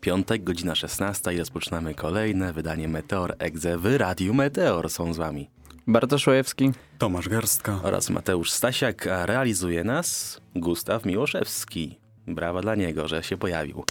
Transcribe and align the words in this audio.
Piątek, 0.00 0.44
godzina 0.44 0.74
16 0.74 1.34
i 1.34 1.38
rozpoczynamy 1.38 1.94
kolejne 1.94 2.52
wydanie 2.52 2.88
Meteor 2.88 3.36
Exe 3.38 3.78
w 3.78 3.96
Radiu 3.96 4.34
Meteor. 4.34 4.90
Są 4.90 5.14
z 5.14 5.16
wami 5.16 5.50
Bartosz 5.86 6.26
Łojewski. 6.26 6.72
Tomasz 6.98 7.28
Garstka. 7.28 7.80
oraz 7.82 8.10
Mateusz 8.10 8.50
Stasiak, 8.50 9.06
a 9.06 9.26
realizuje 9.26 9.84
nas 9.84 10.40
Gustaw 10.56 11.04
Miłoszewski. 11.04 11.98
Brawa 12.26 12.60
dla 12.60 12.74
niego, 12.74 13.08
że 13.08 13.22
się 13.22 13.36
pojawił. 13.36 13.84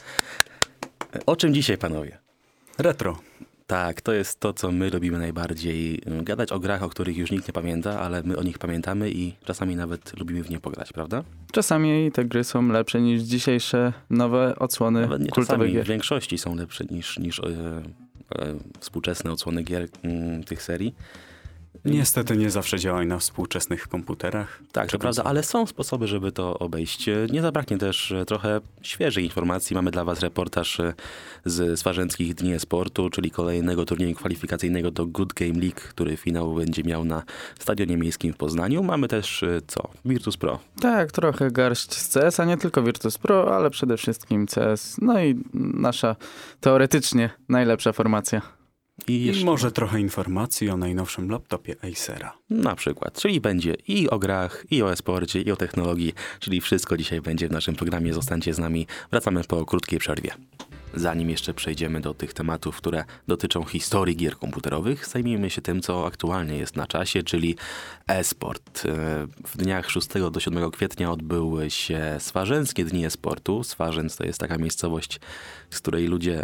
O 1.26 1.35
czym 1.35 1.53
dzisiaj, 1.53 1.78
panowie? 1.78 2.17
Retro. 2.78 3.19
Tak, 3.70 4.01
to 4.01 4.13
jest 4.13 4.40
to, 4.40 4.54
co 4.54 4.72
my 4.72 4.90
lubimy 4.90 5.20
najbardziej. 5.20 6.01
Gadać 6.24 6.51
o 6.51 6.60
grach, 6.60 6.83
o 6.83 6.90
których 6.90 7.18
już 7.18 7.31
nikt 7.31 7.47
nie 7.47 7.54
pamięta, 7.54 7.99
ale 7.99 8.24
my 8.24 8.38
o 8.38 8.44
nich 8.44 8.58
pamiętamy 8.58 9.12
i 9.12 9.33
czasami 9.46 9.76
nawet 9.76 10.19
lubimy 10.19 10.44
w 10.44 10.49
nie 10.49 10.60
pograć, 10.60 10.94
prawda? 10.94 11.24
Czasami 11.51 12.12
te 12.12 12.26
gry 12.26 12.44
są 12.44 12.68
lepsze 12.68 13.01
niż 13.01 13.22
dzisiejsze 13.22 13.94
nowe 14.10 14.55
odsłony 14.60 15.01
Nawet 15.01 15.22
nie 15.22 15.29
kultowych 15.29 15.47
czasami, 15.47 15.74
gier. 15.74 15.86
w 15.86 15.87
większości 15.87 16.38
są 16.38 16.55
lepsze 16.55 16.86
niż, 16.86 17.20
niż 17.20 17.40
e, 17.40 17.44
e, 17.45 18.55
współczesne 18.80 19.32
odsłony 19.32 19.64
gier 19.64 19.88
mm, 20.04 20.44
tych 20.44 20.64
serii. 20.64 20.95
Niestety 21.86 22.38
nie 22.38 22.50
zawsze 22.50 22.80
działają 22.80 23.08
na 23.08 23.18
współczesnych 23.18 23.88
komputerach. 23.88 24.62
Tak, 24.72 24.91
to 24.91 25.00
prawda, 25.00 25.23
ale 25.23 25.44
są 25.44 25.66
sposoby, 25.66 26.08
żeby 26.08 26.32
to 26.32 26.59
obejść. 26.59 27.09
Nie 27.32 27.42
zabraknie 27.42 27.78
też 27.78 28.12
e, 28.12 28.26
trochę 28.26 28.62
świeżej 28.82 29.23
informacji. 29.23 29.76
Mamy 29.76 29.92
dla 29.92 30.04
Was 30.04 30.20
reportaż 30.20 30.80
e, 30.80 30.94
z 31.45 31.80
Swarzęckich 31.80 32.36
Dni 32.36 32.59
Sportu, 32.59 33.09
czyli 33.09 33.32
kolejnego 33.32 33.86
turnieju 33.86 34.16
kwalifikacyjnego 34.16 34.92
do 34.92 35.05
Good 35.05 35.34
Game 35.34 35.59
League, 35.59 35.82
który 35.90 36.18
finał 36.18 36.54
będzie 36.54 36.84
miał 36.84 37.05
na 37.05 37.23
Stadionie 37.59 37.98
Miejskim 37.98 38.34
w 38.34 38.38
Poznaniu. 38.38 38.84
Mamy 38.84 39.08
też 39.08 39.44
e, 39.44 39.62
co? 39.67 39.90
Virtus 40.06 40.38
Pro. 40.38 40.59
Tak, 40.81 41.12
trochę 41.12 41.52
garść 41.52 41.94
z 41.94 42.14
CS, 42.14 42.40
a 42.40 42.45
nie 42.45 42.58
tylko 42.58 42.84
Virtus 42.84 43.17
Pro, 43.17 43.56
ale 43.56 43.70
przede 43.70 43.98
wszystkim 43.98 44.45
CS. 44.48 44.95
No 45.02 45.23
i 45.23 45.44
nasza 45.54 46.16
teoretycznie 46.59 47.30
najlepsza 47.50 47.94
formacja. 47.94 48.59
I 49.08 49.12
I 49.12 49.25
jeszcze 49.25 49.45
może 49.45 49.72
trochę 49.72 50.00
informacji 50.00 50.69
o 50.69 50.78
najnowszym 50.78 51.30
laptopie 51.31 51.75
Acera. 51.92 52.33
na 52.50 52.75
przykład, 52.75 53.22
czyli 53.22 53.41
będzie 53.41 53.73
i 53.88 54.09
o 54.09 54.19
grach, 54.19 54.66
i 54.72 54.83
o 54.83 54.91
e-sporcie, 54.91 55.41
i 55.41 55.52
o 55.52 55.56
technologii, 55.56 56.14
czyli 56.39 56.61
wszystko 56.61 56.97
dzisiaj 56.97 57.22
będzie 57.22 57.47
w 57.47 57.52
naszym 57.52 57.75
programie. 57.75 58.14
Zostańcie 58.14 58.53
z 58.53 58.59
nami. 58.59 58.88
Wracamy 59.11 59.44
po 59.44 59.66
krótkiej 59.66 60.00
przerwie. 60.00 60.31
Zanim 60.94 61.30
jeszcze 61.30 61.53
przejdziemy 61.53 62.02
do 62.02 62.14
tych 62.14 62.33
tematów, 62.33 62.78
które 62.78 63.03
dotyczą 63.28 63.64
historii 63.64 64.16
gier 64.16 64.38
komputerowych, 64.38 65.08
zajmijmy 65.08 65.50
się 65.50 65.61
tym, 65.61 65.81
co 65.81 66.06
aktualnie 66.06 66.58
jest 66.58 66.75
na 66.75 66.88
czasie, 66.88 67.23
czyli 67.23 67.56
e-sport. 68.08 68.86
E, 68.86 68.89
W 69.47 69.58
dniach 69.58 69.89
6 69.89 70.08
do 70.31 70.39
7 70.39 70.72
kwietnia 70.72 71.11
odbyły 71.11 71.69
się 71.69 72.16
Swarzęskie 72.19 72.86
Dni 72.86 73.06
e-sportu. 73.06 73.63
Swarzęc 73.63 74.16
to 74.16 74.23
jest 74.23 74.39
taka 74.39 74.58
miejscowość, 74.58 75.19
z 75.69 75.80
której 75.80 76.08
ludzie 76.08 76.44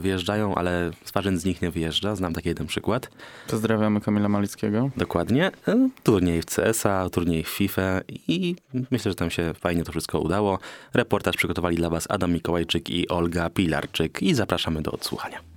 wyjeżdżają, 0.00 0.54
ale 0.54 0.90
Swarzędz 1.04 1.42
z 1.42 1.44
nich 1.44 1.62
nie 1.62 1.70
wyjeżdża. 1.70 2.16
Znam 2.16 2.32
taki 2.34 2.48
jeden 2.48 2.66
przykład. 2.66 3.10
Pozdrawiamy 3.50 4.00
Kamila 4.00 4.28
Malickiego. 4.28 4.90
Dokładnie. 4.96 5.50
E, 5.68 5.88
Turniej 6.02 6.42
w 6.42 6.46
CS-a, 6.46 7.10
turniej 7.10 7.44
w 7.44 7.48
FIFA 7.48 8.00
i 8.28 8.56
myślę, 8.90 9.10
że 9.10 9.14
tam 9.14 9.30
się 9.30 9.54
fajnie 9.54 9.84
to 9.84 9.92
wszystko 9.92 10.20
udało. 10.20 10.58
Reportaż 10.94 11.36
przygotowali 11.36 11.76
dla 11.76 11.90
Was 11.90 12.06
Adam 12.10 12.32
Mikołajczyk 12.32 12.90
i 12.90 13.08
Olga 13.08 13.50
Pilarczyk 13.50 14.22
i 14.22 14.34
zapraszamy 14.34 14.82
do 14.82 14.92
odsłuchania. 14.92 15.51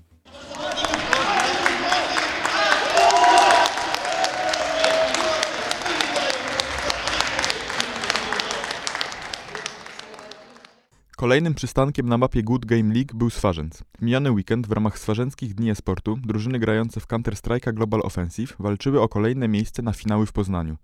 Kolejnym 11.17 11.53
przystankiem 11.53 12.09
na 12.09 12.17
mapie 12.17 12.43
Good 12.43 12.65
Game 12.65 12.93
League 12.93 13.13
był 13.13 13.29
Swarzędz. 13.29 13.83
Mijany 14.01 14.31
weekend 14.31 14.67
w 14.67 14.71
ramach 14.71 14.99
Swarzęckich 14.99 15.55
Dni 15.55 15.69
Esportu 15.69 16.17
drużyny 16.25 16.59
grające 16.59 16.99
w 16.99 17.07
Counter-Strike'a 17.07 17.73
Global 17.73 18.01
Offensive 18.03 18.55
walczyły 18.59 19.01
o 19.01 19.09
kolejne 19.09 19.47
miejsce 19.47 19.81
na 19.81 19.93
finały 19.93 20.25
w 20.25 20.33
Poznaniu. 20.33 20.77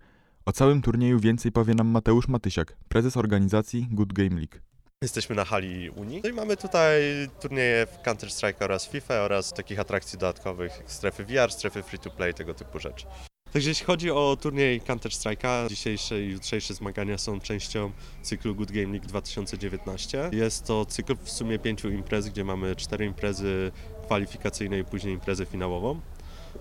O 0.46 0.52
całym 0.52 0.82
turnieju 0.82 1.20
więcej 1.20 1.52
powie 1.52 1.74
nam 1.74 1.86
Mateusz 1.86 2.28
Matysiak, 2.28 2.76
prezes 2.88 3.16
organizacji 3.16 3.88
Good 3.90 4.12
Game 4.12 4.36
League. 4.36 4.58
Jesteśmy 5.02 5.36
na 5.36 5.44
hali 5.44 5.90
Unii 5.90 6.20
no 6.24 6.30
i 6.30 6.32
mamy 6.32 6.56
tutaj 6.56 7.02
turnieje 7.40 7.86
w 7.86 8.06
Counter-Strike 8.06 8.64
oraz 8.64 8.88
FIFA 8.88 9.14
oraz 9.14 9.52
takich 9.52 9.80
atrakcji 9.80 10.18
dodatkowych, 10.18 10.82
strefy 10.86 11.24
VR, 11.24 11.52
strefy 11.52 11.82
free-to-play, 11.82 12.34
tego 12.34 12.54
typu 12.54 12.78
rzeczy. 12.78 13.06
Także 13.52 13.68
jeśli 13.68 13.86
chodzi 13.86 14.10
o 14.10 14.36
turniej 14.40 14.80
Counter-Strike'a, 14.80 15.68
dzisiejsze 15.68 16.22
i 16.22 16.30
jutrzejsze 16.30 16.74
zmagania 16.74 17.18
są 17.18 17.40
częścią 17.40 17.90
cyklu 18.22 18.54
Good 18.54 18.72
Game 18.72 18.92
League 18.92 19.06
2019. 19.06 20.30
Jest 20.32 20.64
to 20.64 20.84
cykl 20.84 21.16
w 21.22 21.30
sumie 21.30 21.58
pięciu 21.58 21.90
imprez, 21.90 22.28
gdzie 22.28 22.44
mamy 22.44 22.76
cztery 22.76 23.06
imprezy 23.06 23.72
kwalifikacyjne 24.04 24.78
i 24.78 24.84
później 24.84 25.14
imprezę 25.14 25.46
finałową, 25.46 26.00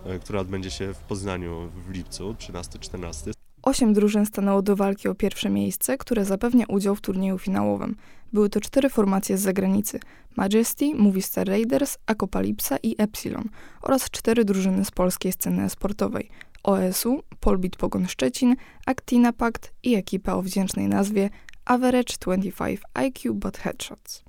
e, 0.05 0.19
która 0.19 0.39
odbędzie 0.39 0.71
się 0.71 0.93
w 0.93 0.97
Poznaniu 0.97 1.71
w 1.87 1.91
lipcu 1.91 2.35
13-14. 2.39 3.31
Osiem 3.63 3.93
drużyn 3.93 4.25
stanęło 4.25 4.61
do 4.61 4.75
walki 4.75 5.07
o 5.07 5.15
pierwsze 5.15 5.49
miejsce, 5.49 5.97
które 5.97 6.25
zapewnia 6.25 6.65
udział 6.67 6.95
w 6.95 7.01
turnieju 7.01 7.37
finałowym. 7.37 7.95
Były 8.33 8.49
to 8.49 8.61
cztery 8.61 8.89
formacje 8.89 9.37
z 9.37 9.41
zagranicy: 9.41 9.99
Majesty, 10.35 10.95
Movistar 10.95 11.47
Raiders, 11.47 11.97
Akopalypsa 12.05 12.77
i 12.83 12.95
Epsilon 12.97 13.49
oraz 13.81 14.09
cztery 14.09 14.45
drużyny 14.45 14.85
z 14.85 14.91
polskiej 14.91 15.31
sceny 15.31 15.69
sportowej: 15.69 16.29
OSU, 16.63 17.23
Polbit 17.39 17.75
Pogon 17.75 18.07
Szczecin, 18.07 18.55
Actina 18.85 19.33
Pact 19.33 19.73
i 19.83 19.95
ekipa 19.95 20.33
o 20.33 20.41
wdzięcznej 20.41 20.87
nazwie 20.87 21.29
Average 21.65 22.13
25 22.19 22.79
IQ 22.93 23.33
But 23.33 23.57
Headshots. 23.57 24.23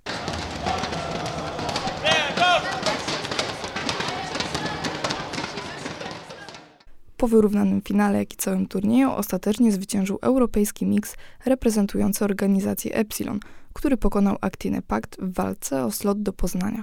Po 7.17 7.29
wyrównanym 7.29 7.83
finale, 7.83 8.19
jak 8.19 8.33
i 8.33 8.37
całym 8.37 8.67
turnieju, 8.67 9.11
ostatecznie 9.11 9.73
zwyciężył 9.73 10.19
europejski 10.23 10.87
miks 10.87 11.17
reprezentujący 11.47 12.25
organizację 12.25 12.95
Epsilon, 12.95 13.41
który 13.73 13.97
pokonał 13.97 14.37
Actinę 14.41 14.83
Pact 14.83 15.17
w 15.21 15.35
walce 15.35 15.85
o 15.85 15.91
slot 15.91 16.23
do 16.23 16.33
Poznania. 16.33 16.83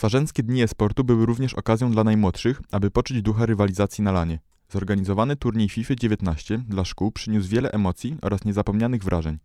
Swarzęckie 0.00 0.42
Dni 0.42 0.62
Esportu 0.62 1.04
były 1.04 1.26
również 1.26 1.54
okazją 1.54 1.90
dla 1.90 2.04
najmłodszych, 2.04 2.62
aby 2.70 2.90
poczuć 2.90 3.22
ducha 3.22 3.46
rywalizacji 3.46 4.04
na 4.04 4.12
lanie. 4.12 4.38
Zorganizowany 4.68 5.36
turniej 5.36 5.68
FIFA 5.68 5.94
19 5.94 6.58
dla 6.68 6.84
szkół 6.84 7.12
przyniósł 7.12 7.48
wiele 7.48 7.72
emocji 7.72 8.16
oraz 8.22 8.44
niezapomnianych 8.44 9.04
wrażeń. 9.04 9.38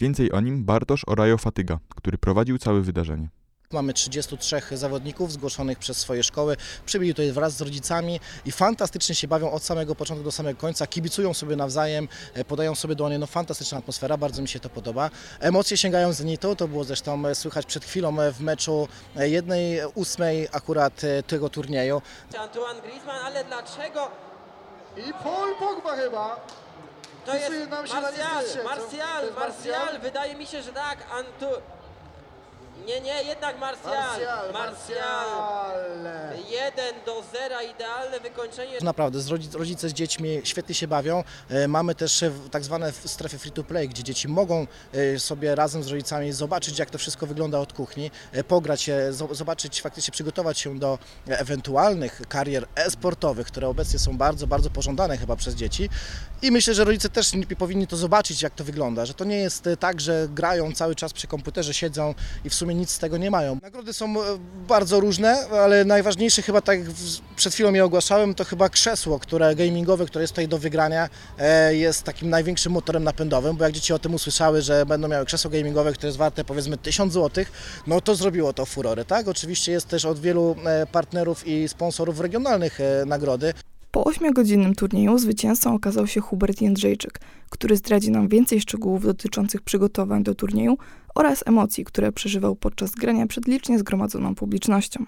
Więcej 0.00 0.32
o 0.32 0.40
nim 0.40 0.64
Bartosz 0.64 1.04
Orajo 1.06 1.38
Fatyga, 1.38 1.78
który 1.96 2.18
prowadził 2.18 2.58
całe 2.58 2.80
wydarzenie. 2.80 3.28
Mamy 3.74 3.92
33 3.92 4.60
zawodników 4.72 5.32
zgłoszonych 5.32 5.78
przez 5.78 5.98
swoje 5.98 6.22
szkoły. 6.22 6.56
Przybyli 6.86 7.14
tutaj 7.14 7.32
wraz 7.32 7.56
z 7.56 7.60
rodzicami 7.60 8.20
i 8.46 8.52
fantastycznie 8.52 9.14
się 9.14 9.28
bawią 9.28 9.50
od 9.52 9.62
samego 9.62 9.94
początku 9.94 10.24
do 10.24 10.32
samego 10.32 10.60
końca. 10.60 10.86
Kibicują 10.86 11.34
sobie 11.34 11.56
nawzajem, 11.56 12.08
e, 12.34 12.44
podają 12.44 12.74
sobie 12.74 12.94
dłonie. 12.94 13.18
No 13.18 13.26
fantastyczna 13.26 13.78
atmosfera, 13.78 14.16
bardzo 14.16 14.42
mi 14.42 14.48
się 14.48 14.60
to 14.60 14.68
podoba. 14.68 15.10
Emocje 15.40 15.76
sięgają 15.76 16.12
zenitu, 16.12 16.56
to 16.56 16.68
było 16.68 16.84
zresztą 16.84 17.26
e, 17.26 17.34
słychać 17.34 17.66
przed 17.66 17.84
chwilą 17.84 18.20
e, 18.20 18.32
w 18.32 18.40
meczu 18.40 18.88
jednej 19.16 19.80
ósmej 19.94 20.48
akurat 20.52 21.00
tego 21.26 21.48
turnieju. 21.48 22.02
Antoine 22.38 22.80
Griezmann, 22.82 23.24
ale 23.26 23.44
dlaczego 23.44 24.08
I 24.96 25.12
Paul 25.24 25.54
Pogba 25.54 25.96
chyba. 25.96 26.36
to 27.26 27.34
jest 27.34 27.70
Martial, 27.70 28.02
Martial, 28.64 29.34
Martial? 29.34 30.00
wydaje 30.00 30.34
mi 30.34 30.46
się, 30.46 30.62
że 30.62 30.72
tak, 30.72 30.98
Antu... 31.12 31.46
Nie, 32.86 33.00
nie, 33.00 33.22
jednak 33.22 33.58
Martial, 33.58 33.92
Martial, 33.94 34.52
Martial. 34.52 34.52
Martial. 34.52 36.38
1 36.50 36.94
do 37.06 37.22
0, 37.32 37.62
idealne 37.74 38.20
wykończenie. 38.20 38.78
Naprawdę, 38.82 39.20
z 39.20 39.28
rodzic, 39.28 39.54
rodzice 39.54 39.88
z 39.88 39.92
dziećmi 39.92 40.40
świetnie 40.44 40.74
się 40.74 40.88
bawią. 40.88 41.24
E, 41.50 41.68
Mamy 41.68 41.94
też 41.94 42.22
e, 42.22 42.30
w- 42.30 42.50
tak 42.50 42.64
zwane 42.64 42.92
strefy 42.92 43.38
free 43.38 43.52
to 43.52 43.64
play, 43.64 43.88
gdzie 43.88 44.02
dzieci 44.02 44.28
mogą 44.28 44.66
e, 45.14 45.18
sobie 45.18 45.54
razem 45.54 45.82
z 45.82 45.88
rodzicami 45.88 46.32
zobaczyć, 46.32 46.78
jak 46.78 46.90
to 46.90 46.98
wszystko 46.98 47.26
wygląda 47.26 47.58
od 47.58 47.72
kuchni, 47.72 48.10
e, 48.32 48.44
pograć, 48.44 48.90
zo- 49.10 49.34
zobaczyć, 49.34 49.82
faktycznie 49.82 50.12
przygotować 50.12 50.58
się 50.58 50.78
do 50.78 50.98
e, 51.28 51.38
ewentualnych 51.38 52.22
karier 52.28 52.66
e-sportowych, 52.74 53.46
które 53.46 53.68
obecnie 53.68 53.98
są 53.98 54.16
bardzo, 54.18 54.46
bardzo 54.46 54.70
pożądane 54.70 55.18
chyba 55.18 55.36
przez 55.36 55.54
dzieci. 55.54 55.88
I 56.42 56.50
myślę, 56.50 56.74
że 56.74 56.84
rodzice 56.84 57.08
też 57.08 57.32
nie- 57.32 57.46
powinni 57.46 57.86
to 57.86 57.96
zobaczyć, 57.96 58.42
jak 58.42 58.54
to 58.54 58.64
wygląda, 58.64 59.06
że 59.06 59.14
to 59.14 59.24
nie 59.24 59.36
jest 59.36 59.66
e, 59.66 59.76
tak, 59.76 60.00
że 60.00 60.26
grają 60.30 60.72
cały 60.72 60.94
czas 60.94 61.12
przy 61.12 61.26
komputerze, 61.26 61.74
siedzą 61.74 62.14
i 62.44 62.50
w 62.50 62.54
sumie 62.54 62.63
nic 62.72 62.90
z 62.90 62.98
tego 62.98 63.16
nie 63.16 63.30
mają. 63.30 63.58
Nagrody 63.62 63.92
są 63.92 64.22
e, 64.22 64.24
bardzo 64.68 65.00
różne, 65.00 65.48
ale 65.48 65.84
najważniejsze 65.84 66.42
chyba, 66.42 66.60
tak 66.60 66.78
przed 67.36 67.54
chwilą 67.54 67.72
je 67.72 67.84
ogłaszałem, 67.84 68.34
to 68.34 68.44
chyba 68.44 68.68
krzesło, 68.68 69.18
które 69.18 69.54
gamingowe, 69.54 70.06
które 70.06 70.22
jest 70.22 70.32
tutaj 70.32 70.48
do 70.48 70.58
wygrania, 70.58 71.08
e, 71.38 71.74
jest 71.74 72.02
takim 72.02 72.30
największym 72.30 72.72
motorem 72.72 73.04
napędowym, 73.04 73.56
bo 73.56 73.64
jak 73.64 73.72
dzieci 73.72 73.92
o 73.92 73.98
tym 73.98 74.14
usłyszały, 74.14 74.62
że 74.62 74.86
będą 74.86 75.08
miały 75.08 75.26
krzesło 75.26 75.50
gamingowe, 75.50 75.92
które 75.92 76.08
jest 76.08 76.18
warte 76.18 76.44
powiedzmy 76.44 76.78
1000 76.78 77.12
zł, 77.12 77.44
no 77.86 78.00
to 78.00 78.14
zrobiło 78.14 78.52
to 78.52 78.66
furorę, 78.66 79.04
tak? 79.04 79.28
Oczywiście 79.28 79.72
jest 79.72 79.88
też 79.88 80.04
od 80.04 80.20
wielu 80.20 80.56
e, 80.64 80.86
partnerów 80.86 81.46
i 81.46 81.68
sponsorów 81.68 82.20
regionalnych 82.20 82.78
nagrody. 83.06 83.54
Po 83.94 84.04
ośmiogodzinnym 84.04 84.74
turnieju 84.74 85.18
zwycięzcą 85.18 85.74
okazał 85.74 86.06
się 86.06 86.20
Hubert 86.20 86.60
Jędrzejczyk, 86.60 87.20
który 87.50 87.76
zdradzi 87.76 88.10
nam 88.10 88.28
więcej 88.28 88.60
szczegółów 88.60 89.04
dotyczących 89.04 89.62
przygotowań 89.62 90.22
do 90.22 90.34
turnieju 90.34 90.78
oraz 91.14 91.42
emocji, 91.46 91.84
które 91.84 92.12
przeżywał 92.12 92.56
podczas 92.56 92.90
grania 92.90 93.26
przed 93.26 93.46
licznie 93.46 93.78
zgromadzoną 93.78 94.34
publicznością. 94.34 95.04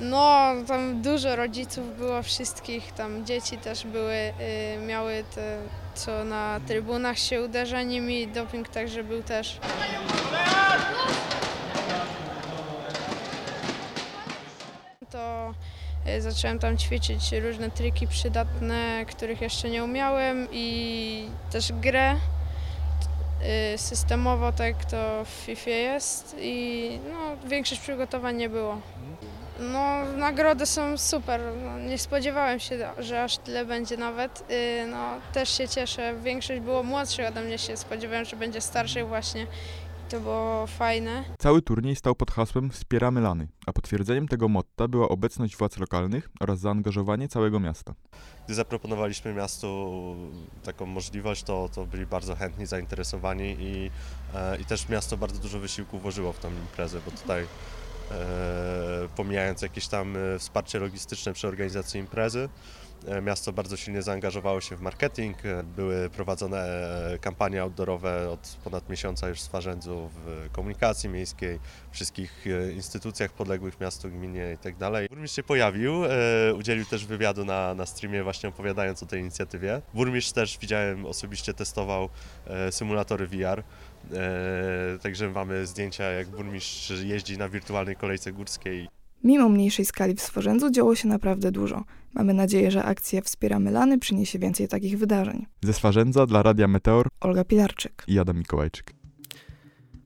No, 0.00 0.52
tam 0.66 1.02
dużo 1.02 1.36
rodziców 1.36 1.98
było 1.98 2.22
wszystkich, 2.22 2.92
tam 2.92 3.26
dzieci 3.26 3.58
też 3.58 3.86
były, 3.86 4.14
y, 4.14 4.86
miały 4.86 5.24
te, 5.34 5.58
co 5.94 6.24
na 6.24 6.60
trybunach 6.66 7.18
się 7.18 7.42
uderza 7.42 7.82
nimi, 7.82 8.28
doping 8.28 8.68
także 8.68 9.04
był 9.04 9.22
też. 9.22 9.60
To 15.10 15.54
zacząłem 16.18 16.58
tam 16.58 16.78
ćwiczyć 16.78 17.32
różne 17.32 17.70
triki 17.70 18.06
przydatne, 18.06 19.04
których 19.08 19.40
jeszcze 19.40 19.70
nie 19.70 19.84
umiałem 19.84 20.48
i 20.52 21.28
też 21.50 21.72
grę 21.72 22.14
y, 22.14 23.78
systemowo, 23.78 24.52
tak 24.52 24.84
to 24.84 25.24
w 25.24 25.28
FIFA 25.28 25.70
jest 25.70 26.36
i 26.40 26.98
no, 27.12 27.48
większość 27.48 27.80
przygotowań 27.80 28.36
nie 28.36 28.48
było. 28.48 28.80
No, 29.60 30.04
nagrody 30.16 30.66
są 30.66 30.98
super. 30.98 31.40
No, 31.64 31.78
nie 31.78 31.98
spodziewałem 31.98 32.60
się, 32.60 32.78
że 32.98 33.22
aż 33.22 33.38
tyle 33.38 33.64
będzie 33.64 33.96
nawet. 33.96 34.44
Yy, 34.50 34.86
no, 34.86 35.08
też 35.32 35.58
się 35.58 35.68
cieszę. 35.68 36.14
Większość 36.22 36.60
było 36.60 36.82
młodszych 36.82 37.28
ode 37.28 37.40
mnie 37.40 37.58
się 37.58 37.76
spodziewałem, 37.76 38.24
że 38.24 38.36
będzie 38.36 38.60
starszych 38.60 39.08
właśnie. 39.08 39.46
To 40.08 40.20
było 40.20 40.66
fajne. 40.66 41.24
Cały 41.38 41.62
turniej 41.62 41.96
stał 41.96 42.14
pod 42.14 42.30
hasłem 42.30 42.70
Wspieramy 42.70 43.20
Lany, 43.20 43.48
a 43.66 43.72
potwierdzeniem 43.72 44.28
tego 44.28 44.48
motta 44.48 44.88
była 44.88 45.08
obecność 45.08 45.56
władz 45.56 45.78
lokalnych 45.78 46.30
oraz 46.40 46.58
zaangażowanie 46.58 47.28
całego 47.28 47.60
miasta. 47.60 47.94
Gdy 48.44 48.54
zaproponowaliśmy 48.54 49.34
miastu 49.34 50.16
taką 50.64 50.86
możliwość, 50.86 51.42
to, 51.42 51.68
to 51.74 51.86
byli 51.86 52.06
bardzo 52.06 52.34
chętni, 52.36 52.66
zainteresowani 52.66 53.56
i, 53.58 53.90
e, 54.34 54.60
i 54.60 54.64
też 54.64 54.88
miasto 54.88 55.16
bardzo 55.16 55.40
dużo 55.40 55.58
wysiłku 55.58 55.98
włożyło 55.98 56.32
w 56.32 56.38
tą 56.38 56.50
imprezę, 56.50 57.00
bo 57.04 57.10
tutaj 57.10 57.42
e, 57.42 57.46
pomijając 59.16 59.62
jakieś 59.62 59.88
tam 59.88 60.16
e, 60.16 60.38
wsparcie 60.38 60.78
logistyczne 60.78 61.32
przy 61.32 61.48
organizacji 61.48 62.00
imprezy, 62.00 62.48
miasto 63.22 63.52
bardzo 63.52 63.76
silnie 63.76 64.02
zaangażowało 64.02 64.60
się 64.60 64.76
w 64.76 64.80
marketing. 64.80 65.46
e, 65.46 65.62
Były 65.62 66.10
prowadzone 66.10 66.58
e, 67.14 67.18
kampanie 67.18 67.62
outdoorowe 67.62 68.30
od 68.30 68.58
ponad 68.64 68.88
miesiąca 68.88 69.28
już 69.28 69.40
z 69.40 69.46
Farzędzu 69.48 70.10
w 70.14 70.48
komunikacji 70.52 71.08
miejskiej, 71.08 71.58
wszystkich 71.90 72.46
e, 72.46 72.72
instytucjach 72.72 73.32
podległych 73.32 73.80
miastu, 73.80 74.10
gminie 74.10 74.52
i 74.52 74.58
tak. 74.58 74.74
Burmistrz 75.08 75.36
się 75.36 75.42
pojawił, 75.42 76.04
e, 76.04 76.54
udzielił 76.54 76.84
też 76.84 77.06
wywiadu 77.06 77.44
na, 77.44 77.74
na 77.74 77.86
streamie 77.86 78.22
właśnie 78.22 78.48
opowiadając 78.48 79.02
o 79.02 79.06
tej 79.06 79.20
inicjatywie. 79.20 79.82
Burmistrz 79.94 80.32
też 80.32 80.58
widziałem 80.58 81.06
osobiście 81.06 81.54
testował 81.54 82.08
e, 82.46 82.72
symulatory 82.72 83.26
VR. 83.26 83.62
E, 84.12 84.98
także 85.02 85.30
mamy 85.30 85.66
zdjęcia, 85.66 86.04
jak 86.04 86.28
burmistrz 86.28 86.90
jeździ 87.04 87.38
na 87.38 87.48
wirtualnej 87.48 87.96
kolejce 87.96 88.32
górskiej. 88.32 88.88
Mimo 89.24 89.48
mniejszej 89.48 89.84
skali 89.84 90.14
w 90.14 90.20
Sworzędzu 90.20 90.70
działo 90.70 90.94
się 90.94 91.08
naprawdę 91.08 91.52
dużo. 91.52 91.84
Mamy 92.14 92.34
nadzieję, 92.34 92.70
że 92.70 92.84
akcja 92.84 93.20
Wspieramy 93.20 93.70
Lany 93.70 93.98
przyniesie 93.98 94.38
więcej 94.38 94.68
takich 94.68 94.98
wydarzeń. 94.98 95.46
Ze 95.62 95.72
Swarzędza 95.72 96.26
dla 96.26 96.42
Radia 96.42 96.68
Meteor 96.68 97.08
Olga 97.20 97.44
Pilarczyk. 97.44 98.04
i 98.06 98.18
Adam 98.18 98.38
Mikołajczyk. 98.38 98.92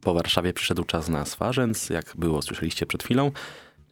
Po 0.00 0.14
Warszawie 0.14 0.52
przyszedł 0.52 0.84
czas 0.84 1.08
na 1.08 1.24
Swarzędz, 1.24 1.90
jak 1.90 2.12
było, 2.16 2.42
słyszeliście 2.42 2.86
przed 2.86 3.02
chwilą. 3.02 3.30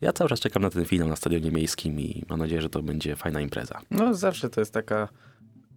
Ja 0.00 0.12
cały 0.12 0.30
czas 0.30 0.40
czekam 0.40 0.62
na 0.62 0.70
ten 0.70 0.84
finał 0.84 1.08
na 1.08 1.16
Stadionie 1.16 1.50
Miejskim 1.50 2.00
i 2.00 2.24
mam 2.28 2.38
nadzieję, 2.38 2.62
że 2.62 2.68
to 2.68 2.82
będzie 2.82 3.16
fajna 3.16 3.40
impreza. 3.40 3.80
No 3.90 4.14
zawsze 4.14 4.50
to 4.50 4.60
jest 4.60 4.72
taka 4.72 5.08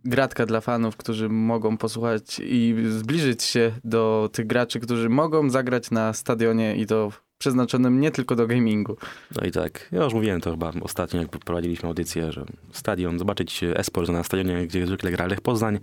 gratka 0.05 0.45
dla 0.45 0.61
fanów, 0.61 0.97
którzy 0.97 1.29
mogą 1.29 1.77
posłuchać 1.77 2.39
i 2.43 2.75
zbliżyć 2.89 3.43
się 3.43 3.71
do 3.83 4.29
tych 4.33 4.47
graczy, 4.47 4.79
którzy 4.79 5.09
mogą 5.09 5.49
zagrać 5.49 5.91
na 5.91 6.13
stadionie 6.13 6.75
i 6.75 6.85
to 6.85 7.11
przeznaczonym 7.39 8.01
nie 8.01 8.11
tylko 8.11 8.35
do 8.35 8.47
gamingu. 8.47 8.97
No 9.35 9.47
i 9.47 9.51
tak, 9.51 9.89
ja 9.91 10.03
już 10.03 10.13
mówiłem 10.13 10.41
to 10.41 10.51
chyba 10.51 10.71
ostatnio, 10.81 11.21
jak 11.21 11.29
prowadziliśmy 11.29 11.89
audycję, 11.89 12.31
że 12.31 12.45
stadion, 12.71 13.19
zobaczyć 13.19 13.63
esport 13.63 14.09
na 14.09 14.23
stadionie, 14.23 14.67
gdzie 14.67 14.87
zwykle 14.87 15.11
gra 15.11 15.27
Lech 15.27 15.41
Poznań, 15.41 15.79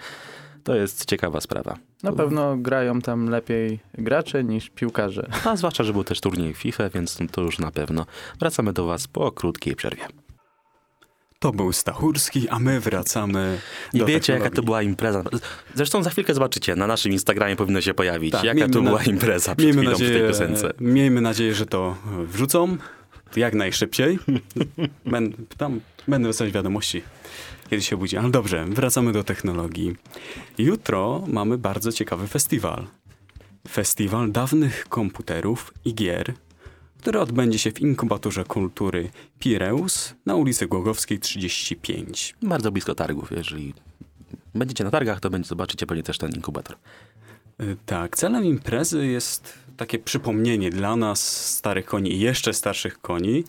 to 0.65 0.75
jest 0.75 1.05
ciekawa 1.05 1.41
sprawa. 1.41 1.77
Na 2.03 2.13
pewno 2.13 2.57
grają 2.57 3.01
tam 3.01 3.29
lepiej 3.29 3.81
gracze 3.95 4.45
niż 4.45 4.71
piłkarze. 4.71 5.31
A 5.45 5.57
zwłaszcza, 5.57 5.85
że 5.85 5.93
był 5.93 6.05
też 6.05 6.21
turniej 6.21 6.55
FIFA, 6.55 6.89
więc 6.89 7.19
to 7.33 7.43
już 7.43 7.59
na 7.59 7.71
pewno. 7.71 8.07
Wracamy 8.39 8.73
do 8.73 8.87
Was 8.87 9.09
po 9.09 9.33
krótkiej 9.33 9.77
przerwie. 9.77 10.07
To 11.39 11.53
był 11.53 11.73
Stachurski, 11.73 12.49
a 12.49 12.59
my 12.59 12.81
wracamy 12.81 13.59
I 13.93 13.99
do 13.99 14.07
wiecie, 14.07 14.33
jaka 14.33 14.51
to 14.51 14.63
była 14.63 14.83
impreza. 14.83 15.23
Zresztą 15.75 16.03
za 16.03 16.11
chwilkę 16.11 16.35
zobaczycie, 16.35 16.77
na 16.77 16.87
naszym 16.87 17.13
Instagramie 17.13 17.57
powinno 17.57 17.81
się 17.81 17.95
pojawić, 17.95 18.33
Tak, 18.33 18.45
jaka 18.45 18.69
to 18.69 18.81
na- 18.83 18.91
była 18.91 19.05
impreza 19.05 19.55
przed 19.55 19.67
Miejmy 19.77 19.91
nadzieję, 19.91 20.11
w 20.11 20.15
tej 20.21 20.29
piosence. 20.29 20.73
miejmy 20.81 21.21
nadzieję, 21.21 21.55
że 21.55 21.67
to 21.67 21.97
wrzucą 22.27 22.77
jak 23.37 23.55
najszybciej. 23.55 24.19
Ben, 25.07 25.33
tam 25.57 25.81
będę 26.09 26.29
wysłać 26.29 26.51
wiadomości, 26.53 27.03
kiedy 27.71 27.83
się 27.83 27.97
budzi. 27.97 28.17
Ale 28.17 28.31
dobrze, 28.31 28.65
wracamy 28.69 29.13
do 29.13 29.25
technologii. 29.25 29.97
Jutro 30.59 31.23
mamy 31.27 31.59
bardzo 31.59 31.93
ciekawy 31.93 32.27
festiwal. 32.27 32.87
Festiwal 33.69 34.33
dawnych 34.33 34.85
komputerów 34.89 35.75
i 35.85 35.95
gier, 35.95 36.35
który 36.99 37.21
odbędzie 37.21 37.59
się 37.59 37.73
w 37.73 37.81
inkubatorze 37.81 38.45
kultury 38.45 39.11
Pireus 39.39 40.15
na 40.27 40.35
ulicy 40.35 40.67
Głogowskiej 40.67 41.19
35. 41.19 42.35
Bardzo 42.43 42.73
blisko 42.73 42.95
targów, 42.95 43.31
jeżeli 43.37 43.75
będziecie 44.55 44.85
na 44.85 44.91
targach, 44.91 45.21
to 45.21 45.31
będzie, 45.31 45.49
zobaczycie 45.49 45.87
pewnie 45.87 46.03
też 46.03 46.19
ten 46.19 46.33
inkubator. 46.33 46.77
Y, 47.63 47.77
Tak, 47.87 48.17
celem 48.17 48.45
imprezy 48.45 49.07
jest 49.07 49.55
takie 49.77 49.99
przypomnienie 49.99 50.71
dla 50.71 50.97
nas, 50.97 51.47
starych 51.55 51.85
koni 51.87 52.13
i 52.13 52.21
jeszcze 52.21 52.53
starszych 52.55 53.01
koni, 53.01 53.45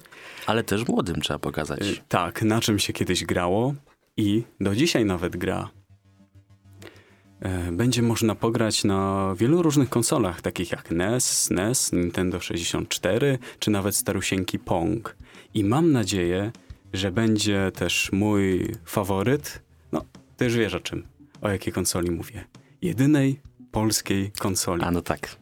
Ale 0.45 0.63
też 0.63 0.87
młodym 0.87 1.21
trzeba 1.21 1.39
pokazać. 1.39 1.81
y, 1.81 1.97
tak, 2.07 2.41
na 2.41 2.61
czym 2.61 2.79
się 2.79 2.93
kiedyś 2.93 3.25
grało 3.25 3.73
i 4.17 4.43
do 4.61 4.75
dzisiaj 4.75 5.05
nawet 5.05 5.37
gra. 5.37 5.69
E, 7.39 7.71
Będzie 7.71 8.01
można 8.01 8.35
pograć 8.35 8.83
na 8.83 9.33
wielu 9.37 9.61
różnych 9.61 9.89
konsolach, 9.89 10.41
takich 10.41 10.71
jak 10.71 10.91
NES, 10.91 11.25
SNES, 11.25 11.93
Nintendo 11.93 12.39
64, 12.39 13.39
czy 13.59 13.71
nawet 13.71 13.95
starusieńki 13.95 14.59
Pong. 14.59 15.15
I 15.53 15.63
mam 15.63 15.91
nadzieję, 15.91 16.51
że 16.93 17.11
będzie 17.11 17.71
też 17.75 18.11
mój 18.11 18.75
faworyt, 18.85 19.61
no, 19.91 20.01
ty 20.37 20.45
już 20.45 20.55
wiesz 20.55 20.73
o 20.73 20.79
czym, 20.79 21.07
o 21.41 21.49
jakiej 21.49 21.73
konsoli 21.73 22.11
mówię. 22.11 22.45
Jedynej 22.81 23.39
polskiej 23.71 24.31
konsoli. 24.39 24.83
A 24.83 24.91
no 24.91 25.01
tak. 25.01 25.35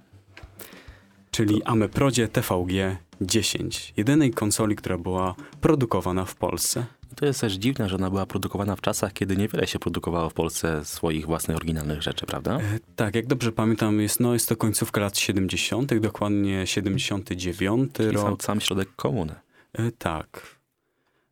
czyli 1.32 1.64
Ameprodzie 1.64 2.28
TVG 2.28 2.98
10, 3.22 3.94
jedynej 3.98 4.32
konsoli, 4.32 4.75
która 4.75 4.98
była 4.98 5.36
produkowana 5.62 6.25
w 6.25 6.36
Polsce. 6.36 6.86
To 7.15 7.25
jest 7.25 7.41
też 7.41 7.53
dziwne, 7.53 7.89
że 7.89 7.95
ona 7.95 8.10
była 8.10 8.25
produkowana 8.25 8.75
w 8.75 8.81
czasach, 8.81 9.13
kiedy 9.13 9.38
niewiele 9.38 9.67
się 9.67 9.79
produkowało 9.79 10.29
w 10.29 10.34
Polsce 10.34 10.86
swoich 10.86 11.25
własnych 11.25 11.57
oryginalnych 11.57 12.01
rzeczy, 12.01 12.25
prawda? 12.25 12.57
E, 12.57 12.79
tak, 12.95 13.15
jak 13.15 13.27
dobrze 13.27 13.51
pamiętam, 13.51 14.01
jest, 14.01 14.19
no, 14.19 14.34
jest 14.34 14.50
to 14.50 14.55
końcówka 14.55 15.01
lat 15.01 15.17
70., 15.17 16.00
dokładnie 16.00 16.67
79 16.67 17.93
Czyli 17.93 18.17
sam, 18.17 18.27
rok. 18.27 18.43
sam 18.43 18.62
środek 18.62 18.89
komuny. 18.95 19.36
E, 19.74 19.91
tak. 19.91 20.55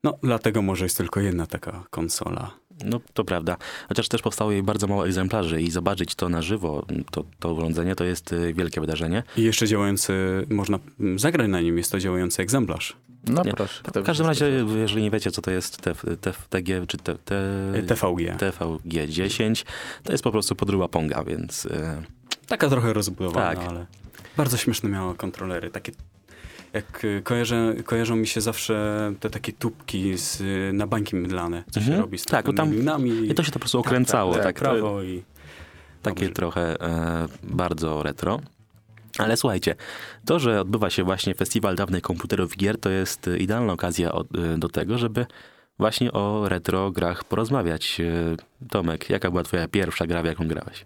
No, 0.03 0.17
dlatego 0.23 0.61
może 0.61 0.85
jest 0.85 0.97
tylko 0.97 1.19
jedna 1.19 1.45
taka 1.45 1.83
konsola. 1.89 2.51
No 2.83 2.99
to 3.13 3.23
prawda. 3.23 3.57
Chociaż 3.89 4.07
też 4.07 4.21
powstało 4.21 4.51
jej 4.51 4.63
bardzo 4.63 4.87
mało 4.87 5.05
egzemplarzy 5.07 5.61
i 5.61 5.71
zobaczyć 5.71 6.15
to 6.15 6.29
na 6.29 6.41
żywo, 6.41 6.85
to, 7.11 7.23
to 7.39 7.53
urządzenie, 7.53 7.95
to 7.95 8.03
jest 8.03 8.33
y, 8.33 8.53
wielkie 8.53 8.81
wydarzenie. 8.81 9.23
I 9.37 9.43
jeszcze 9.43 9.67
działający, 9.67 10.13
można 10.49 10.79
zagrać 11.15 11.47
na 11.49 11.61
nim, 11.61 11.77
jest 11.77 11.91
to 11.91 11.99
działający 11.99 12.41
egzemplarz. 12.41 12.95
No 13.27 13.43
Nie, 13.43 13.51
proszę. 13.53 13.81
W 13.95 14.03
każdym 14.03 14.27
razie, 14.27 14.65
jeżeli 14.75 15.03
nie 15.03 15.11
wiecie, 15.11 15.31
co 15.31 15.41
to 15.41 15.51
jest 15.51 15.77
TF, 15.81 16.05
TFTG 16.21 16.87
czy 16.87 16.97
T, 16.97 17.15
T, 17.25 17.35
E, 17.75 17.83
TVG. 17.83 18.37
TVG10, 18.37 19.65
to 20.03 20.11
jest 20.11 20.23
po 20.23 20.31
prostu 20.31 20.55
podróba 20.55 20.87
Ponga, 20.87 21.23
więc 21.23 21.65
y, 21.65 22.03
Taka 22.47 22.69
trochę 22.69 22.93
rozbudowana, 22.93 23.55
Tak. 23.55 23.69
ale 23.69 23.85
bardzo 24.37 24.57
śmieszne 24.57 24.89
miała 24.89 25.13
kontrolery. 25.13 25.69
Takie, 25.69 25.91
jak 26.73 27.03
y, 27.05 27.21
kojarzę, 27.23 27.73
kojarzą 27.85 28.15
mi 28.15 28.27
się 28.27 28.41
zawsze 28.41 29.13
te 29.19 29.29
takie 29.29 29.53
tubki 29.53 30.17
z, 30.17 30.41
y, 30.41 30.71
na 30.73 30.87
bańki 30.87 31.15
mydlane, 31.15 31.63
co 31.71 31.79
się 31.79 31.85
Mhm. 31.85 32.01
robi 32.01 32.17
z 32.17 32.25
Tak, 32.25 32.45
tam- 32.55 33.07
i 33.07 33.33
to 33.33 33.43
się 33.43 33.51
to 33.51 33.53
po 33.53 33.59
prostu 33.59 33.79
okręcało. 33.79 34.33
tak, 34.33 34.43
Tak, 34.43 34.55
tak, 34.55 34.63
prawo 34.63 35.03
i... 35.03 35.23
Takie 36.01 36.19
Dobrze. 36.21 36.33
trochę 36.33 36.81
e, 36.81 37.27
bardzo 37.43 38.03
retro. 38.03 38.39
Ale 39.17 39.37
słuchajcie, 39.37 39.75
to, 40.25 40.39
że 40.39 40.61
odbywa 40.61 40.89
się 40.89 41.03
właśnie 41.03 41.35
festiwal 41.35 41.75
dawnych 41.75 42.01
komputerów 42.01 42.57
gier, 42.57 42.79
to 42.79 42.89
jest 42.89 43.29
idealna 43.39 43.73
okazja 43.73 44.11
od, 44.11 44.27
e, 44.35 44.57
do 44.57 44.69
tego, 44.69 44.97
żeby 44.97 45.25
właśnie 45.79 46.11
o 46.11 46.49
retro 46.49 46.91
grach 46.91 47.23
porozmawiać. 47.23 47.99
E, 48.01 48.35
Tomek, 48.69 49.09
jaka 49.09 49.29
była 49.31 49.43
twoja 49.43 49.67
pierwsza 49.67 50.07
gra, 50.07 50.21
w 50.23 50.25
jaką 50.25 50.47
grałeś? 50.47 50.83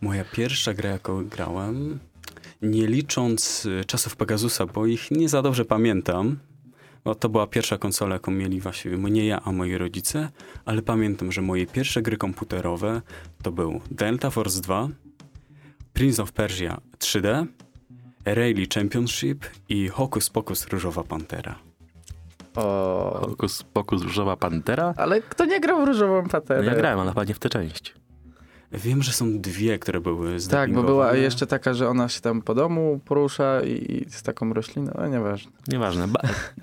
Moja 0.00 0.24
pierwsza 0.24 0.74
gra, 0.74 0.90
jaką 0.90 1.24
grałem, 1.28 1.98
nie 2.62 2.86
licząc 2.86 3.66
y, 3.66 3.84
czasów 3.84 4.16
Pegasusa, 4.16 4.66
bo 4.66 4.86
ich 4.86 5.10
nie 5.10 5.28
za 5.28 5.42
dobrze 5.42 5.64
pamiętam, 5.64 6.36
O, 7.06 7.14
to 7.14 7.28
była 7.28 7.46
pierwsza 7.46 7.78
konsola, 7.78 8.14
jaką 8.14 8.32
mieli 8.32 8.60
właściwie 8.60 8.98
nie 8.98 9.26
ja, 9.26 9.40
a 9.44 9.52
moi 9.52 9.76
rodzice, 9.76 10.28
ale 10.64 10.82
pamiętam, 10.82 11.32
że 11.32 11.42
moje 11.42 11.66
pierwsze 11.66 12.02
gry 12.02 12.16
komputerowe 12.16 13.02
to 13.42 13.52
był 13.52 13.80
Delta 13.90 14.30
Force 14.30 14.60
2, 14.60 14.88
Prince 15.92 16.20
of 16.20 16.32
Persia 16.32 16.80
3D, 16.98 17.46
Rally 18.24 18.66
Championship 18.74 19.46
i 19.68 19.88
Hocus 19.88 20.30
Pocus 20.30 20.68
Różowa 20.68 21.04
Pantera. 21.04 21.58
O, 22.56 23.26
Hokus 23.28 23.62
pokus 23.62 24.02
Różowa 24.02 24.36
Pantera? 24.36 24.94
ale 24.96 25.22
kto 25.22 25.44
nie 25.44 25.60
grał 25.60 25.82
w 25.82 25.88
Różową 25.88 26.28
Paterę? 26.28 26.62
No 26.62 26.70
ja 26.70 26.74
grałem, 26.76 26.98
ale 27.00 27.10
chyba 27.10 27.24
nie 27.24 27.34
w 27.34 27.38
tę 27.38 27.48
część. 27.48 27.94
Wiem, 28.72 29.02
że 29.02 29.12
są 29.12 29.38
dwie, 29.40 29.78
które 29.78 30.00
były 30.00 30.36
Tak, 30.50 30.72
bo 30.72 30.82
była 30.82 31.14
jeszcze 31.16 31.46
taka, 31.46 31.74
że 31.74 31.88
ona 31.88 32.08
się 32.08 32.20
tam 32.20 32.42
po 32.42 32.54
domu 32.54 33.00
porusza 33.04 33.60
i, 33.62 34.02
i 34.06 34.10
z 34.10 34.22
taką 34.22 34.52
rośliną, 34.54 34.92
ale 34.94 35.10
nieważne. 35.10 35.52
Nieważne. 35.68 36.08
Ba- 36.08 36.20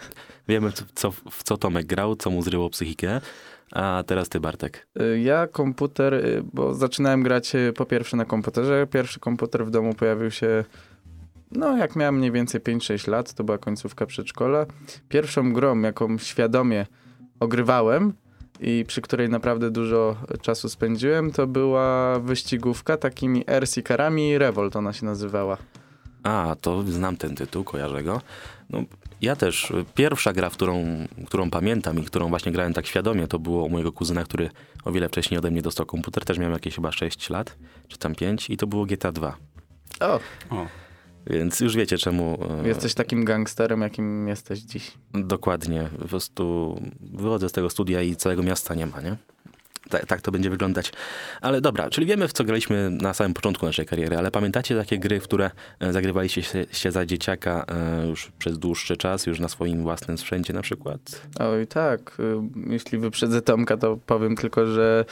Wiemy, 0.48 0.72
co- 0.72 0.84
co, 0.96 1.12
w 1.12 1.44
co 1.44 1.58
Tomek 1.58 1.86
grał, 1.86 2.16
co 2.16 2.30
mu 2.30 2.42
zryło 2.42 2.70
psychikę. 2.70 3.22
A 3.72 4.04
teraz 4.08 4.30
ty, 4.30 4.40
Bartek. 4.40 4.88
Y, 5.02 5.20
Ja 5.20 5.48
komputer, 5.48 6.14
y, 6.14 6.44
bo 6.54 6.74
zaczynałem 6.74 7.24
grać 7.24 7.56
y, 7.56 7.74
po 7.76 7.86
pierwsze 7.86 8.18
na 8.18 8.26
komputerze. 8.26 8.88
Pierwszy 8.92 9.20
komputer 9.20 9.66
w 9.66 9.70
domu 9.72 9.94
pojawił 9.94 10.32
się, 10.32 10.64
no 11.52 11.78
jak 11.78 11.96
miałem 11.96 12.16
mniej 12.18 12.32
więcej 12.32 12.62
5-6 12.62 13.08
lat, 13.12 13.34
to 13.34 13.44
była 13.44 13.58
końcówka 13.58 14.06
przedszkola. 14.06 14.66
Pierwszą 15.10 15.54
grą, 15.54 15.82
jaką 15.82 16.18
świadomie 16.18 16.86
ogrywałem 17.40 18.14
i 18.64 18.86
przy 18.88 19.02
której 19.02 19.30
naprawdę 19.30 19.72
dużo 19.72 20.16
czasu 20.42 20.70
spędziłem, 20.70 21.32
to 21.32 21.48
była 21.48 22.20
wyścigówka 22.20 22.98
takimi 22.98 23.44
RC 23.60 23.82
karami 23.82 24.38
Revolt 24.38 24.76
ona 24.76 24.94
się 24.94 25.06
nazywała. 25.06 25.58
A, 26.24 26.56
to 26.62 26.84
znam 26.88 27.18
ten 27.18 27.36
tytuł, 27.36 27.64
kojarzę 27.64 28.04
go. 28.04 28.22
No, 28.70 28.84
ja 29.22 29.36
też, 29.36 29.74
pierwsza 29.96 30.34
gra, 30.34 30.50
w 30.50 30.54
którą, 30.54 30.86
którą 31.28 31.50
pamiętam 31.50 32.00
i 32.00 32.04
którą 32.04 32.30
właśnie 32.30 32.52
grałem 32.52 32.74
tak 32.74 32.88
świadomie, 32.88 33.28
to 33.28 33.40
było 33.40 33.64
u 33.64 33.70
mojego 33.70 33.92
kuzyna, 33.92 34.24
który 34.24 34.50
o 34.86 34.92
wiele 34.92 35.10
wcześniej 35.10 35.38
ode 35.38 35.52
mnie 35.52 35.62
dostał 35.62 35.86
komputer. 35.86 36.26
Też 36.26 36.38
miałem 36.38 36.54
jakieś 36.54 36.76
chyba 36.76 36.92
6 36.92 37.30
lat, 37.30 37.58
czy 37.88 37.98
tam 37.98 38.16
5 38.16 38.50
i 38.50 38.58
to 38.58 38.68
było 38.68 38.86
GTA 38.86 39.12
2. 39.12 39.38
O, 40.00 40.20
O, 40.50 40.68
Więc 41.28 41.60
już 41.60 41.76
wiecie 41.76 41.98
czemu... 41.98 42.38
e, 42.64 42.68
jesteś 42.68 42.94
takim 42.94 43.26
gangsterem, 43.26 43.82
jakim 43.82 44.28
jesteś 44.28 44.60
dziś. 44.60 44.92
Dokładnie. 45.14 45.90
Po 46.00 46.08
prostu 46.08 46.76
wychodzę 47.00 47.50
z 47.50 47.52
tego 47.52 47.70
studia 47.70 48.02
i 48.02 48.16
całego 48.16 48.44
miasta 48.44 48.76
nie 48.76 48.86
ma, 48.86 49.02
nie? 49.02 49.18
Tak, 49.90 50.06
tak 50.06 50.22
to 50.22 50.32
będzie 50.32 50.50
wyglądać. 50.50 50.92
Ale 51.42 51.62
dobra, 51.62 51.90
czyli 51.90 52.08
wiemy, 52.08 52.28
w 52.28 52.34
co 52.34 52.44
graliśmy 52.44 52.90
na 52.90 53.14
samym 53.14 53.34
początku 53.34 53.66
naszej 53.66 53.86
kariery, 53.86 54.18
ale 54.18 54.32
pamiętacie 54.32 54.76
takie 54.76 55.00
gry, 55.00 55.20
w 55.20 55.24
które 55.24 55.52
e, 55.80 55.94
zagrywaliście 55.94 56.44
się, 56.44 56.66
się 56.72 56.92
za 56.92 57.06
dzieciaka 57.06 57.66
e, 58.02 58.08
już 58.08 58.32
przez 58.40 58.60
dłuższy 58.60 58.98
czas, 58.98 59.26
już 59.26 59.40
na 59.40 59.48
swoim 59.48 59.82
własnym 59.84 60.18
sprzęcie 60.18 60.54
na 60.54 60.62
przykład? 60.62 61.00
Oj 61.40 61.68
tak, 61.68 62.18
y, 62.20 62.24
jeśli 62.72 62.98
wyprzedzę 62.98 63.42
Tomka, 63.42 63.78
to 63.78 63.98
powiem 64.06 64.36
tylko, 64.36 64.66
że 64.66 65.06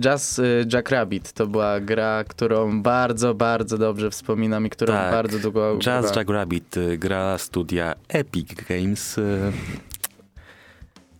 Jazz 0.00 0.38
y, 0.38 0.66
Jackrabbit 0.72 1.32
to 1.32 1.46
była 1.46 1.80
gra, 1.80 2.24
którą 2.28 2.82
bardzo, 2.82 3.34
bardzo 3.34 3.78
dobrze 3.78 4.10
wspominam 4.10 4.66
i 4.66 4.70
którą 4.70 4.92
Tak. 4.92 5.12
bardzo 5.12 5.38
długo 5.38 5.78
Jazz 5.78 6.04
grałem. 6.04 6.16
Jackrabbit, 6.16 6.76
y, 6.76 6.98
gra 6.98 7.38
studia 7.38 7.94
Epic 8.08 8.54
Games 8.68 9.20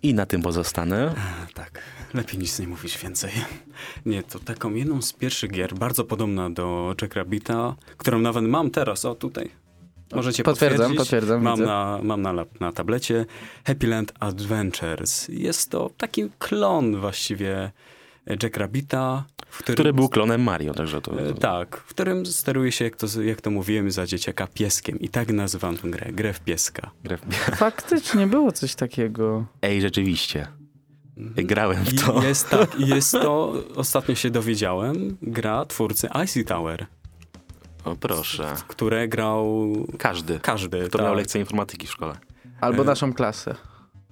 i 0.03 0.15
na 0.15 0.27
tym 0.27 0.43
pozostanę. 0.43 1.15
tak. 1.55 1.83
Lepiej 2.17 2.39
nic 2.39 2.59
nie 2.59 2.69
mówić 2.69 2.99
więcej. 2.99 3.31
Nie, 4.07 4.23
to 4.23 4.39
taką 4.39 4.75
jedną 4.75 5.03
z 5.03 5.13
pierwszych 5.13 5.51
gier, 5.51 5.75
bardzo 5.75 6.05
podobna 6.05 6.51
do 6.51 6.95
Jackrabbita, 7.03 7.75
którą 7.97 8.19
nawet 8.19 8.45
mam 8.45 8.71
teraz, 8.71 9.05
o 9.05 9.15
tutaj. 9.15 9.51
Możecie 10.15 10.43
Potwierdzam, 10.43 10.79
potwierdzić. 10.79 10.99
potwierdzam, 10.99 11.43
Mam, 11.43 11.55
widzę. 11.55 11.67
na, 11.67 12.01
mam 12.03 12.23
na, 12.23 12.33
na 12.61 12.73
tablecie 12.73 13.27
Happy 13.67 13.87
Land 13.87 14.13
Adventures. 14.21 15.29
Jest 15.29 15.71
to 15.71 15.91
taki 15.97 16.31
klon 16.39 17.01
właściwie 17.01 17.71
Jackrabbita, 18.43 19.25
w 19.49 19.59
którym... 19.59 19.75
Który 19.77 19.93
był 19.93 20.09
klonem 20.09 20.43
Mario, 20.43 20.75
także 20.75 21.01
to... 21.01 21.21
E, 21.21 21.35
Tak, 21.35 21.77
w 21.77 21.85
którym 21.89 22.27
steruje 22.27 22.73
się, 22.73 22.85
jak 22.85 22.97
to, 22.97 23.23
jak 23.23 23.41
to 23.41 23.51
mówiłem, 23.51 23.91
za 23.91 24.07
dzieciaka 24.07 24.47
pieskiem. 24.47 25.01
I 25.01 25.09
tak 25.09 25.29
nazywam 25.33 25.77
tę 25.77 25.89
grę, 25.91 26.13
grę 26.13 26.33
w 26.33 26.41
pieska. 26.41 26.91
Grę 27.05 27.17
w- 27.17 27.57
Faktycznie 27.57 28.27
było 28.27 28.53
coś 28.53 28.75
takiego. 28.75 29.47
Ej, 29.63 29.81
rzeczywiście. 29.81 30.47
Grałem 31.37 31.85
w 31.85 31.93
I 31.93 31.97
to. 31.97 32.23
jest 32.23 32.51
tak, 32.51 32.81
jest 32.81 33.13
to, 33.13 33.53
ostatnio 33.77 34.15
się 34.15 34.31
dowiedziałem, 34.31 35.17
gra 35.23 35.65
twórcy 35.65 36.09
Icy 36.25 36.45
Tower, 36.45 36.87
O, 37.85 37.97
proszę. 37.97 38.55
w 38.57 38.65
które 38.65 39.09
grał 39.09 39.73
Każdy. 39.99 40.39
każdy. 40.41 40.81
Kto 40.89 40.99
tak. 40.99 41.07
miał 41.07 41.15
lekcję 41.15 41.41
informatyki 41.41 41.87
w 41.87 41.91
szkole. 41.91 42.17
Albo 42.61 42.83
E, 42.83 42.87
naszą 42.87 43.13
klasę. 43.15 43.55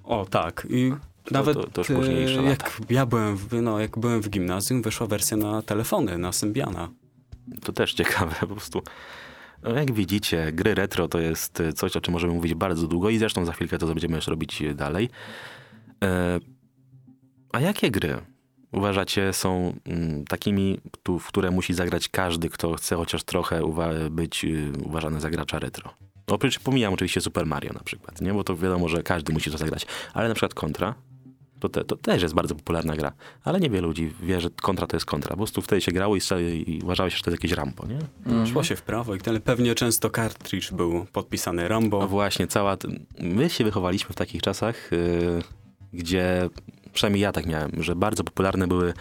O, 0.05 0.27
tak. 0.31 0.67
I 0.71 0.93
nawet 1.31 1.55
to- 1.73 1.85
to 1.85 1.93
już 1.93 2.09
e, 2.09 2.43
lata. 2.43 2.49
jak 2.49 2.81
ja 2.91 3.07
byłem, 3.07 3.37
w, 3.37 3.63
no, 3.63 3.81
jak 3.81 3.99
byłem 3.99 4.21
w 4.21 4.29
gimnazjum, 4.31 4.83
wyszła 4.83 5.07
wersja 5.07 5.37
na 5.37 5.63
telefony, 5.63 6.19
na 6.19 6.33
Symbiana. 6.33 6.89
To 7.63 7.73
też 7.73 7.95
ciekawe, 7.95 8.35
po 8.41 8.47
prostu. 8.47 8.83
No, 9.63 9.71
jak 9.71 9.93
widzicie, 9.93 10.53
gry 10.53 10.75
retro 10.75 11.09
to 11.09 11.21
jest 11.21 11.63
coś, 11.75 11.97
o 11.97 12.01
czym 12.01 12.13
możemy 12.13 12.35
mówić 12.35 12.55
bardzo 12.55 12.87
długo 12.89 13.11
i 13.11 13.19
zresztą 13.19 13.45
za 13.45 13.53
chwilkę 13.53 13.79
to 13.79 13.87
będziemy 13.87 14.17
już 14.17 14.27
robić 14.27 14.63
dalej. 14.75 15.11
E, 16.05 16.41
a 17.55 17.61
jakie 17.61 17.91
gry 17.91 18.17
uważacie 18.73 19.33
są 19.33 19.75
mm, 19.85 20.25
takimi, 20.25 20.81
w 21.21 21.27
które 21.27 21.51
musi 21.51 21.75
zagrać 21.75 22.09
każdy, 22.09 22.49
kto 22.49 22.75
chce 22.75 22.97
chociaż 22.97 23.25
trochę 23.25 23.63
być 24.11 24.45
y, 24.45 24.73
uważany 24.85 25.21
za 25.21 25.31
gracza 25.31 25.59
retro? 25.59 25.95
Oprócz, 26.27 26.59
pomijam 26.59 26.95
oczywiście 26.95 27.21
Super 27.21 27.47
Mario 27.47 27.73
na 27.73 27.81
przykład, 27.81 28.21
nie? 28.21 28.35
bo 28.35 28.45
to 28.45 28.57
wiadomo, 28.57 28.89
że 28.89 29.03
każdy 29.03 29.33
musi 29.33 29.51
to 29.51 29.59
zagrać, 29.59 29.87
ale 30.15 30.29
na 30.29 30.35
przykład 30.35 30.55
Contra, 30.55 30.95
to, 31.61 31.69
te, 31.69 31.85
to 31.85 31.97
też 31.97 32.23
jest 32.23 32.35
bardzo 32.35 32.55
popularna 32.55 32.97
gra, 32.97 33.13
ale 33.45 33.61
niewiele 33.61 33.87
ludzi 33.87 34.13
wie, 34.23 34.41
że 34.41 34.51
Contra 34.51 34.87
to 34.87 34.97
jest 34.97 35.07
Contra. 35.07 35.31
Po 35.31 35.37
prostu 35.37 35.63
wtedy 35.63 35.81
się 35.81 35.93
grało 35.93 36.17
i, 36.17 36.21
i 36.67 36.81
uważało 36.83 37.11
się, 37.11 37.17
że 37.17 37.23
to 37.23 37.31
jest 37.31 37.43
jakieś 37.43 37.57
Rambo, 37.57 37.87
nie? 37.87 37.99
Mhm. 38.27 38.47
Szło 38.47 38.63
się 38.63 38.77
w 38.77 38.83
prawo 38.83 39.15
i 39.15 39.19
tyle. 39.19 39.41
Pewnie 39.41 39.75
często 39.75 40.11
cartridge 40.11 40.73
był 40.73 41.07
podpisany 41.13 41.69
Rambo. 41.69 41.99
No 41.99 42.09
właśnie, 42.09 42.47
cała. 42.47 42.77
My 43.21 43.51
się 43.51 43.65
wychowaliśmy 43.65 44.13
w 44.13 44.17
takich 44.17 44.43
czasach, 44.43 44.91
yy, 44.93 45.43
gdzie 45.93 46.49
przynajmniej 46.95 47.23
ja 47.23 47.33
tak 47.33 47.47
miałem, 47.47 47.83
że 47.83 47.97
bardzo 47.97 48.25
popularne 48.25 48.67
były 48.67 48.95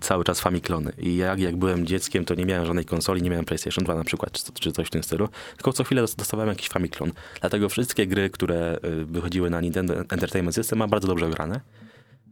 cały 0.00 0.24
czas 0.24 0.40
Famiklony. 0.40 0.92
I 0.98 1.16
jak, 1.16 1.40
jak 1.40 1.56
byłem 1.56 1.86
dzieckiem, 1.86 2.24
to 2.24 2.34
nie 2.34 2.46
miałem 2.46 2.66
żadnej 2.66 2.84
konsoli, 2.84 3.22
nie 3.22 3.30
miałem 3.30 3.44
PlayStation 3.44 3.84
2 3.84 3.94
na 3.94 4.04
przykład, 4.04 4.32
czy, 4.32 4.52
czy 4.52 4.72
coś 4.72 4.86
w 4.86 4.90
tym 4.90 5.02
stylu, 5.02 5.28
tylko 5.56 5.72
co 5.72 5.84
chwilę 5.84 6.00
dos- 6.00 6.14
dostawałem 6.14 6.48
jakiś 6.48 6.68
Famiklon. 6.68 7.12
Dlatego 7.40 7.68
wszystkie 7.68 8.06
gry, 8.06 8.30
które 8.30 8.78
y, 8.84 9.04
wychodziły 9.04 9.50
na 9.50 9.60
Nintendo 9.60 9.94
Entertainment 9.94 10.54
System, 10.54 10.78
mam 10.78 10.90
bardzo 10.90 11.08
dobrze 11.08 11.30
grane, 11.30 11.60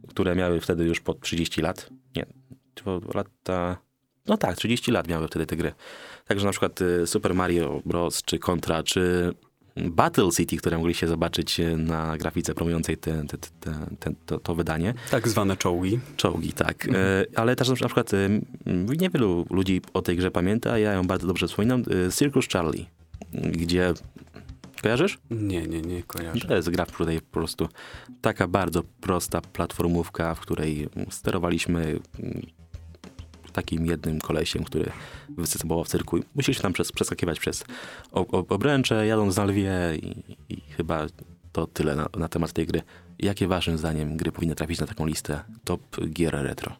które 0.07 0.35
miały 0.35 0.61
wtedy 0.61 0.83
już 0.85 0.99
po 0.99 1.13
30 1.13 1.61
lat. 1.61 1.89
Nie, 2.15 2.25
lata... 3.13 3.77
No 4.27 4.37
tak, 4.37 4.55
30 4.57 4.91
lat 4.91 5.07
miały 5.07 5.27
wtedy 5.27 5.45
te 5.45 5.55
gry. 5.55 5.73
Także 6.27 6.45
na 6.45 6.51
przykład 6.51 6.81
y, 6.81 7.07
Super 7.07 7.35
Mario 7.35 7.81
Bros. 7.85 8.23
czy 8.23 8.39
Contra, 8.39 8.83
czy 8.83 9.33
Battle 9.83 10.29
City, 10.31 10.57
które 10.57 10.77
mogliście 10.77 11.07
zobaczyć 11.07 11.59
y, 11.59 11.77
na 11.77 12.17
grafice 12.17 12.53
promującej 12.53 12.97
te, 12.97 13.23
te, 13.23 13.37
te, 13.99 14.13
to, 14.25 14.39
to 14.39 14.55
wydanie. 14.55 14.93
Tak 15.11 15.27
zwane 15.27 15.57
czołgi. 15.57 15.99
Czołgi, 16.17 16.53
tak. 16.53 16.87
E, 16.87 17.25
ale 17.35 17.55
też 17.55 17.69
na 17.69 17.75
przykład 17.75 18.13
e, 18.13 18.29
niewielu 18.99 19.45
ludzi 19.49 19.81
o 19.93 20.01
tej 20.01 20.17
grze 20.17 20.31
pamięta, 20.31 20.71
a 20.71 20.77
ja 20.77 20.93
ją 20.93 21.07
bardzo 21.07 21.27
dobrze 21.27 21.47
wspominam. 21.47 21.83
E, 22.07 22.11
Circus 22.11 22.47
Charlie, 22.47 22.85
gdzie... 23.33 23.93
Kojarzysz? 24.81 25.19
Nie, 25.31 25.67
nie, 25.67 25.81
nie 25.81 26.03
kojarzę. 26.03 26.47
To 26.47 26.55
jest 26.55 26.69
gra, 26.69 26.85
w 26.85 26.91
której 26.91 27.21
po 27.21 27.33
prostu 27.33 27.69
taka 28.21 28.47
bardzo 28.47 28.83
prosta 29.01 29.41
platformówka, 29.41 30.35
w 30.35 30.39
której 30.39 30.89
sterowaliśmy 31.09 31.99
takim 33.51 33.85
jednym 33.85 34.19
kolesiem, 34.19 34.63
który 34.63 34.91
występował 35.37 35.83
w 35.83 35.87
cyrku. 35.87 36.19
Musieliśmy 36.35 36.61
tam 36.63 36.73
przez, 36.73 36.91
przeskakiwać 36.91 37.39
przez 37.39 37.63
obręcze, 38.49 39.07
jadąc 39.07 39.37
na 39.37 39.45
lwie 39.45 39.71
i, 39.95 40.35
i 40.49 40.61
chyba 40.61 41.07
to 41.51 41.67
tyle 41.67 41.95
na, 41.95 42.09
na 42.17 42.27
temat 42.29 42.53
tej 42.53 42.67
gry. 42.67 42.81
Jakie 43.19 43.47
waszym 43.47 43.77
zdaniem 43.77 44.17
gry 44.17 44.31
powinny 44.31 44.55
trafić 44.55 44.79
na 44.79 44.87
taką 44.87 45.05
listę 45.05 45.43
top 45.63 45.81
gier 46.13 46.33
retro? 46.33 46.75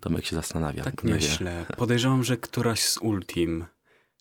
Tomek 0.00 0.24
się 0.26 0.36
zastanawia. 0.36 0.84
Tak 0.84 1.04
nie 1.04 1.08
wie. 1.12 1.14
myślę. 1.14 1.66
Podejrzewam, 1.76 2.24
że 2.24 2.36
któraś 2.36 2.82
z 2.82 2.98
Ultim, 2.98 3.64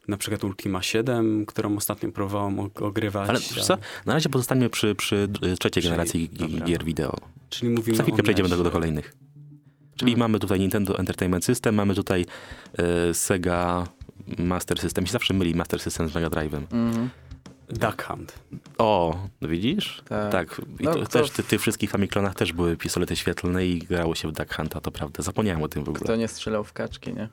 na 0.08 0.18
przykład 0.18 0.44
Ultima 0.44 0.82
7, 0.82 1.46
którą 1.46 1.78
ostatnio 1.78 2.12
próbowałem 2.12 2.56
og- 2.60 2.84
ogrywać. 2.84 3.30
Ale 3.30 3.40
wiesz 3.40 3.66
co? 3.66 3.78
Na 4.06 4.14
razie 4.14 4.30
pozostańmy 4.30 4.70
przy, 4.70 4.96
przy 4.96 5.30
trzeciej 5.60 5.82
Przy- 5.82 5.90
generacji 5.90 6.30
dobra. 6.30 6.66
gier 6.66 6.84
wideo. 6.84 7.18
Czyli 7.50 7.72
mówimy 7.72 7.98
Za 7.98 8.04
chwilkę 8.04 8.24
przejdziemy 8.24 8.50
do, 8.50 8.64
do 8.64 8.72
kolejnych. 8.72 9.16
Czyli 9.96 10.12
Hmm. 10.12 10.20
mamy 10.20 10.40
tutaj 10.40 10.60
Nintendo 10.60 11.00
Entertainment 11.00 11.46
System, 11.46 11.76
mamy 11.76 11.96
tutaj 11.96 12.26
e, 12.78 13.14
Sega 13.14 13.88
Master 14.38 14.80
System. 14.80 15.06
Się 15.06 15.12
zawsze 15.12 15.34
myli 15.34 15.56
Master 15.56 15.80
System 15.80 16.10
z 16.10 16.16
Mega 16.16 16.28
Drive'em. 16.28 16.62
Mhm. 16.72 17.10
Duck 17.70 18.04
Hunt. 18.08 18.40
O, 18.78 19.20
no 19.42 19.48
widzisz? 19.48 20.02
Tak. 20.10 20.32
Tak. 20.32 20.62
I 20.80 20.84
No, 20.84 20.94
to, 20.94 21.00
to- 21.00 21.06
też 21.06 21.32
w 21.32 21.48
tych 21.48 21.62
wszystkich 21.62 21.90
Famiclonach 21.90 22.36
też 22.36 22.54
były 22.54 22.78
pistolety 22.78 23.16
świetlne 23.16 23.66
i 23.66 23.80
grało 23.80 24.16
się 24.16 24.28
w 24.28 24.32
Duck 24.32 24.56
Hunta, 24.56 24.82
to 24.82 24.92
prawda. 24.92 25.24
Zapomniałem 25.24 25.64
o 25.64 25.68
tym 25.68 25.84
w 25.84 25.90
ogóle. 25.90 26.04
Kto 26.04 26.16
nie 26.16 26.28
strzelał 26.28 26.64
w 26.64 26.74
kaczki, 26.74 27.14
nie? 27.14 27.30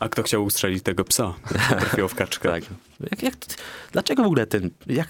A 0.00 0.08
kto 0.08 0.22
chciał 0.22 0.44
ustrzelić 0.44 0.82
tego 0.82 1.04
psa? 1.04 1.34
Trafiło 1.68 2.08
w 2.08 2.14
kaczkę. 2.14 2.48
Tak. 2.54 2.64
Jak, 3.10 3.22
jak, 3.22 3.34
dlaczego 3.92 4.22
w 4.22 4.26
ogóle 4.26 4.46
ten. 4.46 4.70
Jak, 4.86 5.08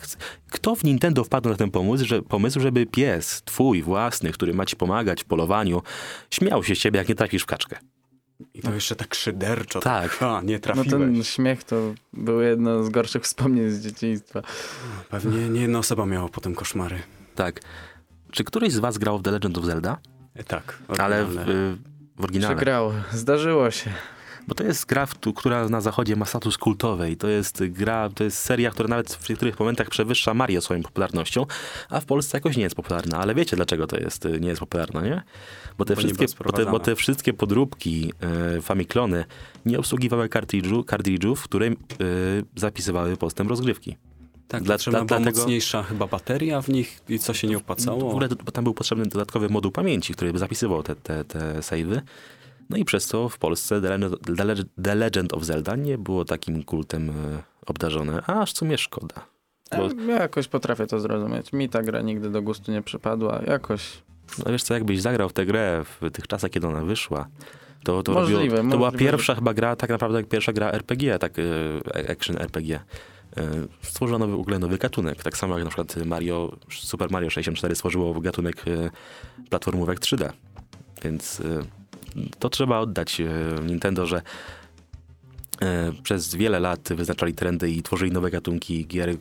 kto 0.51 0.75
w 0.75 0.85
Nintendo 0.85 1.25
wpadł 1.25 1.49
na 1.49 1.55
ten 1.57 1.71
pomysł, 1.71 2.05
że, 2.05 2.23
pomysł, 2.23 2.61
żeby 2.61 2.87
pies, 2.87 3.43
twój 3.45 3.83
własny, 3.83 4.33
który 4.33 4.55
ma 4.55 4.67
ci 4.67 4.77
pomagać 4.77 5.23
w 5.23 5.25
polowaniu, 5.25 5.83
śmiał 6.31 6.65
się 6.65 6.75
z 6.75 6.79
ciebie, 6.79 6.99
jak 6.99 7.09
nie 7.09 7.15
trafisz 7.15 7.43
w 7.43 7.47
kaczkę? 7.47 7.79
I 8.55 8.63
to 8.63 8.75
jeszcze 8.75 8.97
tak 8.97 9.15
szyderczo. 9.15 9.81
Tak. 9.81 10.11
Ha, 10.19 10.41
nie 10.45 10.55
No 10.55 10.61
trafiłeś. 10.61 10.89
ten 10.91 11.25
śmiech 11.25 11.65
to 11.65 11.95
było 12.13 12.41
jedno 12.43 12.85
z 12.85 12.89
gorszych 12.91 13.23
wspomnień 13.23 13.71
z 13.71 13.81
dzieciństwa. 13.81 14.43
Pewnie 15.11 15.49
nie 15.49 15.61
jedna 15.61 15.79
osoba 15.79 16.07
miała 16.07 16.29
potem 16.29 16.55
koszmary. 16.55 16.99
Tak. 17.35 17.61
Czy 18.31 18.45
któryś 18.45 18.73
z 18.73 18.79
was 18.79 18.99
grał 18.99 19.19
w 19.19 19.23
The 19.23 19.31
Legend 19.31 19.59
of 19.59 19.65
Zelda? 19.65 19.99
E, 20.35 20.45
tak. 20.45 20.79
Ale 20.99 21.25
w, 21.25 21.29
oryginalne. 21.29 21.77
w 22.17 22.25
oryginale. 22.25 22.55
Przegrało. 22.55 22.93
Zdarzyło 23.13 23.71
się. 23.71 23.91
Bo 24.49 24.55
to 24.55 24.65
jest 24.65 24.87
gra, 24.87 25.07
w 25.07 25.15
która 25.35 25.69
na 25.69 25.81
zachodzie 25.81 26.17
ma 26.17 26.25
status 26.27 26.59
kultowej. 26.59 27.17
To 27.17 27.29
jest 27.29 27.63
gra, 27.69 28.09
to 28.15 28.25
jest 28.25 28.39
seria, 28.39 28.71
która 28.71 28.89
nawet 28.89 29.13
w 29.15 29.29
niektórych 29.29 29.59
momentach 29.61 29.89
przewyższa 29.91 30.35
Mario 30.35 30.61
swoją 30.61 30.83
popularnością, 30.83 31.47
a 31.91 32.01
w 32.01 32.05
Polsce 32.05 32.37
jakoś 32.37 32.57
nie 32.57 32.63
jest 32.63 32.75
popularna. 32.77 33.19
Ale 33.19 33.35
wiecie, 33.35 33.57
dlaczego 33.57 33.87
to 33.87 33.97
jest, 33.97 34.29
nie 34.41 34.49
jest 34.49 34.61
popularna, 34.61 35.01
nie? 35.03 35.23
Bo 35.79 35.85
te, 35.85 35.95
Bo 35.95 36.01
wszystkie, 36.01 36.27
bo 36.45 36.53
te, 36.53 36.67
bo 36.67 36.81
te 36.81 36.97
wszystkie 36.97 37.33
podróbki 37.33 38.13
y, 38.59 38.63
Famiclony 38.63 39.25
nie 39.67 39.79
obsługiwały 39.79 40.29
kartridżu, 40.29 40.85
kartridżów, 40.85 41.43
które 41.43 41.67
y, 41.67 41.75
zapisywały 42.57 43.17
postęp 43.17 43.51
rozgrywki. 43.51 43.97
tak, 44.49 44.63
dla- 44.63 44.75
potrzebna 44.75 44.99
dla- 44.99 45.07
była 45.07 45.19
dlatego- 45.21 45.41
mocniejsza 45.41 45.83
chyba 45.83 46.07
bateria 46.07 46.63
w 46.63 46.69
nich 46.69 47.01
i 47.09 47.19
co 47.19 47.35
się 47.35 47.49
nie 47.49 47.57
W 47.59 47.61
opłacało. 47.61 48.11
ogóle 48.11 48.29
bo 48.45 48.53
tam 48.53 48.65
był 48.65 48.75
potrzebny 48.75 49.07
dodatkowy 49.07 49.49
moduł 49.49 49.73
pamięci, 49.73 50.13
który 50.15 50.33
by 50.33 50.39
zapisywał 50.39 50.83
te, 50.83 50.97
te, 50.97 51.25
te 51.25 51.39
save'y. 51.61 52.01
No 52.71 52.77
i 52.77 52.85
przez 52.85 53.07
to 53.07 53.29
w 53.29 53.39
Polsce 53.39 53.81
The 54.85 54.95
Legend, 54.95 55.33
of 55.33 55.45
Zelda 55.45 55.77
nie 55.77 55.99
było 55.99 56.25
takim 56.25 56.63
kultem 56.63 57.11
e, 57.11 57.43
obdarzone, 57.67 58.23
a 58.27 58.41
aż 58.41 58.53
w 58.53 58.59
sumie 58.59 58.79
szkoda. 58.79 59.15
Bo, 59.77 59.89
Ja 60.09 60.15
jakoś 60.15 60.49
potrafię 60.49 60.87
to 60.87 61.01
zrozumieć. 61.01 61.53
Mi 61.53 61.69
ta 61.69 61.83
gra 61.83 62.03
nigdy 62.03 62.31
do 62.31 62.43
gustu 62.43 62.73
nie 62.73 62.83
przypadła. 62.83 63.43
Jakoś 63.47 64.03
no 64.39 64.53
wiesz 64.53 64.63
co, 64.63 64.75
jakbyś 64.75 65.01
zagrał 65.01 65.29
w 65.29 65.33
tę 65.33 65.47
grę 65.47 65.85
w 65.85 66.11
tych 66.11 66.27
czasach, 66.27 66.51
kiedy 66.51 66.67
ona 66.67 66.85
wyszła, 66.85 67.29
to, 67.85 68.03
to, 68.03 68.13
Możliwe, 68.13 68.41
robiło, 68.41 68.57
to 68.57 68.77
była 68.77 68.91
możliwe, 68.91 69.11
pierwsza 69.11 69.35
chyba 69.35 69.55
gra, 69.55 69.77
tak 69.77 69.91
naprawdę 69.91 70.25
pierwsza 70.25 70.53
gra 70.53 70.71
RPG, 70.71 71.19
tak 71.19 71.33
e, 71.39 72.11
action 72.11 72.37
RPG. 72.39 72.81
E, 73.37 73.43
Stworzono 73.83 74.29
w 74.29 74.35
ogóle 74.35 74.59
nowy 74.59 74.79
gatunek, 74.79 75.23
tak 75.23 75.37
samo 75.37 75.55
jak 75.55 75.65
na 75.65 75.71
przykład 75.71 76.07
Mario, 76.07 76.57
Super 76.71 77.11
Mario 77.11 77.31
64 77.31 77.75
stworzyło 77.75 78.21
gatunek 78.21 78.65
e, 78.69 78.91
platformówek 79.51 80.01
3D. 80.01 80.31
Więc 81.03 81.41
e, 81.41 81.45
to 82.39 82.51
trzeba 82.51 82.79
oddać 82.79 83.21
e, 83.21 83.27
Nintendo, 83.67 84.07
że 84.07 84.23
e, 85.63 85.93
przez 86.03 86.35
wiele 86.35 86.61
lat 86.61 86.89
wyznaczali 86.95 87.35
trendy 87.35 87.71
i 87.71 87.83
tworzyli 87.83 88.13
nowe 88.13 88.31
gatunki 88.31 88.87
gier, 88.87 89.19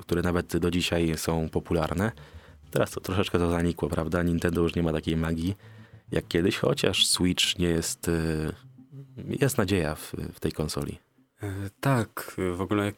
które, 0.00 0.22
nawet 0.22 0.56
do 0.56 0.70
dzisiaj 0.70 1.14
są 1.16 1.48
popularne. 1.48 2.12
Teraz 2.70 2.90
to 2.90 3.00
troszeczkę 3.00 3.38
to 3.38 3.50
zanikło, 3.50 3.88
prawda? 3.88 4.22
Nintendo 4.22 4.60
już 4.62 4.74
nie 4.74 4.82
ma 4.82 4.92
takiej 4.92 5.16
magii 5.16 5.54
jak 6.10 6.28
kiedyś, 6.28 6.56
chociaż 6.58 7.06
Switch 7.06 7.58
nie 7.58 7.68
jest... 7.68 8.08
e, 8.08 8.52
Jest 9.40 9.58
nadzieja 9.58 9.94
w, 9.94 10.12
w 10.34 10.40
tej 10.40 10.52
konsoli. 10.52 10.98
Tak, 11.80 12.36
w 12.56 12.60
ogóle 12.60 12.92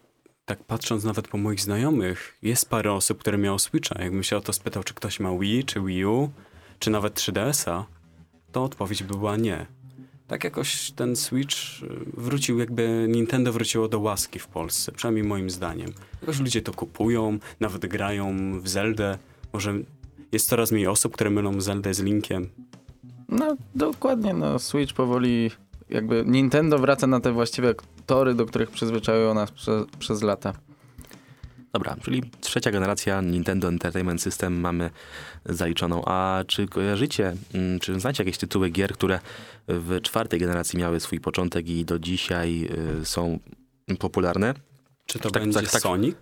tak 0.44 0.64
patrząc 0.64 1.04
nawet 1.04 1.28
po 1.28 1.38
moich 1.38 1.60
znajomych, 1.60 2.38
jest 2.42 2.70
parę 2.70 2.92
osób, 2.92 3.18
które 3.18 3.38
miało 3.38 3.58
Switcha. 3.58 4.02
Jakbym 4.02 4.22
się 4.22 4.36
o 4.36 4.40
to 4.40 4.52
spytał, 4.52 4.84
czy 4.84 4.94
ktoś 4.94 5.20
ma 5.20 5.38
Wii, 5.38 5.64
czy 5.64 5.80
Wii 5.80 6.04
U, 6.06 6.30
czy 6.78 6.90
nawet 6.90 7.14
3DS-a, 7.14 7.86
to 8.52 8.64
odpowiedź 8.64 9.02
by 9.02 9.14
była 9.14 9.36
nie. 9.36 9.66
Tak 10.26 10.44
jakoś 10.44 10.90
ten 10.90 11.16
Switch 11.16 11.56
y, 11.82 11.88
wrócił, 12.16 12.58
jakby 12.58 13.06
Nintendo 13.08 13.52
wróciło 13.52 13.88
do 13.88 14.00
łaski 14.00 14.38
w 14.38 14.46
Polsce, 14.46 14.92
przynajmniej 14.92 15.24
moim 15.24 15.50
zdaniem. 15.50 15.92
Jakoś 16.20 16.40
ludzie 16.40 16.62
to 16.62 16.72
kupują, 16.72 17.38
nawet 17.60 17.86
grają 17.86 18.36
w 18.60 18.68
Zeldę. 18.68 19.18
Może 19.52 19.74
jest 20.32 20.48
coraz 20.48 20.72
mniej 20.72 20.86
osób, 20.86 21.14
które 21.14 21.30
mylą 21.30 21.60
Zeldę 21.60 21.94
z 21.94 22.00
Linkiem. 22.00 22.48
No 23.28 23.56
dokładnie, 23.74 24.34
no 24.34 24.58
Switch 24.58 24.94
powoli 24.94 25.50
jakby 25.88 26.24
Nintendo 26.26 26.78
wraca 26.78 27.06
na 27.06 27.20
te 27.20 27.32
właściwe 27.32 27.74
tory, 28.06 28.34
do 28.34 28.46
których 28.46 28.70
przyzwyczaiło 28.70 29.34
nas 29.34 29.50
prze, 29.50 29.84
przez 29.98 30.22
lata. 30.22 30.52
Dobra, 31.72 31.96
czyli 32.02 32.22
trzecia 32.40 32.70
generacja 32.70 33.20
Nintendo 33.20 33.68
Entertainment 33.68 34.22
System 34.22 34.60
mamy 34.60 34.90
zaliczoną. 35.44 36.04
A 36.04 36.44
czy 36.46 36.68
kojarzycie, 36.68 37.36
mm, 37.54 37.80
czy 37.80 38.00
znacie 38.00 38.22
jakieś 38.24 38.38
tytuły 38.38 38.70
gier, 38.70 38.92
które 38.92 39.20
w 39.68 40.00
czwartej 40.02 40.40
generacji 40.40 40.78
miały 40.78 41.00
swój 41.00 41.20
początek 41.20 41.68
i 41.68 41.84
do 41.84 41.98
dzisiaj 41.98 42.68
y, 43.00 43.04
są 43.04 43.38
popularne? 43.98 44.54
Czy 45.06 45.18
to 45.18 45.30
Tak, 45.30 45.42
będzie 45.42 45.60
tak, 45.60 45.70
tak. 45.70 45.82
Sonic 45.82 46.16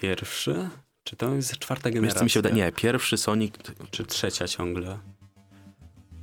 pierwszy? 0.00 0.68
Czy 1.04 1.16
to 1.16 1.34
jest 1.34 1.58
czwarta 1.58 1.90
generacja? 1.90 2.22
mi 2.24 2.30
się 2.30 2.38
wydaje? 2.42 2.54
Nie, 2.54 2.72
pierwszy 2.72 3.16
Sonic, 3.16 3.54
Czy 3.90 4.04
trzecia 4.06 4.48
ciągle? 4.48 4.98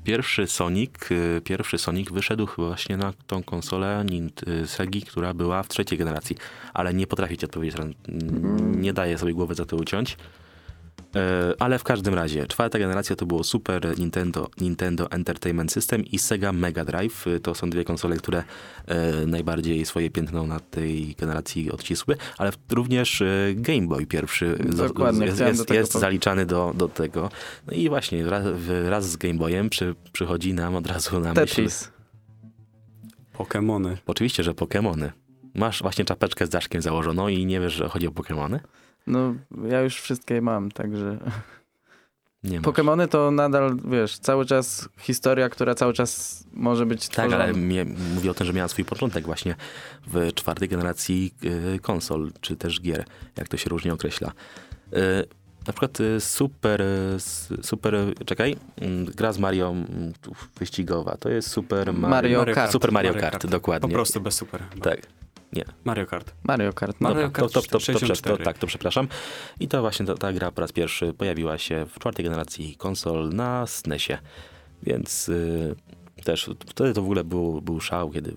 Pierwszy 0.04 0.48
Sonic, 0.48 1.12
y, 1.12 1.42
pierwszy 1.44 1.78
Sonic 1.78 2.12
wyszedł 2.12 2.48
właśnie 2.58 2.98
na 2.98 3.13
tą 3.28 3.44
konsolę 3.44 4.06
y, 4.63 4.68
Segi, 4.68 5.02
która 5.02 5.34
była 5.34 5.63
w 5.63 5.68
trzeciej 5.68 5.98
generacji, 5.98 6.38
ale 6.74 6.94
nie 6.94 7.08
potrafię 7.08 7.38
ci 7.38 7.46
odpowiedzieć, 7.46 7.78
nie 8.76 8.94
daję 8.94 9.18
sobie 9.18 9.34
głowy 9.34 9.56
za 9.56 9.66
to 9.66 9.76
uciąć. 9.76 10.18
E, 11.15 11.54
Ale 11.60 11.80
w 11.80 11.84
każdym 11.84 12.13
razie, 12.13 12.47
czwarta 12.47 12.80
generacja 12.80 13.15
to 13.15 13.26
było 13.26 13.43
Super 13.43 13.99
Nintendo, 13.99 14.49
Nintendo 14.62 15.12
Entertainment 15.12 15.71
System 15.71 16.06
i 16.06 16.19
Sega 16.19 16.54
Mega 16.54 16.86
Drive. 16.86 17.28
Y, 17.28 17.39
To 17.39 17.56
są 17.56 17.69
dwie 17.69 17.84
konsole, 17.84 18.17
które 18.17 18.43
e, 18.88 19.26
najbardziej 19.26 19.86
swoje 19.86 20.10
piętno 20.10 20.47
na 20.47 20.60
tej 20.60 21.15
generacji 21.19 21.71
odcisły, 21.71 22.15
ale 22.38 22.52
również 22.71 23.21
e, 23.21 23.26
Game 23.56 23.88
Boy 23.88 24.06
pierwszy 24.06 24.58
z- 24.69 24.76
Dokładnie, 24.78 25.26
jest, 25.26 25.38
do 25.39 25.47
jest, 25.47 25.69
jest 25.69 25.91
zaliczany 25.93 26.45
do, 26.45 26.73
do 26.76 26.88
tego. 26.88 27.30
No 27.67 27.73
i 27.73 27.89
właśnie 27.89 28.23
wraz, 28.23 28.45
wraz 28.86 29.10
z 29.10 29.17
Game 29.17 29.34
Boyem 29.34 29.69
przy, 29.69 29.95
przychodzi 30.12 30.54
nam 30.54 30.76
od 30.76 30.88
razu 30.88 31.19
na 31.19 31.34
myśl. 31.34 31.45
Tetris. 31.56 31.91
Pokémony. 33.38 33.97
Oczywiście, 34.08 34.43
że 34.43 34.52
Pokémony. 34.52 35.10
Masz 35.56 35.82
właśnie 35.82 36.06
czapeczkę 36.06 36.45
z 36.45 36.49
daszkiem 36.49 36.82
założoną 36.82 37.28
i 37.28 37.45
nie 37.45 37.60
wiesz, 37.60 37.73
że 37.73 37.89
chodzi 37.89 38.08
o 38.08 38.12
Pokémony? 38.12 38.60
No 39.08 39.36
ja 39.70 39.82
już 39.82 39.96
wszystkie 40.02 40.42
mam, 40.42 40.72
także... 40.72 41.18
Nie. 42.44 42.62
Pokemony 42.62 43.08
to 43.08 43.32
nadal, 43.32 43.78
wiesz, 43.86 44.18
cały 44.18 44.46
czas 44.46 44.89
historia, 45.00 45.50
która 45.50 45.76
cały 45.76 45.94
czas 45.94 46.44
może 46.54 46.86
być 46.86 47.08
Tak, 47.08 47.12
tworzona. 47.26 47.44
ale 47.44 47.54
mnie, 47.54 47.86
mówię 48.16 48.32
o 48.32 48.34
tym, 48.34 48.48
że 48.48 48.54
miała 48.54 48.68
swój 48.68 48.86
początek 48.86 49.26
właśnie 49.26 49.56
w 50.08 50.34
czwartej 50.36 50.70
generacji 50.70 51.34
y, 51.76 51.80
konsol, 51.80 52.32
czy 52.42 52.56
też 52.56 52.82
gier, 52.82 53.06
jak 53.38 53.48
to 53.48 53.58
się 53.58 53.70
różnie 53.70 53.94
określa. 53.94 54.32
Y, 54.94 54.94
na 55.68 55.74
przykład 55.74 56.00
y, 56.00 56.20
super, 56.22 56.84
super, 57.62 57.96
czekaj, 58.26 58.56
mm, 58.82 59.06
gra 59.06 59.34
z 59.34 59.39
Mario 59.39 59.70
mm, 59.70 60.13
wyścigowa, 60.60 61.18
to 61.20 61.30
jest 61.30 61.50
Super 61.50 61.94
Mario, 61.94 62.10
Mario 62.39 62.56
Kart. 62.56 62.72
Super 62.72 62.92
Mario, 62.92 63.10
Mario 63.12 63.22
Kart, 63.22 63.34
Kart. 63.42 63.48
dokładnie. 63.52 63.89
Po 63.89 63.94
prostu 63.94 64.22
bez 64.22 64.36
super. 64.36 64.63
chyba. 64.74 64.92
Tak, 65.56 65.74
Mario 65.84 66.06
Kart. 66.06 66.34
Mario 66.44 66.74
Kart. 66.74 67.02
Mario 67.02 67.16
Dobra, 67.16 67.30
Kart 67.32 67.54
to, 67.54 67.62
to, 67.62 67.68
to, 67.68 67.80
to, 67.80 67.80
to, 67.80 67.86
64. 68.00 68.44
tak, 68.44 68.58
to 68.58 68.68
przepraszam. 68.68 69.08
I 69.60 69.68
to 69.68 69.82
właśnie 69.82 70.06
ta, 70.06 70.16
ta 70.16 70.34
gra 70.34 70.52
po 70.52 70.62
raz 70.62 70.72
pierwszy 70.72 71.13
pojawiła 71.13 71.58
się 71.58 71.86
w 71.86 72.00
czwartej 72.00 72.26
generacji 72.26 72.76
konsol 72.76 73.30
na 73.30 73.68
SNESie. 73.68 74.18
Więc 74.84 75.30
y, 75.30 75.76
też 76.24 76.50
wtedy 76.70 76.94
to 76.94 77.02
w 77.02 77.06
ogóle 77.06 77.24
był, 77.24 77.62
był 77.62 77.80
szał, 77.82 78.10
kiedy 78.12 78.34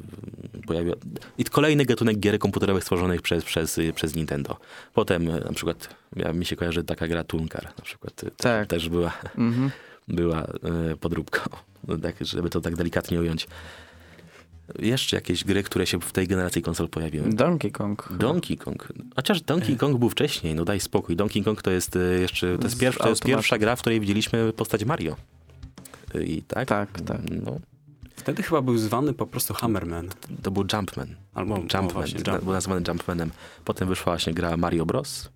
pojawił... 0.67 0.95
I 1.39 1.45
kolejny 1.45 1.85
gatunek 1.85 2.19
gier 2.19 2.39
komputerowych 2.39 2.83
stworzonych 2.83 3.23
przez, 3.23 3.45
przez, 3.45 3.79
y, 3.79 3.93
przez 3.93 4.15
Nintendo. 4.15 4.57
Potem 4.95 5.29
y, 5.29 5.41
na 5.41 5.53
przykład, 5.53 5.89
ja, 6.17 6.33
mi 6.33 6.45
się 6.45 6.57
kojarzy 6.57 6.85
taka 6.85 7.09
gra 7.09 7.25
Tunkar, 7.25 7.65
na 7.65 7.85
przykład 7.85 8.25
Tak. 8.37 8.69
też 8.69 8.89
była, 8.89 9.13
Mhm. 9.39 9.71
była 10.09 10.45
y, 10.93 10.97
podróbką. 10.97 11.41
No, 11.89 11.99
tak, 11.99 12.15
żeby 12.21 12.51
to 12.51 12.61
tak 12.61 12.77
delikatnie 12.77 13.21
ująć. 13.21 13.47
Jeszcze 14.79 15.17
jakieś 15.17 15.45
gry, 15.45 15.63
które 15.63 15.87
się 15.87 16.01
w 16.01 16.13
tej 16.13 16.27
generacji 16.29 16.63
konsol 16.63 16.89
pojawiły. 16.89 17.29
Donkey 17.29 17.71
Kong. 17.71 18.09
Donkey 18.19 18.57
Kong. 18.57 18.89
Chociaż 19.17 19.41
Donkey 19.41 19.77
Kong 19.77 19.99
był 19.99 20.11
wcześniej, 20.11 20.55
no 20.55 20.65
daj 20.65 20.81
spokój. 20.81 21.17
Donkey 21.17 21.45
Kong 21.45 21.63
to 21.63 21.71
jest 21.71 21.97
y, 21.97 22.19
jeszcze, 22.21 22.59
to 22.59 22.65
jest, 22.65 22.99
to 22.99 23.09
jest 23.09 23.23
pierwsza 23.23 23.59
gra, 23.59 23.77
w 23.77 23.81
której 23.81 24.01
widzieliśmy 24.01 24.53
postać 24.53 24.85
Mario. 24.85 25.17
I 26.25 26.43
tak? 26.43 26.69
Tak, 26.69 27.01
tak. 27.01 27.21
No, 27.45 27.59
Wtedy 28.17 28.43
chyba 28.43 28.63
był 28.63 28.79
zwany 28.79 29.13
po 29.13 29.27
prostu 29.27 29.55
Hammerman. 29.55 30.09
to 30.43 30.51
był 30.51 30.65
Jumpman. 30.73 31.09
Albo 31.35 31.57
Jumpman, 31.57 31.85
o, 31.87 31.89
właśnie, 31.89 32.21
na- 32.27 32.39
był 32.39 32.53
nazwany 32.53 32.83
Jumpmanem. 32.89 33.31
Potem 33.65 33.89
wyszła 33.89 34.13
właśnie 34.13 34.35
gra 34.35 34.57
Mario 34.57 34.87
Bros. 34.87 35.29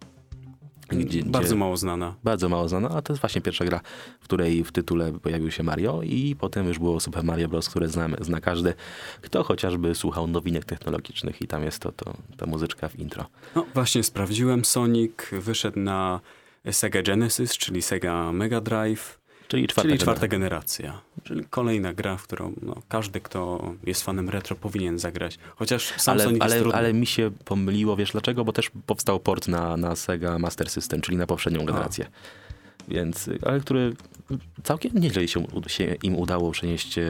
Gdzie, 0.90 1.22
Bardzo 1.24 1.48
gdzie, 1.48 1.56
mało 1.56 1.76
znana. 1.76 2.14
Bardzo 2.24 2.48
mało 2.48 2.68
znana, 2.68 2.90
a 2.90 3.02
to 3.02 3.12
jest 3.12 3.20
właśnie 3.20 3.40
pierwsza 3.40 3.64
gra, 3.64 3.80
w 4.20 4.24
której 4.24 4.64
w 4.64 4.72
tytule 4.72 5.12
pojawił 5.12 5.50
się 5.50 5.62
Mario 5.62 6.02
i 6.02 6.36
potem 6.40 6.68
już 6.68 6.78
było 6.78 7.00
Super 7.00 7.24
Mario 7.24 7.48
Bros., 7.48 7.68
które 7.68 7.88
znamy, 7.88 8.16
zna 8.20 8.40
każdy, 8.40 8.74
kto 9.20 9.42
chociażby 9.42 9.94
słuchał 9.94 10.26
nowinek 10.26 10.64
technologicznych 10.64 11.42
i 11.42 11.46
tam 11.46 11.64
jest 11.64 11.78
to, 11.78 11.92
to 11.92 12.16
ta 12.36 12.46
muzyczka 12.46 12.88
w 12.88 12.98
intro. 12.98 13.26
No 13.54 13.66
właśnie 13.74 14.02
sprawdziłem, 14.02 14.64
Sonic 14.64 15.12
wyszedł 15.32 15.80
na 15.80 16.20
Sega 16.70 17.02
Genesis, 17.02 17.52
czyli 17.52 17.82
Sega 17.82 18.32
Mega 18.32 18.60
Drive, 18.60 19.19
Czyli 19.50 19.66
czwarta, 19.66 19.82
czyli 19.82 19.98
generacja. 19.98 20.14
czwarta 20.14 20.28
generacja. 20.28 21.00
Czyli 21.24 21.44
kolejna 21.50 21.92
gra, 21.92 22.16
w 22.16 22.22
którą 22.22 22.52
no, 22.62 22.76
każdy, 22.88 23.20
kto 23.20 23.72
jest 23.86 24.02
fanem 24.02 24.28
retro, 24.28 24.56
powinien 24.56 24.98
zagrać. 24.98 25.38
Chociaż 25.56 25.94
sam 25.96 26.14
Ale, 26.20 26.32
ale, 26.40 26.60
trudny. 26.60 26.78
ale 26.78 26.92
mi 26.94 27.06
się 27.06 27.30
pomyliło, 27.44 27.96
wiesz 27.96 28.12
dlaczego? 28.12 28.44
Bo 28.44 28.52
też 28.52 28.70
powstał 28.86 29.20
port 29.20 29.48
na, 29.48 29.76
na 29.76 29.96
Sega 29.96 30.38
Master 30.38 30.70
System, 30.70 31.00
czyli 31.00 31.16
na 31.16 31.26
poprzednią 31.26 31.64
generację. 31.64 32.06
Więc, 32.88 33.30
ale 33.42 33.60
który 33.60 33.96
całkiem 34.62 34.92
nieźle 34.94 35.28
się, 35.28 35.46
się 35.66 35.96
im 36.02 36.16
udało 36.16 36.50
przenieść 36.50 36.98
e, 36.98 37.04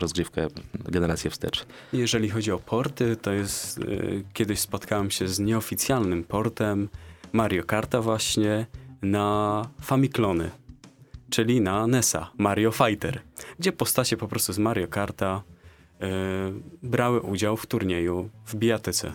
rozgrywkę 0.00 0.48
generację 0.74 1.30
wstecz. 1.30 1.66
Jeżeli 1.92 2.30
chodzi 2.30 2.52
o 2.52 2.58
porty, 2.58 3.16
to 3.16 3.32
jest... 3.32 3.78
y, 3.78 4.24
kiedyś 4.32 4.60
spotkałem 4.60 5.10
się 5.10 5.28
z 5.28 5.38
nieoficjalnym 5.38 6.24
portem 6.24 6.88
Mario 7.32 7.64
Karta 7.64 8.02
właśnie 8.02 8.66
na 9.02 9.68
Famiclony, 9.82 10.50
czyli 11.34 11.60
na 11.60 11.86
NESa, 11.86 12.30
Mario 12.38 12.70
Fighter, 12.70 13.20
gdzie 13.58 13.72
postacie 13.72 14.16
po 14.16 14.28
prostu 14.28 14.52
z 14.52 14.58
Mario 14.58 14.88
Karta 14.88 15.42
y, 16.02 16.06
brały 16.82 17.20
udział 17.20 17.56
w 17.56 17.66
turnieju 17.66 18.30
w 18.46 18.54
bijatyce. 18.54 19.12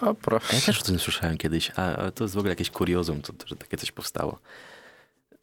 O, 0.00 0.08
A 0.08 0.14
proszę. 0.14 0.56
ja 0.56 0.60
też 0.60 0.80
o 0.80 0.84
tym 0.84 0.98
słyszałem 0.98 1.38
kiedyś, 1.38 1.72
a, 1.76 1.96
a 1.96 2.10
to 2.10 2.24
jest 2.24 2.34
w 2.34 2.38
ogóle 2.38 2.52
jakieś 2.52 2.70
kuriozum, 2.70 3.22
to, 3.22 3.32
to, 3.32 3.46
że 3.46 3.56
takie 3.56 3.76
coś 3.76 3.92
powstało. 3.92 4.38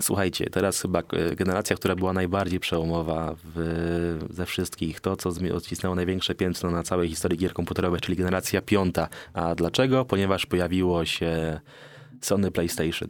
Słuchajcie, 0.02 0.50
teraz 0.50 0.82
chyba 0.82 1.00
e, 1.00 1.36
generacja, 1.36 1.76
która 1.76 1.96
była 1.96 2.14
najbardziej 2.14 2.60
przełomowa 2.60 3.36
w, 3.44 4.28
ze 4.30 4.46
wszystkich, 4.46 5.00
to 5.02 5.16
co 5.16 5.30
odcisnęło 5.56 5.96
największe 5.96 6.36
piętno 6.36 6.72
na 6.72 6.84
całej 6.84 7.10
historii 7.10 7.38
gier 7.38 7.54
komputerowych, 7.54 8.02
czyli 8.02 8.18
generacja 8.18 8.62
piąta. 8.62 9.10
A 9.34 9.56
dlaczego? 9.56 10.06
Ponieważ 10.06 10.46
pojawiło 10.46 11.06
się 11.06 11.60
Sony 12.22 12.52
PlayStation. 12.52 13.10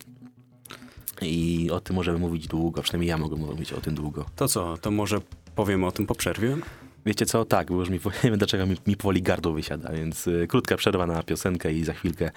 I 1.22 1.70
o 1.72 1.80
tym 1.80 1.96
możemy 1.96 2.20
mówić 2.20 2.48
długo, 2.48 2.82
przynajmniej 2.82 3.10
ja 3.10 3.18
mogę 3.18 3.36
mówić 3.36 3.74
o 3.74 3.82
tym 3.82 3.96
długo. 3.96 4.26
To 4.36 4.48
co, 4.48 4.78
to 4.78 4.92
może 4.92 5.22
powiemy 5.56 5.86
o 5.86 5.92
tym 5.92 6.06
po 6.08 6.16
przerwie? 6.16 6.58
Wiecie 7.06 7.26
co? 7.26 7.46
Tak, 7.46 7.68
bo 7.68 7.80
już 7.80 7.90
mi, 7.90 8.00
nie 8.24 8.30
wiem 8.30 8.38
dlaczego 8.38 8.66
mi, 8.66 8.76
mi 8.88 8.98
powoli 8.98 9.22
gardło 9.22 9.54
wysiada, 9.54 9.92
więc 9.92 10.28
y, 10.28 10.48
krótka 10.50 10.78
przerwa 10.78 11.08
na 11.08 11.24
piosenkę 11.24 11.74
i 11.74 11.84
za 11.84 11.94
chwilkę 11.94 12.32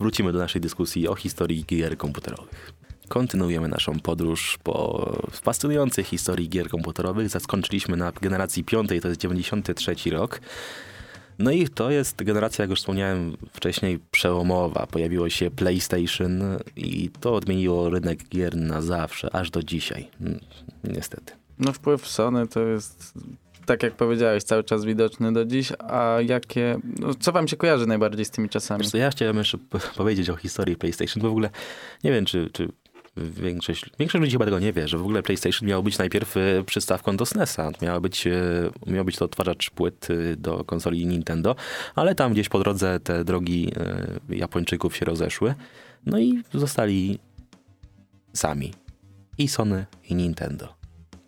wrócimy 0.00 0.32
do 0.32 0.38
naszej 0.38 0.60
dyskusji 0.60 1.08
o 1.08 1.14
historii 1.14 1.64
gier 1.64 1.96
komputerowych. 1.96 2.72
Kontynuujemy 3.08 3.68
naszą 3.68 4.00
podróż 4.00 4.58
po 4.62 5.08
fascynującej 5.32 6.04
historii 6.04 6.48
gier 6.48 6.68
komputerowych. 6.68 7.28
Zaskończyliśmy 7.28 7.96
na 7.96 8.12
generacji 8.12 8.64
piątej, 8.64 9.00
to 9.00 9.08
jest 9.08 9.20
93 9.20 9.94
rok. 10.10 10.40
No 11.38 11.50
i 11.50 11.68
to 11.68 11.90
jest 11.90 12.22
generacja, 12.22 12.62
jak 12.62 12.70
już 12.70 12.78
wspomniałem 12.78 13.36
wcześniej, 13.52 13.98
przełomowa. 14.10 14.86
Pojawiło 14.86 15.28
się 15.28 15.50
PlayStation 15.50 16.42
i 16.76 17.10
to 17.20 17.34
odmieniło 17.34 17.90
rynek 17.90 18.28
gier 18.28 18.56
na 18.56 18.82
zawsze, 18.82 19.34
aż 19.36 19.50
do 19.50 19.62
dzisiaj. 19.62 20.08
Mm, 20.20 20.40
Niestety. 20.84 21.32
No 21.58 21.72
wpływ 21.72 22.06
Sony 22.06 22.48
to 22.48 22.60
jest, 22.60 23.14
tak 23.66 23.82
jak 23.82 23.94
powiedziałeś, 23.94 24.42
cały 24.42 24.64
czas 24.64 24.84
widoczny 24.84 25.32
do 25.32 25.44
dziś, 25.44 25.72
a 25.78 26.16
jakie, 26.26 26.78
no, 26.98 27.14
co 27.14 27.32
wam 27.32 27.48
się 27.48 27.56
kojarzy 27.56 27.86
najbardziej 27.86 28.24
z 28.24 28.30
tymi 28.30 28.48
czasami? 28.48 28.82
Wiesz 28.82 28.90
co, 28.90 28.98
ja 28.98 29.10
chciałem 29.10 29.36
jeszcze 29.36 29.58
powiedzieć 29.96 30.30
o 30.30 30.36
historii 30.36 30.76
PlayStation, 30.76 31.22
bo 31.22 31.28
w 31.28 31.30
ogóle 31.30 31.50
nie 32.04 32.12
wiem, 32.12 32.24
czy, 32.24 32.50
czy 32.52 32.68
większość, 33.16 33.84
większość 33.98 34.20
ludzi 34.20 34.32
chyba 34.32 34.44
tego 34.44 34.58
nie 34.58 34.72
wie, 34.72 34.88
że 34.88 34.98
w 34.98 35.00
ogóle 35.00 35.22
PlayStation 35.22 35.68
miał 35.68 35.82
być 35.82 35.98
najpierw 35.98 36.36
e, 36.36 36.64
przystawką 36.66 37.16
do 37.16 37.26
SNESa. 37.26 37.70
Miał 37.82 38.00
być, 38.00 38.26
e, 38.26 38.32
miał 38.86 39.04
być 39.04 39.16
to 39.16 39.24
odtwarzacz 39.24 39.70
płyt 39.70 40.08
e, 40.10 40.36
do 40.36 40.64
konsoli 40.64 41.06
Nintendo, 41.06 41.56
ale 41.94 42.14
tam 42.14 42.32
gdzieś 42.32 42.48
po 42.48 42.58
drodze 42.58 43.00
te 43.00 43.24
drogi 43.24 43.72
Japończyków 44.28 44.96
się 44.96 45.04
rozeszły. 45.04 45.54
No 46.06 46.18
i 46.18 46.42
zostali 46.54 47.18
sami. 48.32 48.72
I 49.38 49.48
Sony, 49.48 49.86
i 50.10 50.14
Nintendo. 50.14 50.74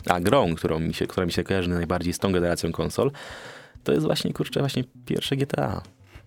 A 0.06 0.20
grą, 0.20 0.54
którą 0.54 0.78
mi 0.78 0.94
się, 0.94 1.06
która 1.06 1.26
mi 1.26 1.32
się 1.32 1.44
kojarzy 1.44 1.68
najbardziej 1.68 2.12
z 2.12 2.18
tą 2.18 2.32
generacją 2.32 2.72
konsol, 2.72 3.10
to 3.84 3.92
jest 3.92 4.06
właśnie, 4.06 4.32
kurczę, 4.32 4.60
właśnie 4.60 4.84
pierwsze 5.06 5.36
GTA, 5.36 5.82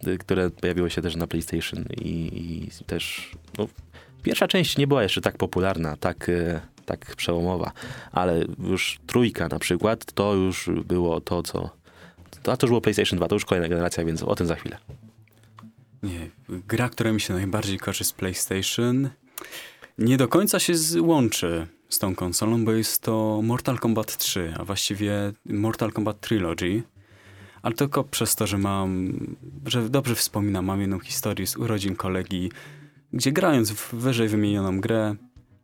y, 0.08 0.18
które 0.18 0.50
pojawiło 0.50 0.90
się 0.90 1.02
też 1.02 1.16
na 1.16 1.28
PlayStation 1.28 1.86
i, 2.02 2.12
i 2.34 2.86
też, 2.86 3.32
no, 3.58 3.68
pierwsza 4.24 4.48
część 4.48 4.78
nie 4.78 4.88
była 4.88 5.04
jeszcze 5.04 5.22
tak 5.22 5.38
popularna, 5.38 5.98
tak, 5.98 6.30
y, 6.30 6.60
tak 6.86 7.16
przełomowa, 7.16 7.72
ale 8.12 8.46
już 8.60 9.00
trójka 9.08 9.48
na 9.48 9.60
przykład, 9.60 10.06
to 10.06 10.34
już 10.34 10.70
było 10.86 11.22
to, 11.22 11.44
co, 11.44 11.70
to, 12.44 12.52
a 12.52 12.58
to 12.58 12.66
już 12.66 12.72
było 12.72 12.82
PlayStation 12.82 13.18
2, 13.18 13.28
to 13.28 13.36
już 13.36 13.46
kolejna 13.46 13.70
generacja, 13.70 14.06
więc 14.06 14.24
o 14.24 14.36
tym 14.36 14.48
za 14.48 14.56
chwilę. 14.56 14.78
Nie, 16.04 16.30
gra, 16.50 16.90
która 16.90 17.12
mi 17.12 17.22
się 17.22 17.34
najbardziej 17.34 17.78
kojarzy 17.78 18.04
z 18.04 18.14
PlayStation, 18.14 19.10
nie 19.98 20.18
do 20.18 20.28
końca 20.28 20.60
się 20.60 20.74
łączy 21.02 21.68
z 21.90 22.00
tą 22.00 22.16
konsolą, 22.16 22.66
bo 22.66 22.72
jest 22.72 23.02
to 23.02 23.42
Mortal 23.44 23.80
Kombat 23.80 24.18
3, 24.18 24.54
a 24.60 24.66
właściwie 24.66 25.14
Mortal 25.46 25.92
Kombat 25.92 26.20
Trilogy. 26.20 26.84
Ale 27.62 27.76
tylko 27.76 28.04
przez 28.04 28.36
to, 28.36 28.48
że 28.48 28.58
mam, 28.58 29.14
że 29.66 29.90
dobrze 29.90 30.16
wspominam, 30.16 30.66
mam 30.66 30.82
jedną 30.82 31.00
historię 31.00 31.48
z 31.48 31.58
urodzin 31.58 31.96
kolegi, 31.96 32.52
gdzie 33.14 33.32
grając 33.32 33.72
w 33.72 33.94
wyżej 33.94 34.28
wymienioną 34.28 34.82
grę, 34.82 35.16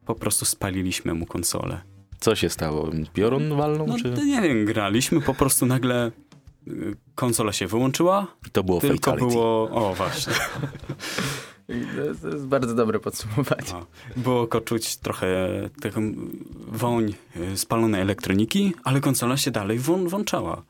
po 0.05 0.15
prostu 0.15 0.45
spaliliśmy 0.45 1.13
mu 1.13 1.25
konsolę. 1.25 1.81
Co 2.19 2.35
się 2.35 2.49
stało? 2.49 2.89
Piorun 3.13 3.57
walną, 3.57 3.87
No 3.87 3.97
czy 3.97 4.11
to 4.13 4.23
nie 4.23 4.41
wiem, 4.41 4.65
graliśmy, 4.65 5.21
po 5.21 5.33
prostu 5.33 5.65
nagle 5.65 6.11
y, 6.67 6.95
konsola 7.15 7.53
się 7.53 7.67
wyłączyła, 7.67 8.27
to 8.51 8.63
było 8.63 8.79
tylko 8.79 9.11
fatality? 9.11 9.27
było... 9.35 9.69
O, 9.71 9.93
właśnie. 9.95 10.33
I 11.69 11.85
to 11.95 12.01
jest, 12.29 12.45
bardzo 12.45 12.75
dobre 12.75 12.99
podsumowanie. 12.99 13.73
O, 13.73 13.85
było 14.17 14.47
czuć 14.61 14.97
trochę 14.97 15.47
taką 15.81 16.13
woń 16.67 17.13
y, 17.53 17.57
spalonej 17.57 18.01
elektroniki, 18.01 18.73
ale 18.83 19.01
konsola 19.01 19.37
się 19.37 19.51
dalej 19.51 19.79
włą- 19.79 20.09
włączała. 20.09 20.63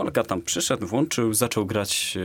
Kolega 0.00 0.22
tam 0.22 0.42
przyszedł, 0.42 0.86
włączył, 0.86 1.34
zaczął 1.34 1.66
grać 1.66 2.18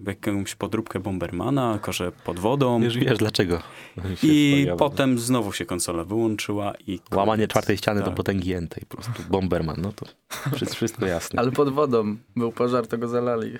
w 0.00 0.06
jakąś 0.06 0.54
podróbkę 0.54 1.00
Bombermana, 1.00 1.78
korze 1.82 2.12
pod 2.24 2.38
wodą. 2.38 2.82
Już 2.82 2.98
wiesz 2.98 3.18
dlaczego. 3.18 3.62
I 4.22 4.66
potem 4.78 5.18
znowu 5.18 5.52
się 5.52 5.64
konsola 5.66 6.04
wyłączyła 6.04 6.74
i... 6.86 7.00
Łamanie 7.12 7.38
koniec. 7.38 7.50
czwartej 7.50 7.76
ściany 7.76 8.00
do 8.00 8.06
Tak. 8.06 8.14
potęgi 8.14 8.52
entej, 8.52 8.82
po 8.88 8.96
prostu 8.96 9.22
Bomberman, 9.30 9.76
no 9.82 9.92
to 9.92 10.06
wszystko, 10.74 11.06
jasne. 11.06 11.40
Ale 11.40 11.52
pod 11.52 11.68
wodą 11.68 12.16
był 12.36 12.52
pożar, 12.52 12.86
to 12.86 12.98
go 12.98 13.08
zalali. 13.08 13.52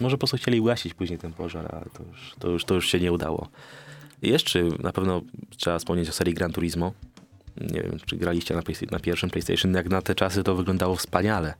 Może 0.00 0.16
po 0.16 0.18
prostu 0.18 0.36
chcieli 0.36 0.60
ugasić 0.60 0.94
później 0.94 1.18
ten 1.18 1.32
pożar, 1.32 1.74
ale 1.74 1.84
to 1.84 2.02
już, 2.02 2.34
to 2.38 2.48
już, 2.50 2.64
to 2.64 2.74
już 2.74 2.88
się 2.88 3.00
nie 3.00 3.12
udało. 3.12 3.48
I 4.22 4.28
Jeszcze 4.28 4.62
na 4.64 4.92
pewno 4.92 5.20
trzeba 5.56 5.78
wspomnieć 5.78 6.08
o 6.08 6.12
serii 6.12 6.34
Gran 6.34 6.52
Turismo. 6.52 6.92
Nie 7.60 7.82
wiem, 7.82 7.98
czy 8.06 8.16
graliście 8.16 8.54
na, 8.54 8.62
na 8.90 9.00
pierwszym 9.00 9.30
PlayStation. 9.30 9.74
Jak 9.74 9.88
na 9.88 10.02
te 10.02 10.14
czasy 10.14 10.42
to 10.42 10.54
wyglądało 10.54 10.96
wspaniale. 10.96 11.54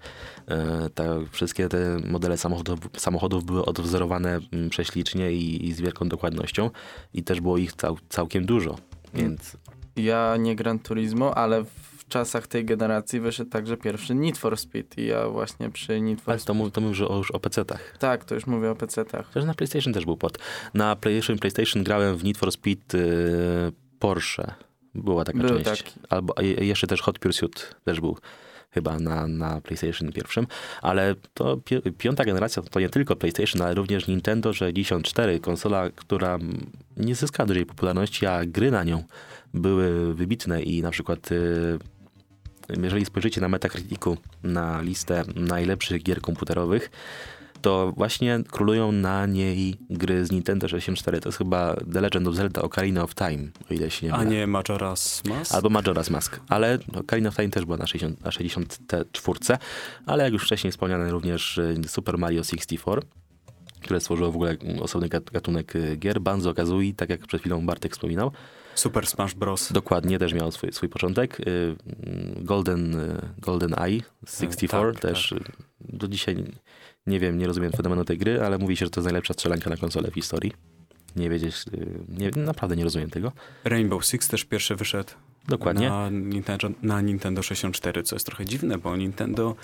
E, 0.48 0.90
te, 0.94 1.24
wszystkie 1.30 1.68
te 1.68 1.98
modele 2.06 2.36
samochodów, 2.38 2.78
samochodów 2.96 3.44
były 3.44 3.64
odwzorowane 3.64 4.40
mm, 4.52 4.70
prześlicznie 4.70 5.32
i, 5.32 5.68
i 5.68 5.72
z 5.72 5.80
wielką 5.80 6.08
dokładnością. 6.08 6.70
I 7.14 7.22
też 7.22 7.40
było 7.40 7.58
ich 7.58 7.72
cał, 7.72 7.98
całkiem 8.08 8.46
dużo. 8.46 8.78
Więc 9.14 9.56
Ja 9.96 10.36
nie 10.38 10.56
Gran 10.56 10.78
Turismo, 10.78 11.34
ale 11.34 11.64
w 11.64 12.08
czasach 12.08 12.46
tej 12.46 12.64
generacji 12.64 13.20
wyszedł 13.20 13.50
także 13.50 13.76
pierwszy 13.76 14.14
Need 14.14 14.38
for 14.38 14.56
Speed 14.56 15.02
i 15.02 15.06
ja 15.06 15.28
właśnie 15.28 15.70
przy 15.70 16.00
Need 16.00 16.20
for 16.20 16.32
ale 16.32 16.40
to, 16.40 16.54
mów- 16.54 16.72
to 16.72 16.80
mówię 16.80 16.90
już 16.90 17.00
o, 17.10 17.16
już 17.16 17.30
o 17.30 17.38
PC-tach. 17.38 17.98
Tak, 17.98 18.24
to 18.24 18.34
już 18.34 18.46
mówię 18.46 18.70
o 18.70 18.74
PC-tach. 18.74 19.26
Chociaż 19.26 19.44
na 19.44 19.54
PlayStation 19.54 19.92
też 19.92 20.04
był 20.04 20.16
port. 20.16 20.38
Na 20.74 20.96
PlayStation, 20.96 21.38
PlayStation 21.38 21.82
grałem 21.84 22.16
w 22.16 22.24
Need 22.24 22.38
for 22.38 22.52
Speed 22.52 22.94
y, 22.94 23.72
Porsche. 23.98 24.54
Była 24.94 25.24
taka 25.24 25.38
Był 25.38 25.48
część. 25.62 25.82
taki. 25.82 26.00
Albo 26.08 26.34
jeszcze 26.60 26.86
też 26.86 27.02
Hot 27.02 27.18
Pursuit 27.18 27.74
też 27.84 28.00
był 28.00 28.16
chyba 28.70 28.98
na, 28.98 29.26
na 29.26 29.60
PlayStation 29.60 30.12
pierwszym. 30.12 30.46
Ale 30.82 31.14
to 31.34 31.56
pi 31.56 31.82
piąta 31.98 32.24
generacja 32.24 32.62
to 32.62 32.80
nie 32.80 32.88
tylko 32.88 33.16
PlayStation, 33.16 33.62
ale 33.62 33.74
również 33.74 34.08
Nintendo 34.08 34.52
64, 34.52 35.40
konsola, 35.40 35.90
która 35.90 36.38
nie 36.96 37.14
zyskała 37.14 37.46
dużej 37.46 37.66
popularności, 37.66 38.26
a 38.26 38.46
gry 38.46 38.70
na 38.70 38.84
nią 38.84 39.04
były 39.54 40.14
wybitne 40.14 40.62
i 40.62 40.82
na 40.82 40.90
przykład 40.90 41.32
y, 41.32 41.78
jeżeli 42.82 43.04
spojrzycie 43.04 43.40
na 43.40 43.48
Metacriticu, 43.48 44.16
na 44.42 44.82
listę 44.82 45.24
najlepszych 45.34 46.02
gier 46.02 46.20
komputerowych, 46.20 46.90
to 47.62 47.92
właśnie 47.96 48.40
królują 48.50 48.92
na 48.92 49.26
niej 49.26 49.76
gry 49.90 50.26
z 50.26 50.32
Nintendo 50.32 50.68
64. 50.68 51.20
To 51.20 51.28
jest 51.28 51.38
chyba 51.38 51.76
The 51.92 52.00
Legend 52.00 52.28
of 52.28 52.34
Zelda 52.34 52.62
Ocarina 52.62 53.02
of 53.02 53.14
Time, 53.14 53.48
o 53.70 53.74
ile 53.74 53.90
się 53.90 54.06
nie 54.06 54.14
A 54.14 54.18
mylę. 54.18 54.30
nie 54.30 54.46
Majora's 54.46 55.28
Mask? 55.28 55.54
Albo 55.54 55.68
Majora's 55.68 56.10
Mask. 56.10 56.40
Ale 56.48 56.78
Ocarina 56.94 57.28
of 57.28 57.36
Time 57.36 57.48
też 57.48 57.64
była 57.64 57.76
na, 57.76 57.86
60, 57.86 58.24
na 58.24 58.30
64, 58.30 59.38
ale 60.06 60.24
jak 60.24 60.32
już 60.32 60.44
wcześniej 60.44 60.70
wspomniane 60.70 61.10
również 61.10 61.58
y, 61.58 61.80
Super 61.86 62.18
Mario 62.18 62.44
64. 62.44 63.02
które 63.80 64.00
stworzyło 64.00 64.32
w 64.32 64.34
ogóle 64.34 64.56
osobny 64.80 65.08
gatunek 65.08 65.76
y, 65.76 65.96
gier. 65.96 66.20
Banzo 66.20 66.54
Kazooie, 66.54 66.94
tak 66.94 67.10
jak 67.10 67.26
przed 67.26 67.40
chwilą 67.40 67.66
Bartek 67.66 67.92
wspominał. 67.92 68.32
Super 68.74 69.06
Smash 69.06 69.34
Bros. 69.34 69.72
Dokładnie, 69.72 70.18
też 70.18 70.34
miał 70.34 70.52
swój, 70.52 70.72
swój 70.72 70.88
początek. 70.88 71.40
Y, 71.40 71.76
Golden, 72.36 72.96
Golden 73.38 73.74
Eye 73.78 74.00
64 74.26 74.92
tak, 74.92 75.02
też 75.02 75.34
tak. 75.38 75.56
do 75.80 76.08
dzisiaj 76.08 76.44
nie 77.06 77.20
wiem, 77.20 77.38
nie 77.38 77.46
rozumiem 77.46 77.72
fenomenu 77.72 78.04
tej 78.04 78.18
gry, 78.18 78.42
ale 78.42 78.58
mówi 78.58 78.76
się, 78.76 78.86
że 78.86 78.90
to 78.90 79.00
jest 79.00 79.04
najlepsza 79.04 79.34
strzelanka 79.34 79.70
na 79.70 79.76
konsolę 79.76 80.10
w 80.10 80.14
historii. 80.14 80.52
Nie 81.16 81.30
wiedzieć, 81.30 81.54
nie, 82.08 82.30
naprawdę 82.30 82.76
nie 82.76 82.84
rozumiem 82.84 83.10
tego. 83.10 83.32
Rainbow 83.64 84.04
Six 84.04 84.28
też 84.28 84.44
pierwszy 84.44 84.76
wyszedł. 84.76 85.10
Dokładnie. 85.48 85.88
Na 85.88 86.10
Nintendo, 86.10 86.68
na 86.82 87.00
Nintendo 87.00 87.42
64, 87.42 88.02
co 88.02 88.16
jest 88.16 88.26
trochę 88.26 88.44
dziwne, 88.44 88.78
bo 88.78 88.96
Nintendo 88.96 89.56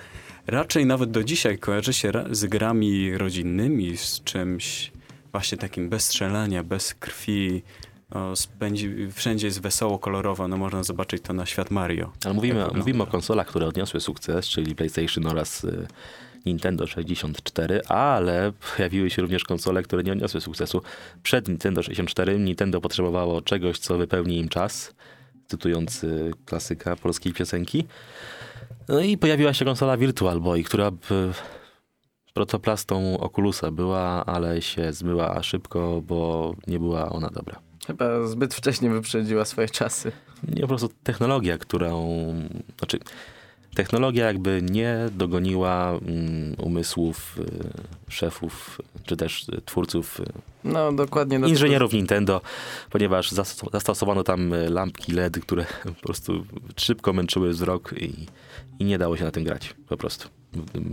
raczej 0.47 0.87
nawet 0.87 1.11
do 1.11 1.25
dzisiaj 1.25 1.59
kojarzy 1.59 1.93
się 1.93 2.13
z 2.31 2.47
grami 2.47 3.19
rodzinnymi, 3.19 3.97
z 3.97 4.23
czymś 4.25 4.93
właśnie 5.33 5.59
takim 5.59 5.89
bez 5.89 6.05
strzelania, 6.05 6.63
bez 6.63 6.95
krwi. 6.95 7.63
O, 8.11 8.37
spędzi, 8.37 9.09
wszędzie 9.13 9.47
jest 9.47 9.61
wesoło, 9.61 9.99
kolorowo, 9.99 10.49
no 10.49 10.57
można 10.57 10.83
zobaczyć 10.83 11.23
to 11.23 11.33
na 11.33 11.47
świat 11.47 11.71
Mario. 11.71 12.13
Ale 12.25 12.35
mówimy, 12.35 12.67
mówimy 12.75 13.03
o 13.03 13.07
konsolach, 13.07 13.47
które 13.47 13.67
odniosły 13.67 14.01
sukces, 14.01 14.49
czyli 14.49 14.75
PlayStation 14.75 15.27
oraz 15.27 15.65
y, 15.65 15.87
Nintendo 16.47 16.87
64, 16.87 17.83
ale 17.89 18.53
pojawiły 18.77 19.11
się 19.11 19.23
również 19.23 19.45
konsole, 19.45 19.83
które 19.83 20.03
nie 20.03 20.13
odniosły 20.13 20.41
sukcesu. 20.41 20.83
Przed 21.23 21.49
Nintendo 21.49 21.83
64 21.83 22.39
Nintendo 22.39 22.81
potrzebowało 22.81 23.43
czegoś, 23.43 23.79
co 23.79 23.99
wypełni 23.99 24.39
im 24.39 24.49
czas, 24.49 24.95
cytując 25.47 26.05
y, 26.05 26.31
klasyka 26.45 26.97
polskiej 26.97 27.33
piosenki. 27.33 27.85
No 28.89 29.01
i 29.01 29.19
pojawiła 29.19 29.55
się 29.55 29.65
konsola 29.65 29.97
Virtual 29.97 30.41
Boy, 30.41 30.63
która 30.63 30.91
protoplastą 32.35 33.21
Oculusa 33.21 33.71
była, 33.71 34.25
ale 34.27 34.63
się 34.63 34.93
zmyła 34.93 35.43
szybko, 35.43 36.03
bo 36.07 36.55
nie 36.67 36.79
była 36.79 37.09
ona 37.09 37.31
dobra. 37.31 37.61
Chyba 37.87 38.27
zbyt 38.27 38.55
wcześnie 38.55 38.91
wyprzedziła 38.91 39.45
swoje 39.45 39.69
czasy. 39.69 40.13
Nie, 40.49 40.61
po 40.61 40.69
prostu 40.69 40.89
technologia, 41.03 41.59
którą... 41.59 42.09
Znaczy, 42.79 42.99
technologia 43.75 44.27
jakby 44.27 44.63
nie 44.63 44.97
dogoniła 45.13 45.93
um, 45.93 46.55
umysłów 46.59 47.39
y, 47.39 48.13
szefów, 48.13 48.81
czy 49.05 49.17
też 49.17 49.47
twórców, 49.65 50.21
no, 50.65 50.93
dokładnie, 50.93 51.37
inżynierów 51.37 51.93
Nintendo, 51.93 52.41
ponieważ 52.91 53.31
zastosowano 53.73 54.25
tam 54.25 54.55
lampki 54.71 55.13
LED, 55.13 55.39
które 55.41 55.67
po 55.85 56.03
prostu 56.03 56.47
szybko 56.77 57.13
męczyły 57.13 57.51
wzrok 57.51 57.95
i, 57.97 58.27
i 58.79 58.85
nie 58.85 58.99
dało 58.99 59.17
się 59.17 59.25
na 59.25 59.31
tym 59.31 59.45
grać 59.45 59.75
po 59.89 59.97
prostu 59.97 60.29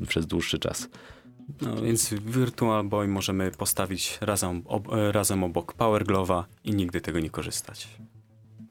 przez 0.07 0.25
dłuższy 0.25 0.59
czas. 0.59 0.89
No 1.61 1.81
więc 1.81 2.13
Virtual 2.13 2.83
Boy 2.83 3.07
możemy 3.07 3.51
postawić 3.51 4.17
razem, 4.21 4.61
ob, 4.65 4.87
razem 5.11 5.43
obok 5.43 5.73
Power 5.73 6.05
Glove'a 6.05 6.43
i 6.63 6.75
nigdy 6.75 7.01
tego 7.01 7.19
nie 7.19 7.29
korzystać. 7.29 7.87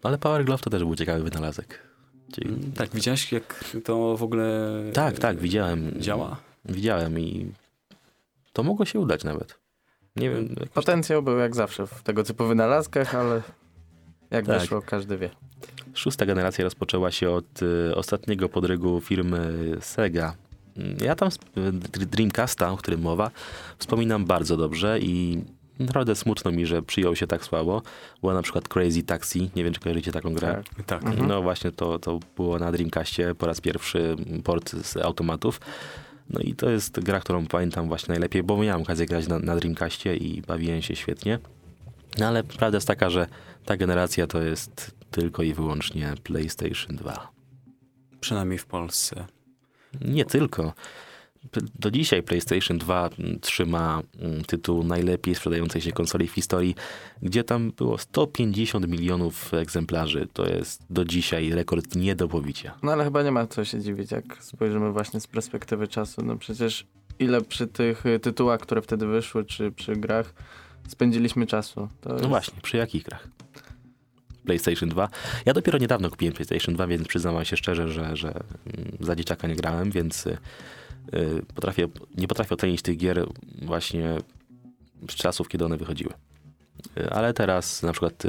Ale 0.03 0.19
Power 0.19 0.45
Glove 0.45 0.63
to 0.63 0.71
też 0.71 0.85
był 0.85 0.97
ciekawy 0.97 1.23
wynalazek. 1.23 1.84
Czyli... 2.35 2.73
Tak, 2.77 2.91
widziałeś 2.91 3.33
jak 3.33 3.65
to 3.85 4.17
w 4.17 4.23
ogóle 4.23 4.71
Tak, 4.93 5.19
tak, 5.19 5.39
widziałem. 5.39 5.93
Działa? 6.01 6.37
Widziałem 6.65 7.21
i 7.21 7.53
to 8.53 8.63
mogło 8.63 8.85
się 8.85 9.01
udać 9.01 9.25
nawet. 9.25 9.59
Nie 10.17 10.31
wiem. 10.31 10.55
Potencjał 10.75 11.23
był 11.23 11.39
jak 11.39 11.55
zawsze 11.55 11.87
w 11.87 12.03
tego 12.03 12.25
typu 12.25 12.47
wynalazkach, 12.47 13.15
ale 13.15 13.43
jak 14.31 14.47
tak. 14.47 14.61
wyszło, 14.61 14.83
każdy 14.83 15.19
wie. 15.19 15.31
Szósta 15.95 16.27
generacja 16.27 16.65
rozpoczęła 16.65 17.11
się 17.11 17.31
od 17.31 17.63
y, 17.63 17.95
ostatniego 17.95 18.49
podrygu 18.49 19.01
firmy 19.01 19.71
Sega. 19.81 20.35
Ja 21.01 21.15
tam 21.15 21.29
Dreamcasta, 22.11 22.71
o 22.71 22.77
którym 22.77 23.01
mowa, 23.01 23.31
wspominam 23.79 24.25
bardzo 24.25 24.57
dobrze 24.57 24.99
i 25.01 25.45
naprawdę 25.79 26.15
smutno 26.15 26.53
mi, 26.53 26.67
że 26.67 26.83
przyjął 26.83 27.17
się 27.17 27.27
tak 27.27 27.45
słabo. 27.45 27.83
Była 28.21 28.35
na 28.35 28.43
przykład 28.43 28.69
Crazy 28.69 29.03
Taxi, 29.03 29.51
nie 29.57 29.65
wiem 29.65 29.73
czy 29.73 29.81
kojarzycie 29.81 30.13
taką 30.13 30.35
grę. 30.35 30.63
Tak. 30.77 30.87
tak. 30.87 31.05
Mhm. 31.05 31.29
No 31.29 31.43
właśnie 31.43 31.73
to, 31.73 31.99
to 31.99 32.21
było 32.37 32.59
na 32.59 32.73
Dreamcastie 32.73 33.35
po 33.35 33.47
raz 33.47 33.61
pierwszy 33.61 34.17
port 34.45 34.71
z 34.71 34.97
automatów. 34.97 35.61
No 36.31 36.41
i 36.41 36.55
to 36.55 36.71
jest 36.71 37.01
gra, 37.01 37.21
którą 37.21 37.47
pamiętam 37.47 37.89
właśnie 37.89 38.13
najlepiej, 38.13 38.43
bo 38.43 38.57
miałem 38.57 38.83
okazję 38.83 39.07
grać 39.07 39.29
na, 39.29 39.39
na 39.39 39.57
Dreamcastie 39.57 40.17
i 40.17 40.43
bawiłem 40.43 40.83
się 40.83 40.97
świetnie. 40.97 41.39
No 42.19 42.27
ale 42.27 42.45
prawda 42.45 42.77
jest 42.77 42.87
taka, 42.87 43.11
że 43.11 43.27
ta 43.65 43.77
generacja 43.77 44.27
to 44.27 44.43
jest 44.43 44.95
tylko 45.11 45.43
i 45.43 45.55
wyłącznie 45.55 46.15
PlayStation 46.23 46.97
2. 46.97 47.29
Przynajmniej 48.21 48.59
w 48.59 48.67
Polsce. 48.67 49.27
Nie 50.01 50.25
tylko. 50.25 50.73
Do 51.79 51.91
dzisiaj 51.91 52.23
PlayStation 52.23 52.79
2 52.79 53.11
trzyma 53.41 54.03
mm, 54.19 54.45
tytuł 54.45 54.85
najlepiej 54.85 55.35
sprzedającej 55.35 55.81
się 55.81 55.93
konsoli 55.93 56.29
w 56.29 56.33
historii, 56.33 56.75
gdzie 57.23 57.45
tam 57.45 57.73
było 57.73 57.99
150 57.99 58.89
milionów 58.89 59.55
egzemplarzy. 59.55 60.29
To 60.33 60.47
jest 60.47 60.83
do 60.91 61.05
dzisiaj 61.05 61.51
rekord 61.51 61.97
nie 61.97 62.15
do 62.15 62.29
pobicia. 62.29 62.75
No 62.83 62.93
ale 62.93 63.05
chyba 63.05 63.23
nie 63.23 63.33
ma 63.33 63.47
co 63.47 63.65
się 63.65 63.81
dziwić, 63.81 64.11
jak 64.11 64.45
spojrzymy 64.45 64.93
właśnie 64.93 65.21
z 65.21 65.27
perspektywy 65.27 65.89
czasu. 65.89 66.23
No 66.25 66.37
przecież 66.37 66.87
ile 67.19 67.41
przy 67.41 67.67
tych 67.67 68.05
tytułach, 68.23 68.61
które 68.61 68.83
wtedy 68.83 69.07
wyszły, 69.07 69.45
czy 69.45 69.73
przy 69.73 69.97
grach 69.97 70.35
spędziliśmy 70.89 71.47
czasu. 71.47 71.89
To 72.01 72.09
no 72.09 72.15
jest... 72.15 72.29
właśnie, 72.29 72.61
przy 72.63 72.77
jakich 72.77 73.03
grach? 73.03 73.29
PlayStation 74.45 74.89
2. 74.89 75.09
Ja 75.47 75.53
dopiero 75.53 75.79
niedawno 75.79 76.11
kupiłem 76.11 76.35
PlayStation 76.35 76.75
2, 76.75 76.87
więc 76.87 77.09
przyznam 77.09 77.45
się 77.45 77.57
szczerze, 77.57 77.89
że, 77.89 78.17
że 78.17 78.29
mm, 78.29 78.97
za 79.01 79.17
dzieciaka 79.17 79.49
nie 79.49 79.57
grałem, 79.57 79.91
więc 79.91 80.27
y, 80.27 80.31
y, 80.31 80.37
potrafię, 81.55 81.89
nie 82.17 82.29
potrafię 82.29 82.55
ocenić 82.55 82.83
tych 82.83 82.97
gier 82.97 83.27
właśnie 83.63 84.17
z 85.11 85.15
czasów, 85.15 85.49
kiedy 85.49 85.65
one 85.65 85.77
wychodziły. 85.77 86.13
Y, 86.99 87.11
ale 87.11 87.35
teraz 87.35 87.83
na 87.83 87.93
przykład 87.93 88.23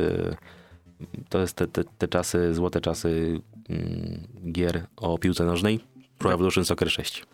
to 1.30 1.40
jest 1.40 1.56
te, 1.56 1.68
te, 1.68 1.84
te 1.98 2.08
czasy, 2.08 2.54
złote 2.54 2.82
czasy 2.82 3.40
mm, 3.70 4.28
gier 4.52 4.86
o 4.98 5.18
piłce 5.18 5.46
nożnej 5.46 5.80
Pro 6.18 6.34
Evolution 6.34 6.66
Soccer 6.66 6.92
6. 6.92 7.26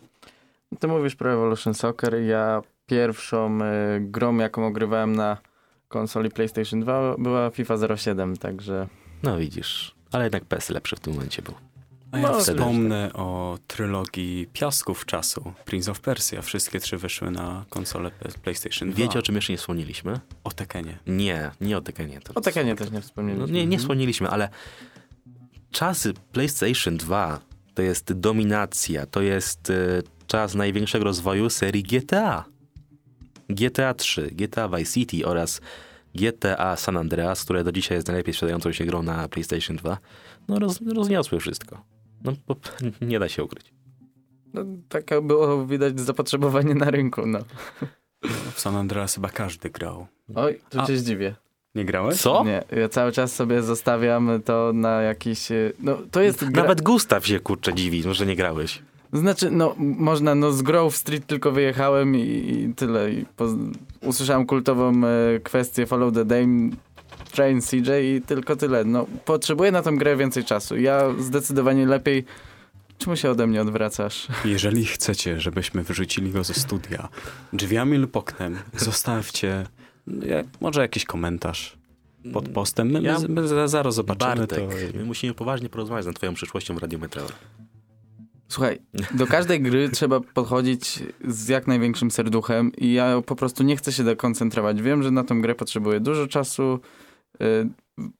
Ty 0.80 0.88
mówisz 0.88 1.16
Pro 1.16 1.32
Evolution 1.32 1.74
Soccer, 1.74 2.14
ja 2.14 2.62
pierwszą 2.86 3.58
grą, 4.00 4.36
jaką 4.36 4.66
ogrywałem 4.66 5.16
na 5.16 5.36
konsoli 5.88 6.30
PlayStation 6.30 6.80
2 6.80 7.14
była 7.18 7.50
FIFA 7.50 7.96
07, 7.96 8.36
także... 8.36 8.88
No 9.22 9.38
widzisz, 9.38 9.94
ale 10.12 10.24
jednak 10.24 10.44
PS 10.44 10.70
lepszy 10.70 10.96
w 10.96 11.00
tym 11.00 11.12
momencie 11.12 11.42
był. 11.42 11.54
A 12.12 12.18
ja 12.18 12.32
no, 12.32 12.40
wspomnę 12.40 13.12
o 13.12 13.58
trylogii 13.66 14.46
Piasków 14.52 15.06
Czasu, 15.06 15.52
Prince 15.64 15.88
of 15.88 16.00
Persia. 16.00 16.42
Wszystkie 16.42 16.80
trzy 16.80 16.98
wyszły 16.98 17.30
na 17.30 17.64
konsolę 17.68 18.10
PlayStation 18.42 18.90
2. 18.90 18.98
Wiecie, 18.98 19.18
o 19.18 19.22
czym 19.22 19.34
jeszcze 19.34 19.52
nie 19.52 19.56
wspomnieliśmy? 19.56 20.20
O 20.44 20.50
Tekenie. 20.50 20.98
Nie, 21.06 21.50
nie 21.60 21.76
o 21.76 21.80
Tekenie. 21.80 22.20
To 22.20 22.34
o 22.34 22.40
Tekenie 22.40 22.76
też 22.76 22.90
nie 22.90 23.00
wspomnieliśmy. 23.00 23.46
No, 23.46 23.52
nie, 23.52 23.66
nie 23.66 23.78
wspomnieliśmy, 23.78 24.28
ale 24.28 24.48
czasy 25.70 26.14
PlayStation 26.32 26.96
2 26.96 27.40
to 27.74 27.82
jest 27.82 28.12
dominacja, 28.12 29.06
to 29.06 29.22
jest 29.22 29.70
y, 29.70 30.02
czas 30.26 30.54
największego 30.54 31.04
rozwoju 31.04 31.50
serii 31.50 31.82
GTA. 31.82 32.44
GTA 33.48 33.94
3, 33.94 34.30
GTA 34.32 34.68
Vice 34.68 34.92
City 34.92 35.26
oraz 35.26 35.60
GTA 36.14 36.76
San 36.76 36.96
Andreas, 36.96 37.44
które 37.44 37.64
do 37.64 37.72
dzisiaj 37.72 37.98
jest 37.98 38.08
najlepiej 38.08 38.34
sprzedającą 38.34 38.72
się 38.72 38.84
grą 38.84 39.02
na 39.02 39.28
PlayStation 39.28 39.76
2, 39.76 39.98
no 40.48 40.58
roz, 40.58 40.80
rozniosły 40.94 41.40
wszystko. 41.40 41.91
No 42.24 42.32
bo 42.46 42.56
nie 43.06 43.18
da 43.18 43.28
się 43.28 43.44
ukryć. 43.44 43.72
No, 44.54 44.64
taka 44.88 45.20
było 45.20 45.66
widać 45.66 46.00
zapotrzebowanie 46.00 46.74
na 46.74 46.90
rynku, 46.90 47.26
no. 47.26 47.38
W 48.54 48.60
San 48.60 48.76
Andreas 48.76 49.14
chyba 49.14 49.28
każdy 49.28 49.70
grał. 49.70 50.06
Oj, 50.34 50.60
tu 50.70 50.80
A, 50.80 50.86
cię 50.86 50.96
zdziwię. 50.96 51.34
Nie 51.74 51.84
grałeś? 51.84 52.20
Co? 52.20 52.44
Nie, 52.44 52.64
ja 52.80 52.88
cały 52.88 53.12
czas 53.12 53.34
sobie 53.34 53.62
zostawiam 53.62 54.42
to 54.44 54.72
na 54.74 55.02
jakiś, 55.02 55.48
no 55.78 55.98
to 56.10 56.20
jest... 56.20 56.44
Gra... 56.44 56.62
Nawet 56.62 56.82
Gustaw 56.82 57.26
się 57.26 57.40
kurczę 57.40 57.74
dziwi, 57.74 58.02
że 58.10 58.26
nie 58.26 58.36
grałeś. 58.36 58.82
Znaczy, 59.12 59.50
no 59.50 59.74
można, 59.78 60.34
no 60.34 60.52
z 60.52 60.62
Grove 60.62 60.96
Street 60.96 61.26
tylko 61.26 61.52
wyjechałem 61.52 62.16
i, 62.16 62.20
i 62.20 62.74
tyle. 62.74 63.12
I 63.12 63.26
usłyszałem 64.02 64.46
kultową 64.46 64.92
e, 65.04 65.40
kwestię 65.40 65.86
Follow 65.86 66.14
the 66.14 66.24
Dame, 66.24 66.70
Train 67.32 67.60
CJ 67.60 67.90
i 68.02 68.22
tylko 68.26 68.56
tyle. 68.56 68.84
No 68.84 69.06
potrzebuję 69.24 69.72
na 69.72 69.82
tą 69.82 69.96
grę 69.96 70.16
więcej 70.16 70.44
czasu. 70.44 70.76
Ja 70.76 71.14
zdecydowanie 71.18 71.86
lepiej 71.86 72.24
Czemu 72.98 73.16
się 73.16 73.30
ode 73.30 73.46
mnie 73.46 73.62
odwracasz? 73.62 74.28
Jeżeli 74.44 74.84
chcecie, 74.86 75.40
żebyśmy 75.40 75.82
wyrzucili 75.82 76.30
go 76.30 76.44
ze 76.44 76.54
studia 76.54 77.08
drzwiami 77.52 77.98
lub 77.98 78.16
oknem, 78.16 78.58
zostawcie 78.76 79.66
może 80.60 80.80
jakiś 80.80 81.04
komentarz 81.04 81.76
pod 82.32 82.48
postem. 82.48 82.90
My, 82.90 83.02
ja, 83.02 83.18
my, 83.18 83.28
my 83.28 83.68
zaraz 83.68 83.94
zobaczymy 83.94 84.36
Bartek, 84.36 84.58
to. 84.58 84.98
My 84.98 85.04
musimy 85.04 85.34
poważnie 85.34 85.68
porozmawiać 85.68 86.06
nad 86.06 86.16
twoją 86.16 86.34
przyszłością 86.34 86.74
w 86.74 86.78
Radio 86.78 86.98
Meteor. 86.98 87.32
Słuchaj, 88.48 88.78
do 89.14 89.26
każdej 89.26 89.60
gry 89.60 89.88
trzeba 89.94 90.20
podchodzić 90.20 91.02
z 91.28 91.48
jak 91.48 91.66
największym 91.66 92.10
serduchem 92.10 92.72
i 92.76 92.92
ja 92.92 93.22
po 93.26 93.36
prostu 93.36 93.62
nie 93.62 93.76
chcę 93.76 93.92
się 93.92 94.04
dekoncentrować. 94.04 94.82
Wiem, 94.82 95.02
że 95.02 95.10
na 95.10 95.24
tą 95.24 95.42
grę 95.42 95.54
potrzebuję 95.54 96.00
dużo 96.00 96.26
czasu. 96.26 96.80
Y, 97.42 97.68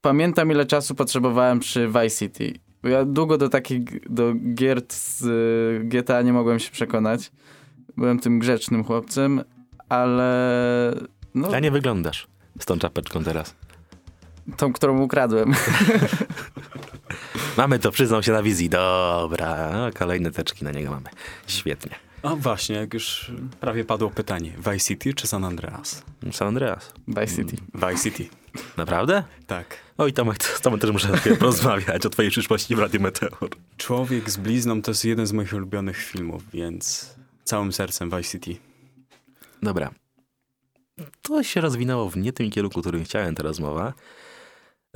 pamiętam 0.00 0.50
ile 0.50 0.66
czasu 0.66 0.94
potrzebowałem 0.94 1.60
przy 1.60 1.88
Vice 1.88 2.10
City. 2.10 2.52
Ja 2.82 3.04
długo 3.04 3.38
do 3.38 3.48
takich 3.48 4.10
do 4.10 4.32
gier 4.54 4.82
z 4.88 5.22
y, 5.22 5.84
GTA 5.84 6.22
nie 6.22 6.32
mogłem 6.32 6.58
się 6.58 6.70
przekonać. 6.70 7.32
Byłem 7.96 8.18
tym 8.18 8.38
grzecznym 8.38 8.84
chłopcem, 8.84 9.44
ale 9.88 10.94
no, 11.34 11.48
A 11.54 11.60
nie 11.60 11.70
wyglądasz 11.70 12.26
z 12.60 12.66
tą 12.66 12.78
czapeczką 12.78 13.24
teraz. 13.24 13.54
tą, 14.56 14.72
którą 14.72 15.00
ukradłem. 15.00 15.52
Mamy 17.56 17.78
to, 17.78 17.90
przyznał 17.90 18.22
się 18.22 18.32
na 18.32 18.42
wizji. 18.42 18.68
Dobra, 18.68 19.72
kolejne 19.94 20.30
teczki 20.30 20.64
na 20.64 20.70
niego 20.70 20.90
mamy. 20.90 21.06
Świetnie. 21.46 21.96
A 22.22 22.36
właśnie, 22.36 22.76
jak 22.76 22.94
już 22.94 23.32
prawie 23.60 23.84
padło 23.84 24.10
pytanie, 24.10 24.52
Vice 24.56 24.78
City 24.78 25.14
czy 25.14 25.26
San 25.26 25.44
Andreas? 25.44 26.02
San 26.32 26.48
Andreas. 26.48 26.92
Vice 27.08 27.36
City. 27.36 27.56
Vice 27.74 28.02
City, 28.02 28.28
Naprawdę? 28.76 29.24
tak. 29.46 29.76
Oj, 29.98 30.12
Tomek, 30.12 30.44
z 30.44 30.60
Tomem 30.60 30.80
też 30.80 30.90
muszę 30.90 31.12
chwilę 31.16 31.36
porozmawiać 31.36 32.06
o 32.06 32.10
twojej 32.10 32.30
przyszłości 32.30 32.76
w 32.76 32.78
Radiu 32.78 33.00
Meteor. 33.00 33.48
Człowiek 33.76 34.30
z 34.30 34.36
blizną 34.36 34.82
to 34.82 34.90
jest 34.90 35.04
jeden 35.04 35.26
z 35.26 35.32
moich 35.32 35.52
ulubionych 35.52 35.96
filmów, 35.96 36.42
więc 36.52 37.14
całym 37.44 37.72
sercem 37.72 38.10
Vice 38.10 38.22
City. 38.38 38.56
Dobra. 39.62 39.90
To 41.22 41.42
się 41.42 41.60
rozwinęło 41.60 42.10
w 42.10 42.16
nie 42.16 42.32
tym 42.32 42.50
kierunku, 42.50 42.80
którym 42.80 43.04
chciałem 43.04 43.34
ta 43.34 43.42
rozmowa. 43.42 43.92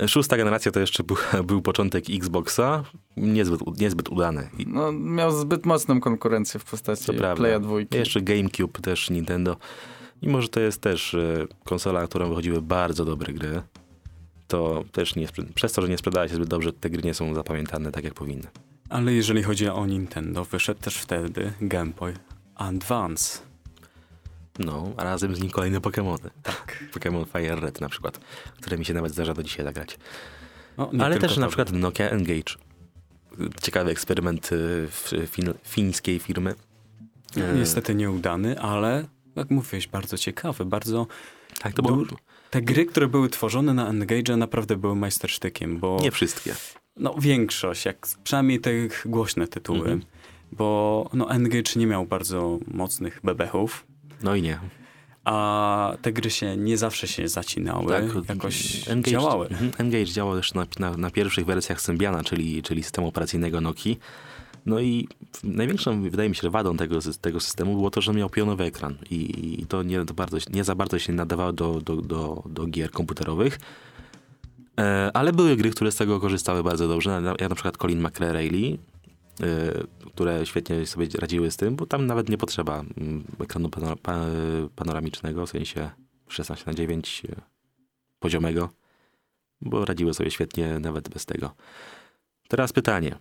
Szósta 0.07 0.37
generacja 0.37 0.71
to 0.71 0.79
jeszcze 0.79 1.03
był, 1.03 1.17
był 1.47 1.61
początek 1.61 2.05
Xboxa. 2.09 2.83
Niezbyt, 3.17 3.61
niezbyt 3.79 4.09
udany. 4.09 4.49
No, 4.67 4.91
miał 4.91 5.31
zbyt 5.31 5.65
mocną 5.65 5.99
konkurencję 5.99 6.59
w 6.59 6.65
postaci 6.65 7.05
To 7.05 7.13
prawda. 7.13 7.43
Playa 7.43 7.59
2. 7.59 7.97
jeszcze 7.97 8.21
GameCube, 8.21 8.81
też 8.81 9.09
Nintendo. 9.09 9.57
Mimo, 10.21 10.41
że 10.41 10.47
to 10.47 10.59
jest 10.59 10.81
też 10.81 11.13
e, 11.13 11.47
konsola, 11.63 12.01
na 12.01 12.07
którą 12.07 12.29
wychodziły 12.29 12.61
bardzo 12.61 13.05
dobre 13.05 13.33
gry, 13.33 13.61
to 14.47 14.83
też 14.91 15.15
nie, 15.15 15.27
przez 15.55 15.73
to, 15.73 15.81
że 15.81 15.89
nie 15.89 15.97
sprzedała 15.97 16.27
się 16.27 16.35
zbyt 16.35 16.49
dobrze, 16.49 16.73
te 16.73 16.89
gry 16.89 17.03
nie 17.03 17.13
są 17.13 17.33
zapamiętane 17.33 17.91
tak, 17.91 18.03
jak 18.03 18.13
powinny. 18.13 18.47
Ale 18.89 19.13
jeżeli 19.13 19.43
chodzi 19.43 19.69
o 19.69 19.85
Nintendo, 19.85 20.45
wyszedł 20.45 20.81
też 20.81 20.97
wtedy 20.97 21.53
Game 21.61 21.91
Boy 21.99 22.13
Advance. 22.55 23.39
No, 24.59 24.93
a 24.97 25.03
razem 25.03 25.35
z 25.35 25.41
nim 25.41 25.51
kolejne 25.51 25.79
Pokémony. 25.79 26.29
Tak. 26.43 26.83
Pokémon 26.93 27.25
Fire 27.27 27.55
Red 27.55 27.81
na 27.81 27.89
przykład, 27.89 28.19
które 28.61 28.77
mi 28.77 28.85
się 28.85 28.93
nawet 28.93 29.11
zdarza 29.11 29.33
do 29.33 29.43
dzisiaj 29.43 29.65
zagrać. 29.65 29.97
No, 30.77 30.91
Ale 30.99 31.19
też 31.19 31.37
na 31.37 31.47
przykład 31.47 31.71
Nokia 31.71 32.09
Engage. 32.09 32.53
Ciekawy 33.61 33.91
eksperyment 33.91 34.51
y, 34.51 34.87
w- 34.87 35.13
fin, 35.27 35.53
fińskiej 35.63 36.19
firmy. 36.19 36.55
E, 37.37 37.55
Niestety 37.55 37.95
nieudany, 37.95 38.59
ale 38.59 39.05
jak 39.35 39.49
mówiłeś, 39.49 39.87
bardzo 39.87 40.17
ciekawy, 40.17 40.65
bardzo... 40.65 41.07
Tak, 41.59 41.73
to 41.73 41.81
było... 41.81 42.03
Te 42.49 42.61
gry, 42.61 42.85
które 42.85 43.07
były 43.07 43.29
tworzone 43.29 43.73
na 43.73 43.87
Engage 43.89 44.37
naprawdę 44.37 44.75
były 44.77 44.95
majstersztykiem, 44.95 45.79
bo... 45.79 45.99
Nie 46.01 46.11
wszystkie. 46.11 46.55
No 46.95 47.15
większość, 47.19 47.85
jak 47.85 48.07
przynajmniej 48.23 48.59
te 48.59 48.71
głośne 49.05 49.47
tytuły, 49.47 49.79
Mhm. 49.79 50.01
bo 50.51 51.09
no 51.13 51.31
Engage 51.31 51.71
nie 51.75 51.87
miał 51.87 52.05
bardzo 52.05 52.59
mocnych 52.67 53.19
bebechów, 53.23 53.85
No 54.23 54.35
i 54.35 54.41
nie. 54.41 54.59
a 55.25 55.93
te 56.01 56.13
gry 56.13 56.29
się 56.29 56.57
nie 56.57 56.77
zawsze 56.77 57.07
się 57.07 57.27
zacinały, 57.27 57.93
jakoś 58.29 58.89
Engage, 58.89 59.11
działały. 59.11 59.47
mhm, 59.47 59.71
Engage 59.77 60.05
działał 60.05 60.35
też 60.35 60.53
na, 60.53 60.65
na, 60.79 60.97
na 60.97 61.11
pierwszych 61.11 61.45
wersjach 61.45 61.81
Symbiana, 61.81 62.23
czyli, 62.23 62.63
czyli 62.63 62.83
systemu 62.83 63.07
operacyjnego 63.07 63.61
Nokii. 63.61 63.99
No 64.65 64.79
i 64.79 65.07
największą, 65.43 66.01
wydaje 66.01 66.29
mi 66.29 66.35
się, 66.35 66.49
wadą 66.49 66.77
tego, 66.77 66.99
tego 67.21 67.39
systemu 67.39 67.75
było 67.75 67.89
to, 67.89 68.01
że 68.01 68.13
miał 68.13 68.29
pionowy 68.29 68.63
ekran 68.63 68.95
i, 69.11 69.59
i 69.61 69.65
to, 69.65 69.83
nie, 69.83 70.05
to 70.05 70.13
bardzo, 70.13 70.37
nie 70.53 70.63
za 70.63 70.75
bardzo 70.75 70.99
się 70.99 71.13
nadawało 71.13 71.53
do, 71.53 71.81
do, 71.81 71.95
do, 71.95 72.43
do 72.45 72.67
gier 72.67 72.91
komputerowych. 72.91 73.59
E, 74.79 75.11
ale 75.13 75.33
były 75.33 75.55
gry, 75.55 75.69
które 75.69 75.91
z 75.91 75.95
tego 75.95 76.19
korzystały 76.19 76.63
bardzo 76.63 76.87
dobrze. 76.87 77.21
Jak 77.39 77.49
na 77.49 77.55
przykład 77.55 77.77
Colin 77.77 78.01
McRae, 78.01 78.77
które 80.07 80.45
świetnie 80.45 80.85
sobie 80.85 81.07
radziły 81.19 81.51
z 81.51 81.57
tym, 81.57 81.75
bo 81.75 81.85
tam 81.85 82.05
nawet 82.05 82.29
nie 82.29 82.37
potrzeba 82.37 82.83
mm, 82.97 83.23
ekranu 83.39 83.69
panora, 83.69 83.95
pa, 83.95 84.25
panoramicznego, 84.75 85.45
w 85.45 85.49
sensie 85.49 85.89
16 86.27 86.63
na 86.67 86.73
9 86.73 87.23
e, 87.29 87.41
poziomego, 88.19 88.69
bo 89.61 89.85
radziły 89.85 90.13
sobie 90.13 90.31
świetnie 90.31 90.79
nawet 90.79 91.09
bez 91.09 91.25
tego. 91.25 91.51
Teraz 92.47 92.73
pytanie. 92.73 93.15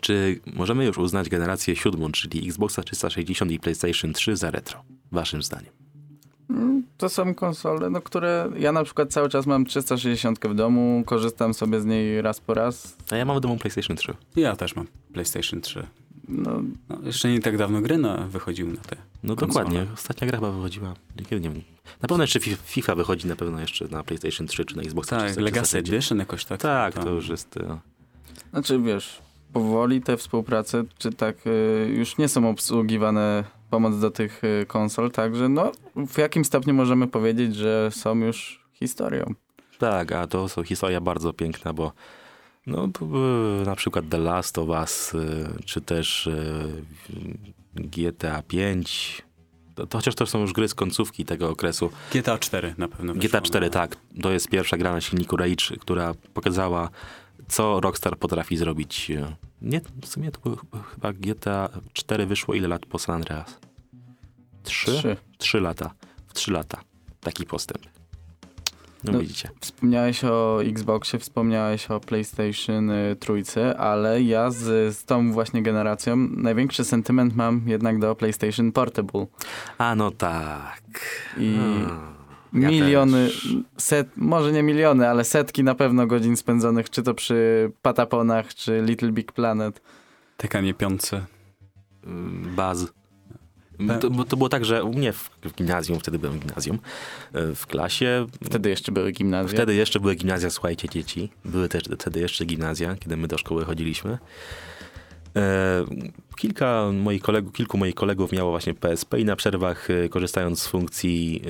Czy 0.00 0.40
możemy 0.54 0.84
już 0.84 0.98
uznać 0.98 1.28
generację 1.28 1.76
siódmą, 1.76 2.12
czyli 2.12 2.48
Xboxa 2.48 2.82
360 2.82 3.50
i 3.50 3.60
PlayStation 3.60 4.12
3 4.12 4.36
za 4.36 4.50
retro? 4.50 4.84
Waszym 5.12 5.42
zdaniem. 5.42 5.72
Mm, 6.50 6.82
To 6.96 7.08
są 7.08 7.34
konsole, 7.34 7.90
no, 7.90 8.00
które 8.02 8.50
ja 8.58 8.72
na 8.72 8.84
przykład 8.84 9.12
cały 9.12 9.28
czas 9.28 9.46
mam 9.46 9.64
360 9.64 10.38
w 10.38 10.54
domu, 10.54 11.02
korzystam 11.06 11.54
sobie 11.54 11.80
z 11.80 11.84
niej 11.84 12.22
raz 12.22 12.40
po 12.40 12.54
raz. 12.54 12.96
A 13.10 13.16
ja 13.16 13.24
mam 13.24 13.36
w 13.36 13.40
domu 13.40 13.56
PlayStation 13.56 13.96
3. 13.96 14.14
Ja 14.36 14.56
też 14.56 14.76
mam 14.76 14.86
PlayStation 15.12 15.60
3. 15.60 15.86
No, 16.28 16.62
No, 16.88 16.96
jeszcze 17.02 17.28
nie 17.30 17.40
tak 17.40 17.56
dawno 17.56 17.80
gry 17.80 17.98
na, 17.98 18.16
wychodziły 18.16 18.72
na 18.72 18.80
te 18.80 18.96
No 19.22 19.36
konsole. 19.36 19.64
dokładnie. 19.64 19.92
Ostatnia 19.94 20.26
gra 20.26 20.38
chyba 20.38 20.50
wychodziła. 20.52 20.94
Kiedy 21.16 21.40
nie 21.40 21.50
wiem. 21.50 21.62
Na 22.02 22.08
pewno 22.08 22.24
jeszcze 22.24 22.38
Fi- 22.40 22.56
FIFA 22.64 22.94
wychodzi 22.94 23.26
na 23.28 23.36
pewno 23.36 23.60
jeszcze 23.60 23.88
na 23.88 24.02
PlayStation 24.04 24.46
3 24.46 24.64
czy 24.64 24.76
na 24.76 24.82
Xbox 24.82 25.08
Tak, 25.08 25.18
360. 25.18 25.44
Legacy 25.54 25.78
Edition 25.78 26.18
jakoś 26.18 26.44
tak. 26.44 26.60
Tak, 26.60 26.94
tam. 26.94 27.04
to 27.04 27.10
już 27.10 27.28
jest. 27.28 27.56
e, 27.56 27.78
Znaczy 28.50 28.78
wiesz, 28.80 29.18
powoli 29.52 30.00
te 30.02 30.16
współprace, 30.16 30.84
czy 30.98 31.12
tak 31.12 31.36
y, 31.46 31.94
już 31.96 32.18
nie 32.18 32.28
są 32.28 32.50
obsługiwane 32.50 33.44
pomoc 33.70 33.98
do 34.00 34.10
tych 34.10 34.44
y, 34.44 34.66
konsol, 34.66 35.10
także 35.10 35.48
no 35.48 35.72
w 35.96 36.18
jakim 36.18 36.44
stopniu 36.44 36.74
możemy 36.74 37.06
powiedzieć, 37.08 37.56
że 37.56 37.90
są 37.92 38.18
już 38.18 38.64
historią. 38.72 39.34
Tak, 39.78 40.12
a 40.12 40.26
to 40.26 40.48
są 40.48 40.62
historia 40.62 41.00
bardzo 41.00 41.32
piękna, 41.32 41.72
bo 41.72 41.92
no, 42.66 42.88
na 43.66 43.76
przykład 43.76 44.04
The 44.08 44.18
Last 44.18 44.58
of 44.58 44.68
Us, 44.68 45.14
y, 45.14 45.48
czy 45.64 45.80
też 45.80 46.26
y, 46.26 46.84
GTA 47.74 48.42
5, 48.42 49.22
to, 49.74 49.86
to 49.86 49.98
chociaż 49.98 50.14
to 50.14 50.26
są 50.26 50.40
już 50.40 50.52
gry 50.52 50.68
z 50.68 50.74
końcówki 50.74 51.24
tego 51.24 51.50
okresu. 51.50 51.90
GTA 52.12 52.38
4 52.38 52.74
na 52.78 52.88
pewno 52.88 53.14
wyszło, 53.14 53.28
GTA 53.28 53.40
4, 53.40 53.66
no. 53.66 53.72
tak, 53.72 53.96
to 54.22 54.32
jest 54.32 54.48
pierwsza 54.48 54.76
gra 54.76 54.92
na 54.92 55.00
silniku 55.00 55.36
Rage, 55.36 55.76
która 55.80 56.14
pokazała, 56.34 56.88
co 57.48 57.80
Rockstar 57.80 58.18
potrafi 58.18 58.56
zrobić. 58.56 59.12
Nie, 59.62 59.80
w 60.02 60.06
sumie 60.06 60.30
to 60.30 60.56
chyba 60.94 61.12
GTA 61.12 61.68
4 61.92 62.26
wyszło 62.26 62.54
ile 62.54 62.68
lat 62.68 62.86
po 62.86 62.98
San 62.98 63.14
Andreas? 63.14 63.58
Trzy? 64.62 64.92
Trzy. 64.98 65.16
Trzy 65.38 65.60
lata. 65.60 65.94
W 66.26 66.32
trzy 66.32 66.52
lata. 66.52 66.80
Taki 67.20 67.46
postęp. 67.46 67.99
No, 69.04 69.12
No, 69.12 69.18
widzicie. 69.20 69.50
Wspomniałeś 69.60 70.24
o 70.24 70.60
Xboxie, 70.64 71.18
wspomniałeś 71.18 71.90
o 71.90 72.00
PlayStation 72.00 72.90
y, 72.90 73.16
trójce, 73.20 73.76
ale 73.78 74.22
ja 74.22 74.50
z, 74.50 74.96
z 74.96 75.04
tą 75.04 75.32
właśnie 75.32 75.62
generacją 75.62 76.16
największy 76.16 76.84
sentyment 76.84 77.36
mam 77.36 77.62
jednak 77.66 77.98
do 77.98 78.14
PlayStation 78.14 78.72
Portable. 78.72 79.26
A 79.78 79.94
no 79.94 80.10
tak. 80.10 80.82
I 81.38 81.56
ja 82.52 82.70
miliony, 82.70 83.26
też. 83.26 83.56
set, 83.76 84.08
może 84.16 84.52
nie 84.52 84.62
miliony, 84.62 85.08
ale 85.08 85.24
setki 85.24 85.64
na 85.64 85.74
pewno 85.74 86.06
godzin 86.06 86.36
spędzonych, 86.36 86.90
czy 86.90 87.02
to 87.02 87.14
przy 87.14 87.72
Pataponach, 87.82 88.54
czy 88.54 88.82
Little 88.86 89.12
Big 89.12 89.32
Planet. 89.32 89.82
Tekanie 90.36 90.74
piątce. 90.74 91.26
Mm, 92.06 92.54
Baz. 92.56 92.99
To, 94.00 94.10
bo 94.10 94.24
to 94.24 94.36
było 94.36 94.48
tak, 94.48 94.64
że 94.64 94.84
u 94.84 94.92
mnie 94.92 95.12
w, 95.12 95.30
w 95.42 95.54
gimnazjum, 95.54 96.00
wtedy 96.00 96.18
byłem 96.18 96.38
w 96.38 96.40
gimnazjum, 96.40 96.78
e, 97.32 97.54
w 97.54 97.66
klasie, 97.66 98.26
Wtedy 98.44 98.70
jeszcze 98.70 98.92
były 98.92 99.12
gimnazja. 99.12 99.56
wtedy 99.56 99.74
jeszcze 99.74 100.00
były 100.00 100.14
gimnazja, 100.14 100.50
słuchajcie 100.50 100.88
dzieci, 100.88 101.30
były 101.44 101.68
też 101.68 101.82
wtedy 101.98 102.20
jeszcze 102.20 102.44
gimnazja, 102.44 102.96
kiedy 102.96 103.16
my 103.16 103.28
do 103.28 103.38
szkoły 103.38 103.64
chodziliśmy. 103.64 104.18
E, 105.36 105.84
kilka 106.36 106.90
moich 106.92 107.22
kolegów, 107.22 107.52
kilku 107.52 107.78
moich 107.78 107.94
kolegów 107.94 108.32
miało 108.32 108.50
właśnie 108.50 108.74
PSP 108.74 109.20
i 109.20 109.24
na 109.24 109.36
przerwach, 109.36 109.90
e, 109.90 110.08
korzystając 110.08 110.62
z 110.62 110.66
funkcji 110.66 111.42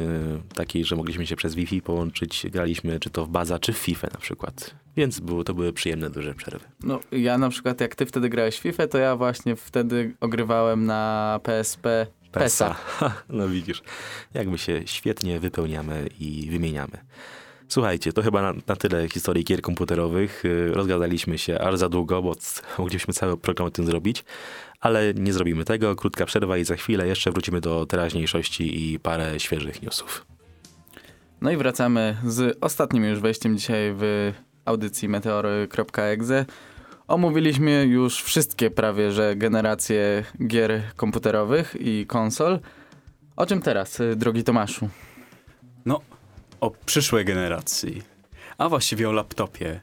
takiej, 0.55 0.85
że 0.85 0.97
mogliśmy 0.97 1.27
się 1.27 1.37
przez 1.37 1.55
Wi-Fi 1.55 1.83
połączyć, 1.83 2.47
graliśmy 2.51 3.01
czy 3.01 3.11
to 3.11 3.27
w 3.27 3.29
Baza, 3.29 3.59
czy 3.59 3.73
w 3.73 3.77
FIFA 3.79 4.09
na 4.15 4.21
przykład. 4.21 4.75
Więc 4.97 5.21
było, 5.21 5.45
to 5.45 5.55
były 5.55 5.73
przyjemne, 5.73 6.11
duże 6.11 6.35
przerwy. 6.35 6.65
No, 6.83 7.01
ja 7.13 7.39
na 7.39 7.49
przykład 7.49 7.81
jak 7.81 7.95
ty 7.95 8.07
wtedy 8.07 8.29
grałeś 8.29 8.57
w 8.57 8.63
FIFA, 8.63 8.87
to 8.87 8.99
ja 8.99 9.17
właśnie 9.17 9.57
wtedy 9.57 10.15
ogrywałem 10.21 10.87
na 10.87 11.41
PSP 11.43 12.07
PESA. 12.33 12.77
No 13.29 13.49
widzisz, 13.49 13.83
jak 14.35 14.49
my 14.49 14.59
się 14.59 14.83
świetnie 14.87 15.41
wypełniamy 15.41 16.09
i 16.21 16.49
wymieniamy. 16.51 16.99
Słuchajcie, 17.69 18.13
to 18.13 18.23
chyba 18.23 18.43
na, 18.43 18.53
na 18.67 18.77
tyle 18.77 19.09
historii 19.09 19.45
gier 19.45 19.63
komputerowych. 19.63 20.43
Yy, 20.45 20.75
Rozgadaliśmy 20.75 21.39
się 21.39 21.59
aż 21.59 21.77
za 21.77 21.89
długo, 21.89 22.23
bo 22.23 22.35
mogliśmy 22.79 23.15
cały 23.15 23.37
program 23.37 23.69
o 23.69 23.71
tym 23.71 23.87
zrobić, 23.87 24.25
ale 24.81 25.15
nie 25.15 25.33
zrobimy 25.33 25.65
tego. 25.65 25.97
Krótka 25.97 26.27
przerwa 26.27 26.59
i 26.59 26.65
za 26.65 26.77
chwilę 26.77 27.07
jeszcze 27.07 27.31
wrócimy 27.31 27.61
do 27.61 27.87
teraźniejszości 27.87 28.93
i 28.93 28.99
parę 28.99 29.41
świeżych 29.41 29.83
newsów. 29.83 30.27
No 31.41 31.51
i 31.51 31.57
wracamy 31.57 32.17
z 32.25 32.59
ostatnim 32.61 33.05
już 33.05 33.21
wejściem 33.21 33.59
dzisiaj 33.59 33.95
w 33.97 34.33
audycji 34.65 35.09
meteory.exe. 35.09 36.47
Omówiliśmy 37.11 37.85
już 37.85 38.23
wszystkie 38.23 38.71
prawie, 38.71 39.13
że 39.13 39.37
generacje 39.37 40.25
gier 40.47 40.83
komputerowych 40.97 41.77
i 41.81 42.07
konsol. 42.07 42.61
O 43.37 43.47
czym 43.47 43.63
teraz, 43.63 44.01
y, 44.01 44.17
drogi 44.17 44.45
Tomaszu? 44.45 44.89
No, 45.87 46.01
o 46.61 46.71
przyszłej 46.71 47.25
generacji. 47.25 48.03
A 48.59 48.69
właściwie 48.69 49.09
o 49.09 49.13
laptopie. 49.13 49.81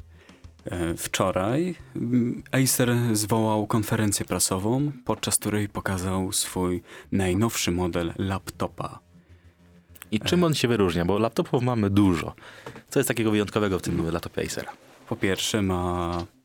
E, 0.65 0.95
Wczoraj 0.97 1.75
mm, 1.95 2.43
Acer 2.51 2.95
zwołał 3.13 3.67
konferencję 3.67 4.25
prasową, 4.25 4.91
podczas 5.05 5.37
której 5.37 5.69
pokazał 5.69 6.31
swój 6.31 6.83
najnowszy 7.11 7.71
model 7.71 8.13
laptopa. 8.17 8.99
I 10.11 10.19
czym 10.19 10.43
on 10.43 10.53
się 10.53 10.67
wyróżnia? 10.67 11.05
Bo 11.05 11.19
laptopów 11.19 11.63
mamy 11.63 11.89
dużo. 11.89 12.35
Co 12.89 12.99
jest 12.99 13.07
takiego 13.07 13.31
wyjątkowego 13.31 13.79
w 13.79 13.81
tym 13.81 14.11
laptopie 14.11 14.41
Acera? 14.41 14.71
Po 15.09 15.15
pierwsze 15.15 15.61
ma 15.61 16.11
e, 16.33 16.36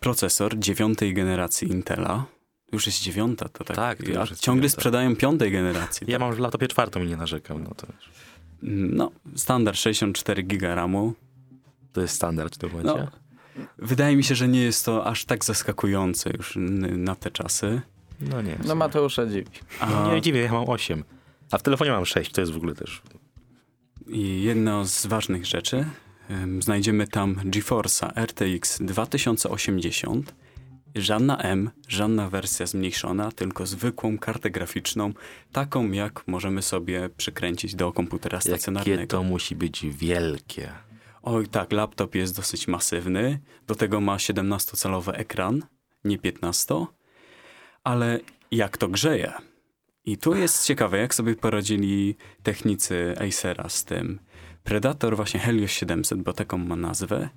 procesor 0.00 0.58
dziewiątej 0.58 1.14
generacji 1.14 1.68
Intela. 1.68 2.24
Już 2.72 2.86
jest 2.86 3.02
dziewiąta, 3.02 3.48
to 3.48 3.64
tak. 3.64 3.76
Tak, 3.76 3.98
to 3.98 4.04
już 4.04 4.16
a 4.16 4.20
jest 4.20 4.40
ciągle 4.40 4.60
dziewiąta. 4.62 4.80
sprzedają 4.80 5.16
piątej 5.16 5.50
generacji. 5.52 6.06
Ja 6.10 6.18
mam 6.18 6.32
w 6.34 6.38
laptopie 6.38 6.68
czwartą 6.68 7.02
i 7.02 7.06
nie 7.08 7.16
narzekam. 7.16 7.62
No 7.64 7.70
to, 7.74 7.86
No, 8.62 9.10
standard 9.36 9.76
64 9.78 10.42
giga 10.42 10.74
RAMu. 10.74 11.14
to 11.92 12.00
jest 12.00 12.14
standard 12.14 12.54
w 12.54 12.58
tym 12.58 12.70
momencie. 12.70 13.08
No, 13.56 13.62
wydaje 13.78 14.16
mi 14.16 14.24
się, 14.24 14.34
że 14.34 14.48
nie 14.48 14.60
jest 14.62 14.84
to 14.84 15.06
aż 15.06 15.24
tak 15.24 15.44
zaskakujące 15.44 16.30
już 16.36 16.54
na 16.96 17.14
te 17.14 17.30
czasy. 17.30 17.80
No 18.20 18.42
nie. 18.42 18.58
No 18.64 18.74
Mateusza 18.74 19.26
dziwi. 19.26 19.46
A, 19.80 20.08
Nie 20.14 20.20
dziwię, 20.20 20.40
ja 20.40 20.52
mam 20.52 20.64
8. 20.68 21.04
A 21.50 21.58
w 21.58 21.62
telefonie 21.62 21.90
mam 21.90 22.06
6, 22.06 22.32
to 22.32 22.40
jest 22.40 22.52
w 22.52 22.56
ogóle 22.56 22.74
też. 22.74 23.02
I 24.06 24.42
jedno 24.42 24.84
z 24.84 25.06
ważnych 25.06 25.46
rzeczy, 25.46 25.84
znajdziemy 26.60 27.06
tam 27.06 27.34
GeForce'a 27.34 28.10
RTX 28.26 28.78
2080, 28.82 30.34
żadna 30.94 31.38
M, 31.38 31.70
żadna 31.88 32.30
wersja 32.30 32.66
zmniejszona, 32.66 33.32
tylko 33.32 33.66
zwykłą 33.66 34.18
kartę 34.18 34.50
graficzną, 34.50 35.12
taką 35.52 35.92
jak 35.92 36.28
możemy 36.28 36.62
sobie 36.62 37.08
przykręcić 37.16 37.74
do 37.74 37.92
komputera 37.92 38.36
Jakie 38.36 38.48
stacjonarnego. 38.48 39.06
to 39.06 39.22
musi 39.22 39.56
być 39.56 39.86
wielkie. 39.86 40.72
Oj 41.22 41.48
tak, 41.48 41.72
laptop 41.72 42.14
jest 42.14 42.36
dosyć 42.36 42.68
masywny, 42.68 43.40
do 43.66 43.74
tego 43.74 44.00
ma 44.00 44.16
17-calowy 44.16 45.12
ekran, 45.14 45.62
nie 46.04 46.18
15, 46.18 46.86
ale 47.84 48.20
jak 48.50 48.78
to 48.78 48.88
grzeje? 48.88 49.32
I 50.04 50.18
tu 50.18 50.34
jest 50.34 50.66
ciekawe, 50.66 50.98
jak 50.98 51.14
sobie 51.14 51.34
poradzili 51.34 52.16
technicy 52.42 53.14
Acera 53.20 53.68
z 53.68 53.84
tym. 53.84 54.18
Predator 54.70 55.16
właśnie 55.16 55.40
Helios 55.40 55.70
700, 55.70 56.22
bo 56.22 56.32
taką 56.32 56.58
ma 56.58 56.76
nazwę, 56.76 57.28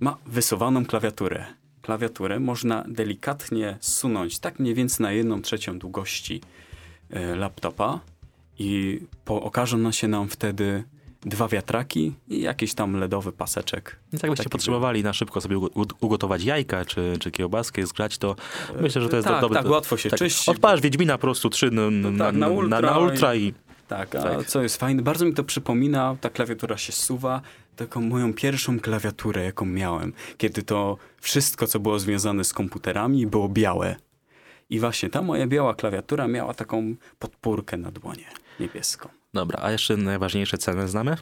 ma 0.00 0.16
wysuwaną 0.26 0.84
klawiaturę. 0.86 1.44
Klawiaturę 1.82 2.40
można 2.40 2.84
delikatnie 2.88 3.76
sunąć, 3.80 4.38
tak 4.38 4.58
mniej 4.58 4.74
więcej 4.74 5.04
na 5.04 5.12
jedną 5.12 5.42
trzecią 5.42 5.78
długości 5.78 6.40
e, 7.10 7.36
laptopa 7.36 8.00
i 8.58 9.00
po, 9.24 9.42
okażą 9.42 9.92
się 9.92 10.08
nam 10.08 10.28
wtedy 10.28 10.84
dwa 11.20 11.48
wiatraki 11.48 12.12
i 12.28 12.40
jakiś 12.40 12.74
tam 12.74 12.96
ledowy 12.96 13.32
paseczek. 13.32 13.96
Więc 14.12 14.22
jakbyście 14.22 14.44
Taki 14.44 14.52
potrzebowali 14.52 15.02
na 15.02 15.12
szybko 15.12 15.40
sobie 15.40 15.56
ugo- 15.56 15.94
ugotować 16.00 16.44
jajka 16.44 16.84
czy, 16.84 17.16
czy 17.20 17.30
kiełbaskę, 17.30 17.86
zgrzać, 17.86 18.18
to 18.18 18.36
myślę, 18.80 19.02
że 19.02 19.08
to 19.08 19.16
jest 19.16 19.28
tak, 19.28 19.40
dobry... 19.40 19.58
tak, 19.58 19.66
łatwo 19.68 19.96
się 19.96 20.10
czyści. 20.10 20.50
Odpalasz 20.50 20.80
Wiedźmina 20.80 21.12
po 21.18 21.20
prostu 21.20 21.50
3 21.50 21.70
na, 21.70 21.90
na, 21.90 22.24
tak, 22.24 22.34
na 22.36 22.48
na, 22.48 22.48
ultra 22.48 22.80
na, 22.80 22.98
i- 22.98 23.02
ultra 23.02 23.34
i... 23.34 23.54
Tak, 23.88 24.14
a 24.14 24.22
Tak. 24.22 24.46
co 24.46 24.62
jest 24.62 24.76
fajne, 24.76 25.02
bardzo 25.02 25.24
mi 25.24 25.34
to 25.34 25.44
przypomina, 25.44 26.16
ta 26.20 26.30
klawiatura 26.30 26.76
się 26.76 26.92
suwa, 26.92 27.40
taką 27.76 28.00
moją 28.00 28.34
pierwszą 28.34 28.80
klawiaturę, 28.80 29.44
jaką 29.44 29.66
miałem, 29.66 30.12
kiedy 30.38 30.62
to 30.62 30.96
wszystko, 31.20 31.66
co 31.66 31.80
było 31.80 31.98
związane 31.98 32.44
z 32.44 32.52
komputerami, 32.52 33.26
było 33.26 33.48
białe. 33.48 33.96
I 34.70 34.80
właśnie 34.80 35.10
ta 35.10 35.22
moja 35.22 35.46
biała 35.46 35.74
klawiatura 35.74 36.28
miała 36.28 36.54
taką 36.54 36.94
podpórkę 37.18 37.76
na 37.76 37.90
dłonie 37.90 38.24
niebieską. 38.60 39.08
Dobra, 39.34 39.58
a 39.62 39.70
jeszcze 39.70 39.96
najważniejsze 39.96 40.58
ceny 40.58 40.88
znamy? 40.88 41.16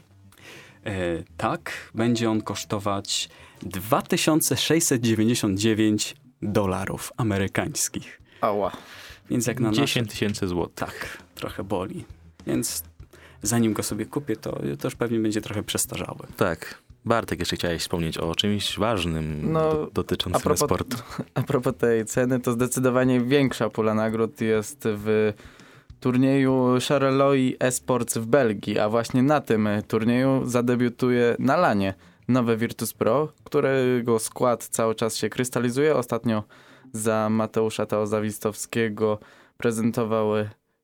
E, 0.85 0.91
tak, 1.37 1.71
będzie 1.95 2.29
on 2.29 2.41
kosztować 2.41 3.29
2699 3.61 6.15
dolarów 6.41 7.11
amerykańskich. 7.17 8.21
Ała. 8.41 8.71
Więc 9.29 9.47
jak 9.47 9.59
na 9.59 9.69
nasze 9.69 9.81
10 9.81 10.09
tysięcy 10.09 10.47
złotych. 10.47 10.75
Tak, 10.87 11.17
trochę 11.35 11.63
boli. 11.63 12.05
Więc 12.47 12.83
zanim 13.41 13.73
go 13.73 13.83
sobie 13.83 14.05
kupię, 14.05 14.35
to, 14.35 14.51
to 14.79 14.87
już 14.87 14.95
pewnie 14.95 15.19
będzie 15.19 15.41
trochę 15.41 15.63
przestarzały. 15.63 16.19
Tak. 16.37 16.83
Bartek, 17.05 17.39
jeszcze 17.39 17.55
chciałeś 17.55 17.81
wspomnieć 17.81 18.17
o 18.17 18.35
czymś 18.35 18.77
ważnym 18.79 19.51
No, 19.51 19.71
do, 19.73 19.89
dotyczącym 19.93 20.41
a 20.41 20.45
propos- 20.49 20.65
sportu. 20.65 20.97
A 21.35 21.41
propos 21.41 21.73
tej 21.77 22.05
ceny, 22.05 22.39
to 22.39 22.51
zdecydowanie 22.51 23.21
większa 23.21 23.69
pula 23.69 23.93
nagród 23.93 24.41
jest 24.41 24.79
w 24.85 25.33
turnieju 25.99 26.77
Charleroi 26.87 27.55
Esports 27.59 28.17
w 28.17 28.25
Belgii, 28.25 28.79
a 28.79 28.89
właśnie 28.89 29.23
na 29.23 29.41
tym 29.41 29.69
turnieju 29.87 30.41
zadebiutuje 30.45 31.35
na 31.39 31.57
lanie 31.57 31.93
nowe 32.27 32.57
Virtus 32.57 32.93
Pro, 32.93 33.33
którego 33.43 34.19
skład 34.19 34.63
cały 34.67 34.95
czas 34.95 35.15
się 35.17 35.29
krystalizuje. 35.29 35.95
Ostatnio 35.95 36.43
za 36.93 37.29
Mateusza 37.29 37.85
Teozawistowskiego 37.85 39.19
prezentował 39.57 40.27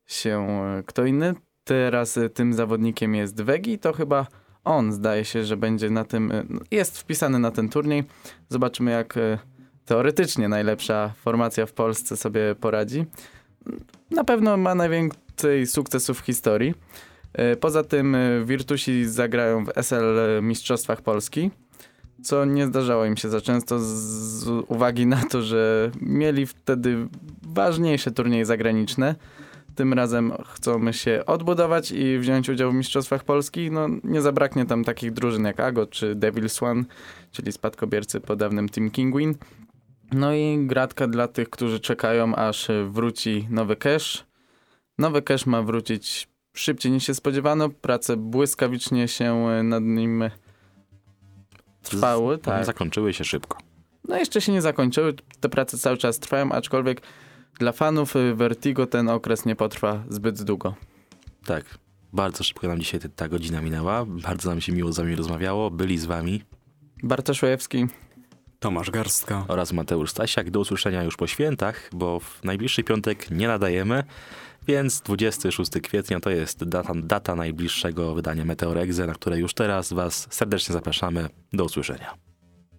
się 0.06 0.48
kto 0.86 1.06
inny. 1.06 1.36
Teraz 1.70 2.18
y, 2.18 2.30
tym 2.30 2.54
zawodnikiem 2.54 3.16
jest 3.16 3.42
Wegi, 3.42 3.80
to 3.80 3.94
chyba 3.94 4.28
on 4.64 4.94
zdaje 4.94 5.26
się, 5.26 5.44
że 5.44 5.58
będzie 5.58 5.90
na 5.90 6.04
tym, 6.04 6.32
y, 6.32 6.46
jest 6.72 7.00
wpisany 7.00 7.40
na 7.40 7.52
ten 7.52 7.70
turniej. 7.70 8.04
Zobaczymy 8.50 8.92
jak 8.92 9.18
y, 9.18 9.38
teoretycznie 9.86 10.48
najlepsza 10.48 11.14
formacja 11.16 11.66
w 11.66 11.74
Polsce 11.74 12.18
sobie 12.18 12.56
poradzi. 12.60 13.06
Na 14.12 14.24
pewno 14.24 14.58
ma 14.58 14.76
najwięcej 14.76 15.68
sukcesów 15.68 16.20
w 16.22 16.26
historii. 16.26 16.74
Poza 17.60 17.84
tym 17.84 18.18
Virtusi 18.46 19.06
zagrają 19.06 19.66
w 19.66 19.70
SL 19.76 20.18
Mistrzostwach 20.42 21.02
Polski, 21.02 21.52
co 22.24 22.46
nie 22.46 22.68
zdarzało 22.68 23.06
im 23.06 23.18
się 23.18 23.30
za 23.30 23.42
często 23.42 23.80
z 23.80 24.48
uwagi 24.68 25.06
na 25.06 25.24
to, 25.24 25.42
że 25.42 25.92
mieli 26.02 26.46
wtedy 26.46 27.08
ważniejsze 27.42 28.12
turnieje 28.12 28.46
zagraniczne. 28.46 29.16
Tym 29.76 29.94
razem 29.94 30.34
chcą 30.46 30.92
się 30.92 31.24
odbudować 31.26 31.92
i 31.92 32.20
wziąć 32.20 32.50
udział 32.50 32.72
w 32.72 32.74
Mistrzostwach 32.74 33.24
Polski. 33.24 33.72
No, 33.72 33.88
nie 34.04 34.22
zabraknie 34.22 34.66
tam 34.66 34.84
takich 34.84 35.12
drużyn 35.12 35.46
jak 35.46 35.60
Ago 35.60 35.88
czy 35.88 36.16
Devil's 36.16 36.66
One, 36.66 36.84
czyli 37.32 37.52
spadkobiercy 37.52 38.20
po 38.20 38.36
dawnym 38.36 38.70
Team 38.70 38.92
Kingwin. 38.92 39.36
No 40.12 40.34
i 40.34 40.66
gratka 40.68 41.08
dla 41.08 41.28
tych, 41.28 41.50
którzy 41.50 41.80
czekają, 41.80 42.36
aż 42.36 42.68
wróci 42.90 43.48
nowy 43.50 43.76
cache. 43.76 44.24
Nowy 44.98 45.22
cache 45.22 45.50
ma 45.50 45.62
wrócić 45.62 46.28
szybciej 46.54 46.92
niż 46.92 47.04
się 47.04 47.14
spodziewano. 47.14 47.70
Prace 47.70 48.18
błyskawicznie 48.18 49.08
się 49.08 49.36
nad 49.64 49.84
nim 49.84 50.24
trwały. 51.82 52.38
Tak. 52.38 52.66
Zakończyły 52.66 53.14
się 53.14 53.24
szybko. 53.24 53.58
No 54.08 54.18
jeszcze 54.18 54.42
się 54.42 54.52
nie 54.52 54.62
zakończyły. 54.62 55.14
Te 55.40 55.50
prace 55.50 55.78
cały 55.78 55.98
czas 55.98 56.20
trwają, 56.20 56.52
aczkolwiek 56.52 57.02
dla 57.60 57.72
fanów 57.72 58.16
y, 58.16 58.36
Vertigo 58.36 58.88
ten 58.88 59.10
okres 59.10 59.46
nie 59.46 59.56
potrwa 59.56 60.04
zbyt 60.10 60.44
długo. 60.44 60.76
Tak. 61.46 61.66
Bardzo 62.14 62.44
szybko 62.44 62.68
nam 62.68 62.80
dzisiaj 62.80 63.00
ta 63.16 63.28
godzina 63.28 63.62
minęła. 63.62 64.06
Bardzo 64.06 64.50
nam 64.50 64.62
się 64.62 64.72
miło 64.72 64.92
z 64.92 64.98
wami 64.98 65.16
rozmawiało. 65.16 65.72
Byli 65.72 65.98
z 65.98 66.06
wami 66.06 66.44
Bartosz 67.04 67.44
Łajewski, 67.44 67.88
Tomasz 68.60 68.92
Garstka. 68.92 69.46
oraz 69.48 69.74
Mateusz 69.74 70.12
Stasiak. 70.12 70.52
Do 70.52 70.60
usłyszenia 70.60 71.04
już 71.04 71.18
po 71.18 71.28
świętach, 71.28 71.90
bo 71.94 72.20
w 72.20 72.44
najbliższy 72.44 72.84
piątek 72.84 73.32
nie 73.32 73.48
nadajemy, 73.48 74.04
więc 74.68 75.02
26 75.02 75.72
kwietnia 75.84 76.20
to 76.20 76.30
jest 76.30 76.64
data, 76.64 76.94
data 76.96 77.36
najbliższego 77.36 78.14
wydania 78.14 78.46
Meteor 78.46 78.78
Exe, 78.78 79.08
na 79.08 79.14
które 79.14 79.40
już 79.40 79.54
teraz 79.54 79.94
was 79.94 80.28
serdecznie 80.30 80.74
zapraszamy. 80.74 81.30
Do 81.54 81.66
usłyszenia. 81.66 82.29